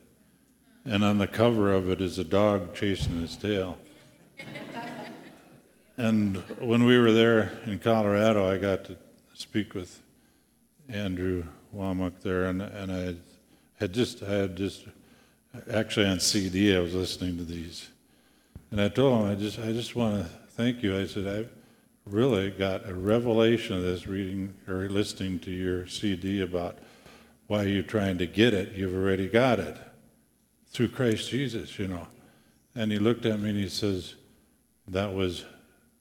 And 0.84 1.06
on 1.06 1.20
the 1.20 1.28
cover 1.28 1.72
of 1.72 1.90
it 1.90 2.02
is 2.02 2.20
a 2.20 2.26
dog 2.26 2.74
chasing 2.74 3.22
his 3.22 3.38
tail. 3.38 3.78
And 5.98 6.38
when 6.60 6.86
we 6.86 6.98
were 6.98 7.12
there 7.12 7.52
in 7.66 7.78
Colorado, 7.80 8.50
I 8.50 8.58
got 8.58 8.86
to 8.86 8.96
speak 9.34 9.74
with 9.74 10.02
Andrew 10.88 11.44
Wommack 11.76 12.22
there, 12.22 12.46
and, 12.46 12.62
and 12.62 12.92
I 12.92 13.16
had 13.80 13.94
just 13.94 14.24
I 14.24 14.32
had 14.32 14.56
just 14.56 14.86
actually 15.70 16.06
on 16.06 16.22
CD. 16.22 16.76
I 16.76 16.80
was 16.80 16.96
listening 16.96 17.38
to 17.38 17.44
these, 17.44 17.90
and 18.72 18.80
I 18.80 18.88
told 18.88 19.22
him, 19.22 19.32
I 19.32 19.36
just, 19.36 19.60
I 19.60 19.74
just 19.74 19.96
want 19.96 20.24
to 20.24 20.30
thank 20.52 20.82
you. 20.82 20.98
I 20.98 21.06
said, 21.06 21.28
I've 21.28 21.50
really 22.06 22.50
got 22.50 22.88
a 22.88 22.94
revelation 22.94 23.76
of 23.76 23.84
this 23.84 24.08
reading 24.08 24.54
or 24.68 24.88
listening 24.90 25.40
to 25.40 25.52
your 25.52 25.86
CD 25.88 26.42
about 26.42 26.78
why 27.48 27.64
you're 27.64 27.84
trying 27.84 28.18
to 28.20 28.26
get 28.26 28.54
it. 28.54 28.74
You've 28.74 28.96
already 28.96 29.28
got 29.28 29.60
it 29.60 29.78
through 30.68 30.90
Christ 30.90 31.30
Jesus, 31.30 31.78
you 31.78 31.88
know. 31.88 32.08
And 32.76 32.92
he 32.92 33.00
looked 33.00 33.26
at 33.26 33.40
me 33.40 33.50
and 33.50 33.60
he 33.60 33.68
says, 33.68 34.16
That 34.92 35.14
was 35.14 35.46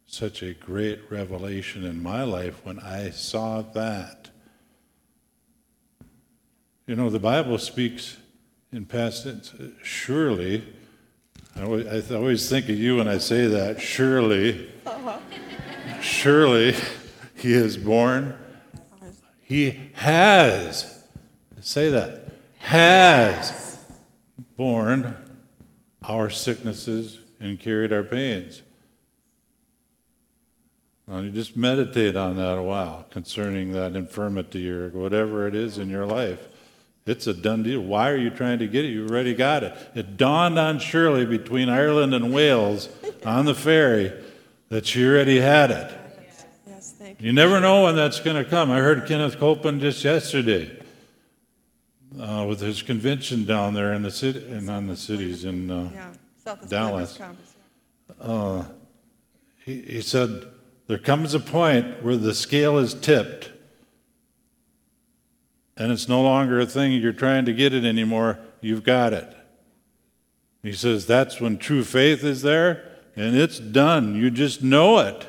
such 0.06 0.42
a 0.42 0.54
great 0.54 1.00
revelation 1.10 1.84
in 1.84 2.02
my 2.02 2.22
life 2.22 2.64
when 2.64 2.78
I 2.78 3.10
saw 3.10 3.60
that. 3.60 4.30
You 6.86 6.96
know, 6.96 7.10
the 7.10 7.20
Bible 7.20 7.58
speaks 7.58 8.16
in 8.72 8.86
past 8.86 9.24
tense, 9.24 9.52
surely. 9.82 10.64
I 11.54 11.64
always, 11.64 12.10
I 12.10 12.14
always 12.14 12.48
think 12.48 12.70
of 12.70 12.78
you 12.78 12.96
when 12.96 13.08
I 13.08 13.18
say 13.18 13.46
that, 13.46 13.78
surely. 13.78 14.70
Uh-huh. 14.86 15.18
Surely 16.00 16.74
he 17.34 17.52
is 17.52 17.76
born. 17.76 18.38
He 19.42 19.90
has, 19.96 21.04
say 21.60 21.90
that, 21.90 22.32
has 22.60 23.78
borne 24.56 25.14
our 26.02 26.30
sicknesses 26.30 27.18
and 27.38 27.60
carried 27.60 27.92
our 27.92 28.02
pains. 28.02 28.62
Now, 31.08 31.20
you 31.20 31.30
just 31.30 31.56
meditate 31.56 32.16
on 32.16 32.36
that 32.36 32.58
a 32.58 32.62
while 32.62 33.06
concerning 33.08 33.72
that 33.72 33.96
infirmity 33.96 34.70
or 34.70 34.90
whatever 34.90 35.48
it 35.48 35.54
is 35.54 35.78
in 35.78 35.88
your 35.88 36.04
life. 36.04 36.46
It's 37.06 37.26
a 37.26 37.32
done 37.32 37.62
deal. 37.62 37.80
Why 37.80 38.10
are 38.10 38.16
you 38.18 38.28
trying 38.28 38.58
to 38.58 38.66
get 38.68 38.84
it? 38.84 38.88
You 38.88 39.06
already 39.06 39.32
got 39.34 39.62
it. 39.62 39.74
It 39.94 40.18
dawned 40.18 40.58
on 40.58 40.78
Shirley 40.78 41.24
between 41.24 41.70
Ireland 41.70 42.12
and 42.14 42.34
Wales 42.34 42.90
on 43.24 43.46
the 43.46 43.54
ferry 43.54 44.12
that 44.68 44.84
she 44.84 45.06
already 45.06 45.40
had 45.40 45.70
it. 45.70 45.90
Yes, 46.66 46.92
thank 46.98 47.18
you. 47.22 47.28
You 47.28 47.32
never 47.32 47.58
know 47.58 47.84
when 47.84 47.96
that's 47.96 48.20
going 48.20 48.36
to 48.36 48.48
come. 48.48 48.70
I 48.70 48.80
heard 48.80 49.06
Kenneth 49.08 49.38
Copeland 49.38 49.80
just 49.80 50.04
yesterday 50.04 50.78
uh, 52.20 52.44
with 52.46 52.60
his 52.60 52.82
convention 52.82 53.46
down 53.46 53.72
there 53.72 53.94
in 53.94 54.02
the 54.02 54.10
city 54.10 54.44
and 54.52 54.68
on 54.68 54.86
the 54.86 54.96
cities 54.96 55.46
in 55.46 55.70
uh, 55.70 55.90
Yeah, 55.94 56.12
South 56.44 56.68
Dallas. 56.68 57.18
Yeah. 58.20 58.64
he, 59.64 59.80
he 59.80 60.00
said, 60.02 60.44
There 60.88 60.98
comes 60.98 61.34
a 61.34 61.40
point 61.40 62.02
where 62.02 62.16
the 62.16 62.34
scale 62.34 62.78
is 62.78 62.94
tipped, 62.94 63.50
and 65.76 65.92
it's 65.92 66.08
no 66.08 66.22
longer 66.22 66.58
a 66.58 66.66
thing 66.66 66.92
you're 66.92 67.12
trying 67.12 67.44
to 67.44 67.52
get 67.52 67.74
it 67.74 67.84
anymore. 67.84 68.38
You've 68.62 68.84
got 68.84 69.12
it. 69.12 69.36
He 70.62 70.72
says, 70.72 71.06
That's 71.06 71.42
when 71.42 71.58
true 71.58 71.84
faith 71.84 72.24
is 72.24 72.40
there, 72.40 72.90
and 73.14 73.36
it's 73.36 73.58
done. 73.58 74.14
You 74.14 74.30
just 74.30 74.62
know 74.62 74.98
it. 75.00 75.28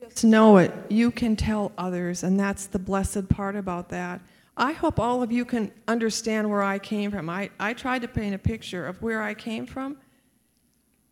Just 0.00 0.24
know 0.24 0.58
it. 0.58 0.72
You 0.88 1.10
can 1.10 1.34
tell 1.34 1.72
others, 1.76 2.22
and 2.22 2.38
that's 2.38 2.66
the 2.66 2.78
blessed 2.78 3.28
part 3.28 3.56
about 3.56 3.88
that. 3.88 4.20
I 4.56 4.70
hope 4.70 5.00
all 5.00 5.20
of 5.24 5.32
you 5.32 5.44
can 5.44 5.72
understand 5.88 6.48
where 6.48 6.62
I 6.62 6.78
came 6.78 7.10
from. 7.10 7.28
I, 7.28 7.50
I 7.58 7.72
tried 7.72 8.02
to 8.02 8.08
paint 8.08 8.36
a 8.36 8.38
picture 8.38 8.86
of 8.86 9.02
where 9.02 9.20
I 9.20 9.34
came 9.34 9.66
from. 9.66 9.96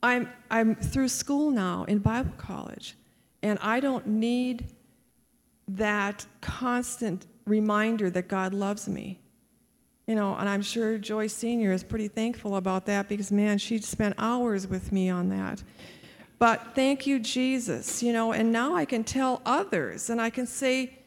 I'm, 0.03 0.31
I'm 0.51 0.75
through 0.75 1.09
school 1.09 1.51
now 1.51 1.85
in 1.85 1.99
Bible 1.99 2.33
college, 2.39 2.97
and 3.43 3.59
I 3.61 3.81
don't 3.81 4.07
need 4.07 4.67
that 5.69 6.27
constant 6.41 7.27
reminder 7.47 8.11
that 8.11 8.29
God 8.29 8.55
loves 8.55 8.89
me. 8.89 9.21
You 10.07 10.17
know, 10.17 10.35
and 10.35 10.49
I'm 10.49 10.63
sure 10.63 10.99
Joyce 10.99 11.35
Sr. 11.35 11.73
is 11.73 11.85
pretty 11.85 12.09
thankful 12.09 12.57
about 12.57 12.87
that 12.87 13.09
because, 13.09 13.31
man, 13.31 13.59
she 13.59 13.79
spent 13.79 14.15
hours 14.19 14.67
with 14.67 14.91
me 14.91 15.09
on 15.09 15.29
that. 15.29 15.63
But 16.41 16.75
thank 16.75 17.07
you, 17.07 17.21
Jesus, 17.21 18.03
you 18.03 18.13
know, 18.13 18.33
and 18.33 18.51
now 18.51 18.75
I 18.75 18.87
can 18.87 19.05
tell 19.05 19.43
others 19.45 20.11
and 20.11 20.21
I 20.21 20.31
can 20.31 20.47
say, 20.47 20.99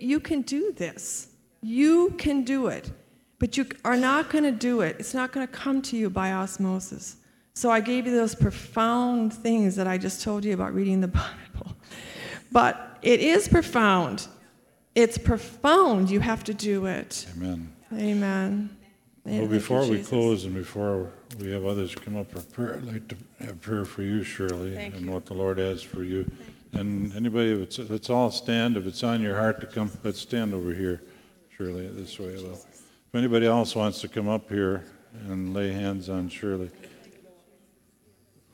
you 0.00 0.20
can 0.20 0.42
do 0.42 0.72
this. 0.72 1.28
You 1.60 2.14
can 2.18 2.44
do 2.44 2.68
it. 2.68 2.90
But 3.38 3.56
you 3.56 3.66
are 3.84 3.96
not 3.96 4.30
going 4.30 4.44
to 4.44 4.52
do 4.52 4.80
it. 4.80 4.96
It's 4.98 5.12
not 5.12 5.32
going 5.32 5.46
to 5.46 5.52
come 5.52 5.82
to 5.82 5.96
you 5.96 6.08
by 6.08 6.32
osmosis. 6.32 7.16
So 7.56 7.70
I 7.70 7.80
gave 7.80 8.06
you 8.06 8.14
those 8.14 8.34
profound 8.34 9.32
things 9.32 9.76
that 9.76 9.86
I 9.86 9.96
just 9.96 10.20
told 10.20 10.44
you 10.44 10.52
about 10.52 10.74
reading 10.74 11.00
the 11.00 11.08
Bible. 11.54 11.74
But 12.52 12.98
it 13.00 13.20
is 13.20 13.48
profound. 13.48 14.28
It's 14.94 15.16
profound. 15.16 16.10
You 16.10 16.20
have 16.20 16.44
to 16.44 16.54
do 16.54 16.84
it. 16.84 17.26
Amen. 17.34 17.72
Amen. 17.94 18.76
Well, 19.24 19.38
Thank 19.38 19.50
before 19.50 19.80
we 19.86 19.96
Jesus. 19.96 20.08
close 20.08 20.44
and 20.44 20.54
before 20.54 21.10
we 21.40 21.50
have 21.50 21.64
others 21.64 21.94
come 21.94 22.18
up 22.18 22.30
for 22.30 22.42
prayer, 22.42 22.76
I'd 22.76 22.84
like 22.84 23.08
to 23.08 23.16
have 23.40 23.58
prayer 23.62 23.86
for 23.86 24.02
you, 24.02 24.22
Shirley, 24.22 24.74
Thank 24.74 24.94
and 24.94 25.06
you. 25.06 25.12
what 25.12 25.24
the 25.24 25.34
Lord 25.34 25.56
has 25.56 25.82
for 25.82 26.04
you. 26.04 26.30
And 26.74 27.10
anybody, 27.16 27.52
if 27.52 27.60
it's, 27.60 27.78
let's 27.78 28.10
all 28.10 28.30
stand. 28.30 28.76
If 28.76 28.86
it's 28.86 29.02
on 29.02 29.22
your 29.22 29.34
heart 29.34 29.60
to 29.62 29.66
come, 29.66 29.90
let's 30.04 30.20
stand 30.20 30.52
over 30.52 30.74
here, 30.74 31.00
Shirley, 31.56 31.88
this 31.88 32.18
way. 32.18 32.34
If 32.34 33.14
anybody 33.14 33.46
else 33.46 33.74
wants 33.74 34.02
to 34.02 34.08
come 34.08 34.28
up 34.28 34.50
here 34.50 34.84
and 35.26 35.54
lay 35.54 35.72
hands 35.72 36.10
on 36.10 36.28
Shirley, 36.28 36.70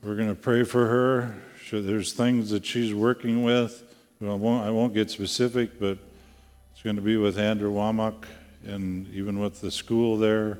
we're 0.02 0.16
going 0.16 0.28
to 0.28 0.34
pray 0.34 0.64
for 0.64 0.86
her. 0.86 1.34
There's 1.70 2.12
things 2.12 2.50
that 2.50 2.66
she's 2.66 2.92
working 2.92 3.44
with. 3.44 3.82
I 4.20 4.34
won't, 4.34 4.66
I 4.66 4.70
won't 4.70 4.92
get 4.92 5.10
specific, 5.10 5.80
but 5.80 5.96
it's 6.72 6.82
going 6.82 6.96
to 6.96 7.02
be 7.02 7.16
with 7.16 7.38
Andrew 7.38 7.72
Wommack 7.72 8.24
and 8.66 9.08
even 9.08 9.38
with 9.38 9.60
the 9.60 9.70
school 9.70 10.18
there. 10.18 10.58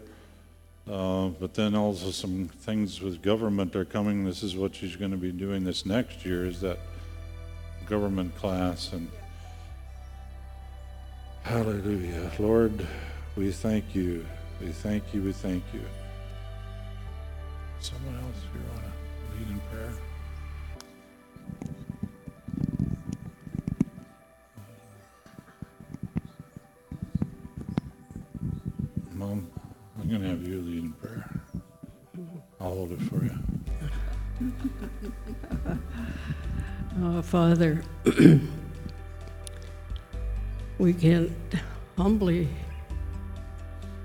Uh, 0.91 1.29
but 1.29 1.55
then 1.55 1.75
also 1.75 2.11
some 2.11 2.49
things 2.49 3.01
with 3.01 3.21
government 3.21 3.77
are 3.77 3.85
coming. 3.85 4.25
This 4.25 4.43
is 4.43 4.57
what 4.57 4.75
she's 4.75 4.97
going 4.97 5.11
to 5.11 5.17
be 5.17 5.33
doing 5.33 5.65
this 5.65 5.85
next 5.85 6.25
year 6.25 6.47
is 6.47 6.61
that 6.61 6.79
government 7.87 8.35
class 8.37 8.93
and 8.93 9.09
hallelujah. 11.43 12.31
Lord, 12.39 12.87
we 13.37 13.53
thank 13.53 13.95
you. 13.95 14.25
We 14.61 14.69
thank 14.69 15.13
you. 15.13 15.23
We 15.23 15.33
thank 15.33 15.63
you. 15.73 15.83
Someone 17.81 18.15
else 18.15 18.37
want 18.75 18.85
to 18.85 18.92
lead 19.39 19.49
in 19.49 19.61
prayer? 19.71 19.93
Mom, 29.13 29.51
I'm 30.01 30.09
going 30.09 30.23
to 30.23 30.29
have 30.29 30.47
you 30.47 30.61
lead 30.61 30.83
in 30.85 30.93
prayer. 30.93 31.31
I'll 32.61 32.69
hold 32.75 32.93
it 32.93 33.03
for 33.03 33.25
you. 33.25 33.39
Oh, 37.01 37.23
Father, 37.23 37.83
we 40.79 40.93
can't 40.93 41.33
humbly 41.97 42.49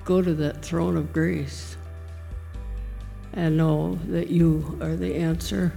go 0.05 0.21
to 0.21 0.34
that 0.36 0.63
throne 0.63 0.95
of 0.95 1.11
grace 1.11 1.75
and 3.38 3.55
know 3.55 3.99
that 4.07 4.29
you 4.29 4.77
are 4.81 4.95
the 4.95 5.15
answer 5.15 5.71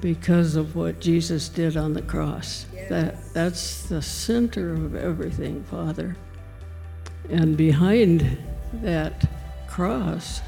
because 0.00 0.54
of 0.54 0.76
what 0.76 1.00
Jesus 1.00 1.48
did 1.48 1.78
on 1.78 1.94
the 1.94 2.02
cross. 2.02 2.66
That, 2.90 3.32
that's 3.32 3.84
the 3.84 4.02
center 4.02 4.74
of 4.74 4.94
everything, 4.94 5.64
Father. 5.64 6.14
And 7.30 7.56
behind 7.56 8.38
that 8.74 9.26
cross 9.66 10.42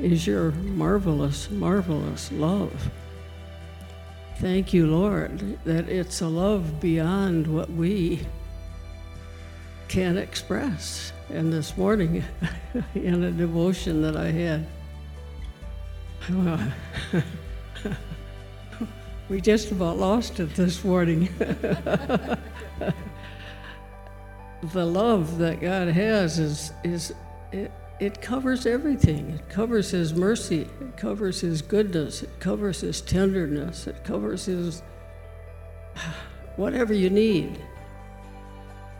is 0.00 0.26
your 0.26 0.50
marvelous, 0.50 1.52
marvelous 1.52 2.32
love. 2.32 2.90
Thank 4.38 4.74
you, 4.74 4.88
Lord, 4.88 5.56
that 5.64 5.88
it's 5.88 6.20
a 6.20 6.28
love 6.28 6.80
beyond 6.80 7.46
what 7.46 7.70
we 7.70 8.26
can 9.86 10.18
express. 10.18 11.12
And 11.30 11.52
this 11.52 11.76
morning, 11.76 12.24
in 12.96 13.22
a 13.22 13.30
devotion 13.30 14.02
that 14.02 14.16
I 14.16 14.32
had, 14.32 14.66
we 19.28 19.40
just 19.40 19.70
about 19.70 19.98
lost 19.98 20.40
it 20.40 20.54
this 20.54 20.84
morning. 20.84 21.28
the 24.72 24.84
love 24.84 25.38
that 25.38 25.60
God 25.60 25.88
has 25.88 26.38
is 26.38 26.72
is 26.82 27.14
it, 27.52 27.70
it 28.00 28.20
covers 28.20 28.66
everything. 28.66 29.30
It 29.30 29.48
covers 29.48 29.90
His 29.90 30.14
mercy. 30.14 30.62
It 30.80 30.96
covers 30.96 31.40
His 31.40 31.62
goodness. 31.62 32.22
It 32.22 32.40
covers 32.40 32.80
His 32.80 33.00
tenderness. 33.00 33.86
It 33.86 34.04
covers 34.04 34.46
His 34.46 34.82
whatever 36.56 36.92
you 36.92 37.10
need. 37.10 37.60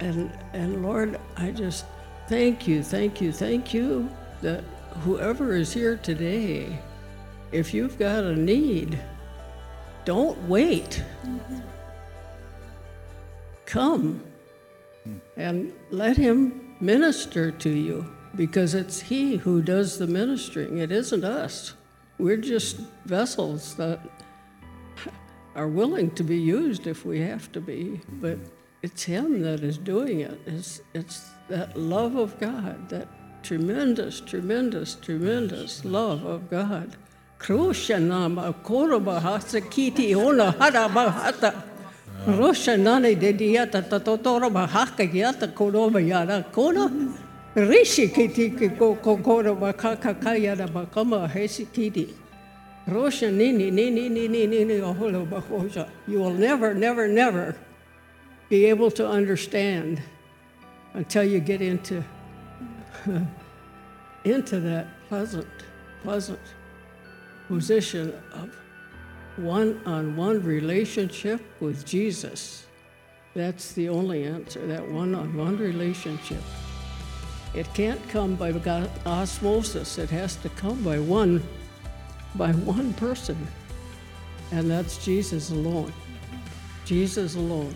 And 0.00 0.30
and 0.52 0.82
Lord, 0.82 1.18
I 1.36 1.50
just 1.50 1.86
thank 2.28 2.68
you, 2.68 2.82
thank 2.82 3.20
you, 3.20 3.32
thank 3.32 3.74
you 3.74 4.08
that 4.42 4.62
whoever 5.00 5.54
is 5.54 5.72
here 5.72 5.96
today, 5.96 6.78
if 7.52 7.72
you've 7.72 7.98
got 7.98 8.24
a 8.24 8.34
need, 8.34 8.98
don't 10.04 10.38
wait. 10.48 11.02
Come. 13.66 14.22
and 15.36 15.72
let 15.90 16.16
Him 16.16 16.74
minister 16.80 17.50
to 17.50 17.70
you 17.70 18.12
because 18.34 18.74
it's 18.74 19.00
He 19.00 19.36
who 19.36 19.62
does 19.62 19.98
the 19.98 20.06
ministering. 20.06 20.78
It 20.78 20.90
isn't 20.92 21.24
us. 21.24 21.74
We're 22.18 22.36
just 22.36 22.78
vessels 23.04 23.74
that 23.76 24.00
are 25.54 25.68
willing 25.68 26.10
to 26.12 26.22
be 26.22 26.38
used 26.38 26.86
if 26.86 27.04
we 27.04 27.20
have 27.20 27.50
to 27.52 27.60
be, 27.60 28.00
but 28.20 28.38
it's 28.82 29.02
Him 29.02 29.42
that 29.42 29.60
is 29.60 29.78
doing 29.78 30.20
it. 30.20 30.40
It's, 30.46 30.80
it's 30.94 31.30
that 31.48 31.76
love 31.76 32.16
of 32.16 32.38
God, 32.38 32.88
that 32.90 33.08
tremendous, 33.42 34.20
tremendous, 34.20 34.96
tremendous 34.96 35.84
love 35.84 36.24
of 36.24 36.50
God. 36.50 36.96
Krushanama 37.38 38.54
korobahasa 38.62 39.60
kiti 39.70 40.14
ona 40.14 40.52
harabahata. 40.52 41.54
Roshanane 42.26 43.18
de 43.18 43.32
diata 43.32 43.82
tatotora 43.82 44.50
bahaka 44.50 45.04
yata 45.04 45.48
koroba 45.48 46.00
yara 46.00 46.44
kona. 46.50 46.90
Rishi 47.54 48.08
kiti 48.08 48.50
ko 48.50 48.96
kokoro 48.96 49.54
bakaka 49.54 50.14
kayara 50.14 50.66
bakama 50.66 51.28
hesi 51.28 51.66
kiti. 51.66 52.14
Rosha 52.88 53.30
nini 53.32 53.70
nini 53.70 54.08
nini 54.08 54.46
nini 54.46 54.74
oholo 54.80 55.26
bakosha. 55.26 55.88
You 56.08 56.20
will 56.20 56.34
never, 56.34 56.74
never, 56.74 57.06
never 57.06 57.56
be 58.48 58.66
able 58.66 58.90
to 58.92 59.08
understand 59.08 60.02
until 60.94 61.24
you 61.24 61.40
get 61.40 61.60
into 61.60 62.02
into 64.24 64.60
that 64.60 64.86
pleasant, 65.08 65.46
pleasant 66.02 66.40
position 67.48 68.14
of 68.32 68.56
one-on-one 69.36 70.42
relationship 70.42 71.40
with 71.60 71.84
Jesus. 71.84 72.66
That's 73.34 73.72
the 73.72 73.88
only 73.88 74.24
answer, 74.24 74.66
that 74.66 74.88
one-on-one 74.90 75.58
relationship. 75.58 76.42
It 77.54 77.72
can't 77.74 78.06
come 78.08 78.34
by 78.34 78.52
osmosis. 79.04 79.98
It 79.98 80.10
has 80.10 80.36
to 80.36 80.48
come 80.50 80.82
by 80.82 80.98
one, 80.98 81.42
by 82.34 82.52
one 82.52 82.92
person, 82.94 83.36
and 84.52 84.70
that's 84.70 85.04
Jesus 85.04 85.50
alone. 85.50 85.92
Jesus 86.84 87.34
alone. 87.34 87.74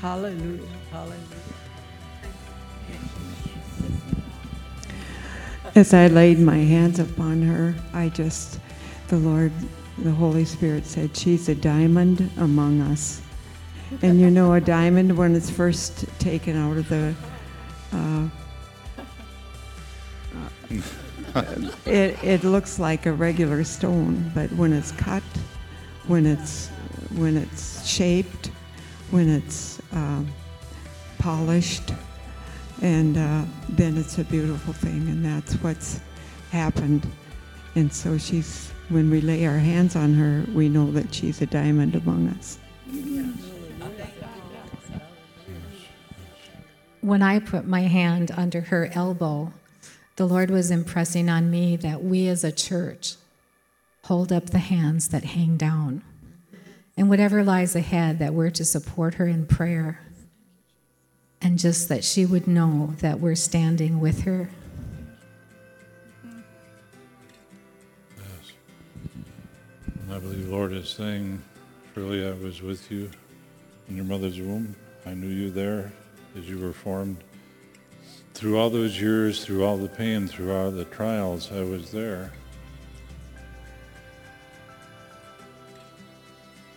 Hallelujah. 0.00 0.60
Hallelujah. 0.90 1.31
As 5.74 5.94
I 5.94 6.08
laid 6.08 6.38
my 6.38 6.58
hands 6.58 6.98
upon 6.98 7.40
her, 7.40 7.74
I 7.94 8.10
just, 8.10 8.60
the 9.08 9.16
Lord, 9.16 9.52
the 9.96 10.10
Holy 10.10 10.44
Spirit 10.44 10.84
said, 10.84 11.16
She's 11.16 11.48
a 11.48 11.54
diamond 11.54 12.30
among 12.36 12.82
us. 12.82 13.22
And 14.02 14.20
you 14.20 14.30
know, 14.30 14.52
a 14.52 14.60
diamond, 14.60 15.16
when 15.16 15.34
it's 15.34 15.48
first 15.48 16.04
taken 16.18 16.58
out 16.58 16.76
of 16.76 16.88
the, 16.90 17.14
uh, 17.92 18.28
it, 21.86 22.22
it 22.22 22.44
looks 22.44 22.78
like 22.78 23.06
a 23.06 23.12
regular 23.12 23.64
stone, 23.64 24.30
but 24.34 24.52
when 24.52 24.74
it's 24.74 24.92
cut, 24.92 25.22
when 26.06 26.26
it's, 26.26 26.68
when 27.16 27.34
it's 27.38 27.86
shaped, 27.86 28.50
when 29.10 29.26
it's 29.26 29.80
uh, 29.94 30.22
polished, 31.18 31.94
and 32.82 33.16
uh, 33.16 33.44
then 33.70 33.96
it's 33.96 34.18
a 34.18 34.24
beautiful 34.24 34.74
thing, 34.74 35.08
and 35.08 35.24
that's 35.24 35.54
what's 35.54 36.00
happened. 36.50 37.06
And 37.74 37.90
so 37.90 38.18
she's, 38.18 38.70
when 38.90 39.08
we 39.08 39.22
lay 39.22 39.46
our 39.46 39.58
hands 39.58 39.96
on 39.96 40.12
her, 40.12 40.44
we 40.52 40.68
know 40.68 40.90
that 40.90 41.14
she's 41.14 41.40
a 41.40 41.46
diamond 41.46 41.94
among 41.94 42.28
us. 42.28 42.58
when 47.02 47.20
I 47.20 47.40
put 47.40 47.66
my 47.66 47.82
hand 47.82 48.30
under 48.36 48.62
her 48.62 48.88
elbow, 48.94 49.52
the 50.16 50.26
Lord 50.26 50.50
was 50.50 50.70
impressing 50.70 51.28
on 51.28 51.50
me 51.50 51.76
that 51.76 52.02
we 52.02 52.28
as 52.28 52.44
a 52.44 52.52
church 52.52 53.16
hold 54.04 54.32
up 54.32 54.50
the 54.50 54.58
hands 54.58 55.08
that 55.08 55.24
hang 55.24 55.56
down. 55.56 56.02
And 56.96 57.08
whatever 57.08 57.42
lies 57.42 57.74
ahead, 57.74 58.18
that 58.20 58.34
we're 58.34 58.50
to 58.50 58.64
support 58.64 59.14
her 59.14 59.26
in 59.26 59.46
prayer. 59.46 60.01
And 61.42 61.58
just 61.58 61.88
that 61.88 62.04
she 62.04 62.24
would 62.24 62.46
know 62.46 62.94
that 63.00 63.18
we're 63.18 63.34
standing 63.34 63.98
with 63.98 64.22
her. 64.22 64.48
And 70.02 70.12
I 70.12 70.18
believe 70.18 70.46
the 70.46 70.52
Lord 70.52 70.72
is 70.72 70.88
saying, 70.88 71.42
Surely 71.94 72.26
I 72.26 72.32
was 72.32 72.62
with 72.62 72.90
you 72.90 73.10
in 73.88 73.96
your 73.96 74.04
mother's 74.04 74.40
womb. 74.40 74.74
I 75.04 75.14
knew 75.14 75.28
you 75.28 75.50
there 75.50 75.92
as 76.36 76.48
you 76.48 76.58
were 76.58 76.72
formed. 76.72 77.18
Through 78.34 78.58
all 78.58 78.70
those 78.70 79.00
years, 79.00 79.44
through 79.44 79.64
all 79.64 79.76
the 79.76 79.88
pain, 79.88 80.28
through 80.28 80.54
all 80.54 80.70
the 80.70 80.84
trials, 80.86 81.50
I 81.52 81.62
was 81.62 81.90
there. 81.90 82.32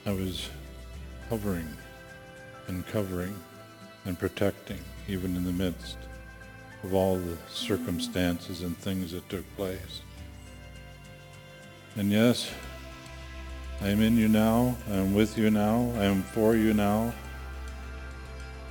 I 0.05 0.11
was 0.11 0.49
hovering 1.29 1.67
and 2.67 2.85
covering 2.87 3.35
and 4.05 4.17
protecting, 4.17 4.79
even 5.07 5.35
in 5.35 5.43
the 5.43 5.51
midst 5.51 5.97
of 6.83 6.93
all 6.93 7.17
the 7.17 7.37
circumstances 7.49 8.61
and 8.61 8.77
things 8.77 9.11
that 9.11 9.27
took 9.29 9.43
place. 9.55 10.01
And 11.95 12.11
yes, 12.11 12.51
I 13.81 13.89
am 13.89 14.01
in 14.01 14.17
you 14.17 14.27
now. 14.27 14.75
I 14.89 14.95
am 14.95 15.13
with 15.13 15.37
you 15.37 15.49
now. 15.49 15.91
I 15.97 16.05
am 16.05 16.21
for 16.21 16.55
you 16.55 16.73
now. 16.73 17.13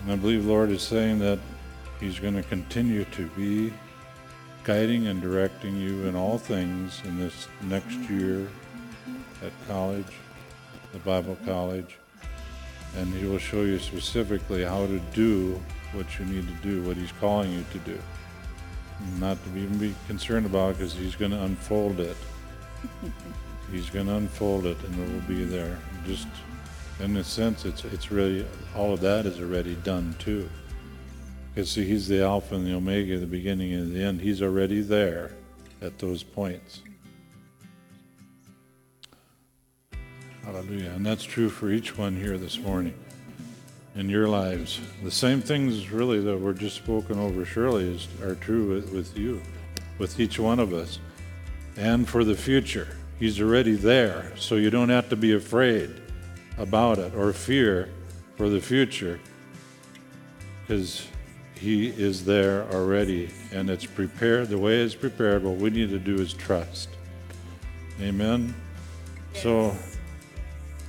And 0.03 0.12
I 0.12 0.16
believe 0.16 0.47
Lord 0.47 0.70
is 0.70 0.82
saying 0.82 1.18
that 1.20 1.39
He's 2.01 2.18
going 2.18 2.35
to 2.35 2.43
continue 2.43 3.05
to 3.05 3.26
be 3.28 3.72
guiding 4.64 5.07
and 5.07 5.20
directing 5.20 5.76
you 5.76 6.07
in 6.07 6.16
all 6.16 6.39
things 6.39 7.01
in 7.05 7.18
this 7.18 7.49
next 7.62 7.97
year 8.11 8.49
at 9.43 9.53
college, 9.68 10.12
the 10.93 10.99
Bible 11.01 11.37
college. 11.45 11.99
And 12.97 13.13
He 13.15 13.27
will 13.27 13.39
show 13.39 13.63
you 13.63 13.79
specifically 13.79 14.65
how 14.65 14.87
to 14.87 14.99
do 15.13 15.61
what 15.93 16.19
you 16.19 16.25
need 16.27 16.47
to 16.47 16.55
do, 16.63 16.83
what 16.83 16.97
He's 16.97 17.13
calling 17.13 17.53
you 17.53 17.65
to 17.73 17.79
do. 17.79 17.99
Not 19.19 19.43
to 19.45 19.51
even 19.59 19.79
be 19.79 19.95
concerned 20.07 20.47
about 20.47 20.77
because 20.77 20.95
He's 20.95 21.17
going 21.17 21.33
to 21.33 21.43
unfold 21.43 22.01
it. 22.01 22.17
He's 23.73 23.91
going 23.91 24.07
to 24.07 24.15
unfold 24.15 24.67
it 24.67 24.77
and 24.85 24.95
it 24.95 25.13
will 25.13 25.37
be 25.37 25.45
there. 25.45 25.79
Just 26.07 26.29
in 27.01 27.17
a 27.17 27.25
sense, 27.25 27.65
it's, 27.65 27.85
it's 27.87 28.11
really, 28.13 28.47
all 28.77 28.95
of 28.95 29.01
that 29.01 29.27
is 29.27 29.41
already 29.41 29.75
done 29.77 30.15
too. 30.19 30.49
Because 31.55 31.71
see, 31.71 31.85
He's 31.85 32.09
the 32.09 32.23
Alpha 32.23 32.55
and 32.55 32.67
the 32.67 32.75
Omega, 32.75 33.19
the 33.19 33.27
beginning 33.27 33.73
and 33.73 33.95
the 33.95 34.03
end. 34.03 34.21
He's 34.21 34.43
already 34.43 34.81
there 34.81 35.33
at 35.81 35.99
those 35.99 36.23
points. 36.23 36.83
Hallelujah. 40.45 40.91
And 40.91 41.05
that's 41.07 41.25
true 41.25 41.49
for 41.49 41.71
each 41.71 41.97
one 41.97 42.17
here 42.17 42.37
this 42.37 42.59
morning 42.59 42.95
in 43.97 44.11
your 44.11 44.29
lives. 44.29 44.81
The 45.03 45.11
same 45.11 45.41
things 45.41 45.91
really 45.91 46.21
that 46.21 46.39
were 46.39 46.53
just 46.53 46.77
spoken 46.77 47.19
over 47.19 47.45
Shirley 47.45 47.95
is, 47.95 48.09
are 48.23 48.35
true 48.35 48.75
with, 48.75 48.93
with 48.93 49.17
you, 49.17 49.41
with 49.99 50.21
each 50.21 50.39
one 50.39 50.61
of 50.61 50.73
us, 50.73 50.99
and 51.77 52.09
for 52.09 52.25
the 52.25 52.35
future. 52.35 52.97
He's 53.19 53.41
already 53.41 53.75
there, 53.75 54.33
so 54.37 54.57
you 54.57 54.71
don't 54.71 54.91
have 54.91 55.09
to 55.09 55.17
be 55.17 55.33
afraid 55.33 55.91
about 56.59 56.99
it 56.99 57.15
or 57.15 57.33
fear 57.33 57.89
for 58.37 58.49
the 58.49 58.61
future 58.61 59.21
because 60.63 61.07
He 61.55 61.89
is 61.89 62.25
there 62.25 62.65
already 62.73 63.31
and 63.53 63.71
it's 63.71 63.87
prepared. 63.87 64.49
The 64.49 64.59
way 64.59 64.83
it's 64.83 64.95
prepared, 64.95 65.43
what 65.45 65.57
we 65.57 65.71
need 65.71 65.91
to 65.91 65.99
do 65.99 66.17
is 66.17 66.33
trust. 66.35 66.89
Amen. 68.01 68.55
So, 69.35 69.77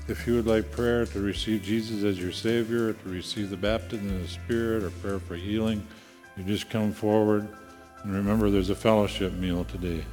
if 0.08 0.28
you 0.28 0.36
would 0.36 0.48
like 0.48 0.72
prayer 0.72 1.06
to 1.06 1.20
receive 1.20 1.64
Jesus 1.64 2.04
as 2.04 2.20
your 2.20 2.32
Savior, 2.32 2.94
to 2.94 3.10
receive 3.10 3.50
the 3.50 3.58
baptism 3.58 4.08
of 4.08 4.22
the 4.22 4.28
Spirit, 4.28 4.84
or 4.84 4.92
prayer 4.92 5.20
for 5.20 5.36
healing, 5.36 5.86
you 6.38 6.44
just 6.44 6.70
come 6.70 6.92
forward. 6.92 7.48
And 8.04 8.14
remember, 8.14 8.50
there's 8.50 8.70
a 8.70 8.76
fellowship 8.76 9.34
meal 9.34 9.64
today. 9.66 10.06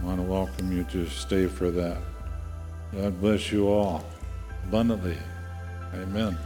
I 0.00 0.04
want 0.04 0.18
to 0.18 0.22
welcome 0.22 0.76
you 0.76 0.84
to 0.84 1.08
stay 1.08 1.46
for 1.46 1.70
that. 1.70 1.98
God 2.92 3.20
bless 3.20 3.50
you 3.50 3.68
all 3.68 4.04
abundantly. 4.64 5.16
Amen. 5.94 6.36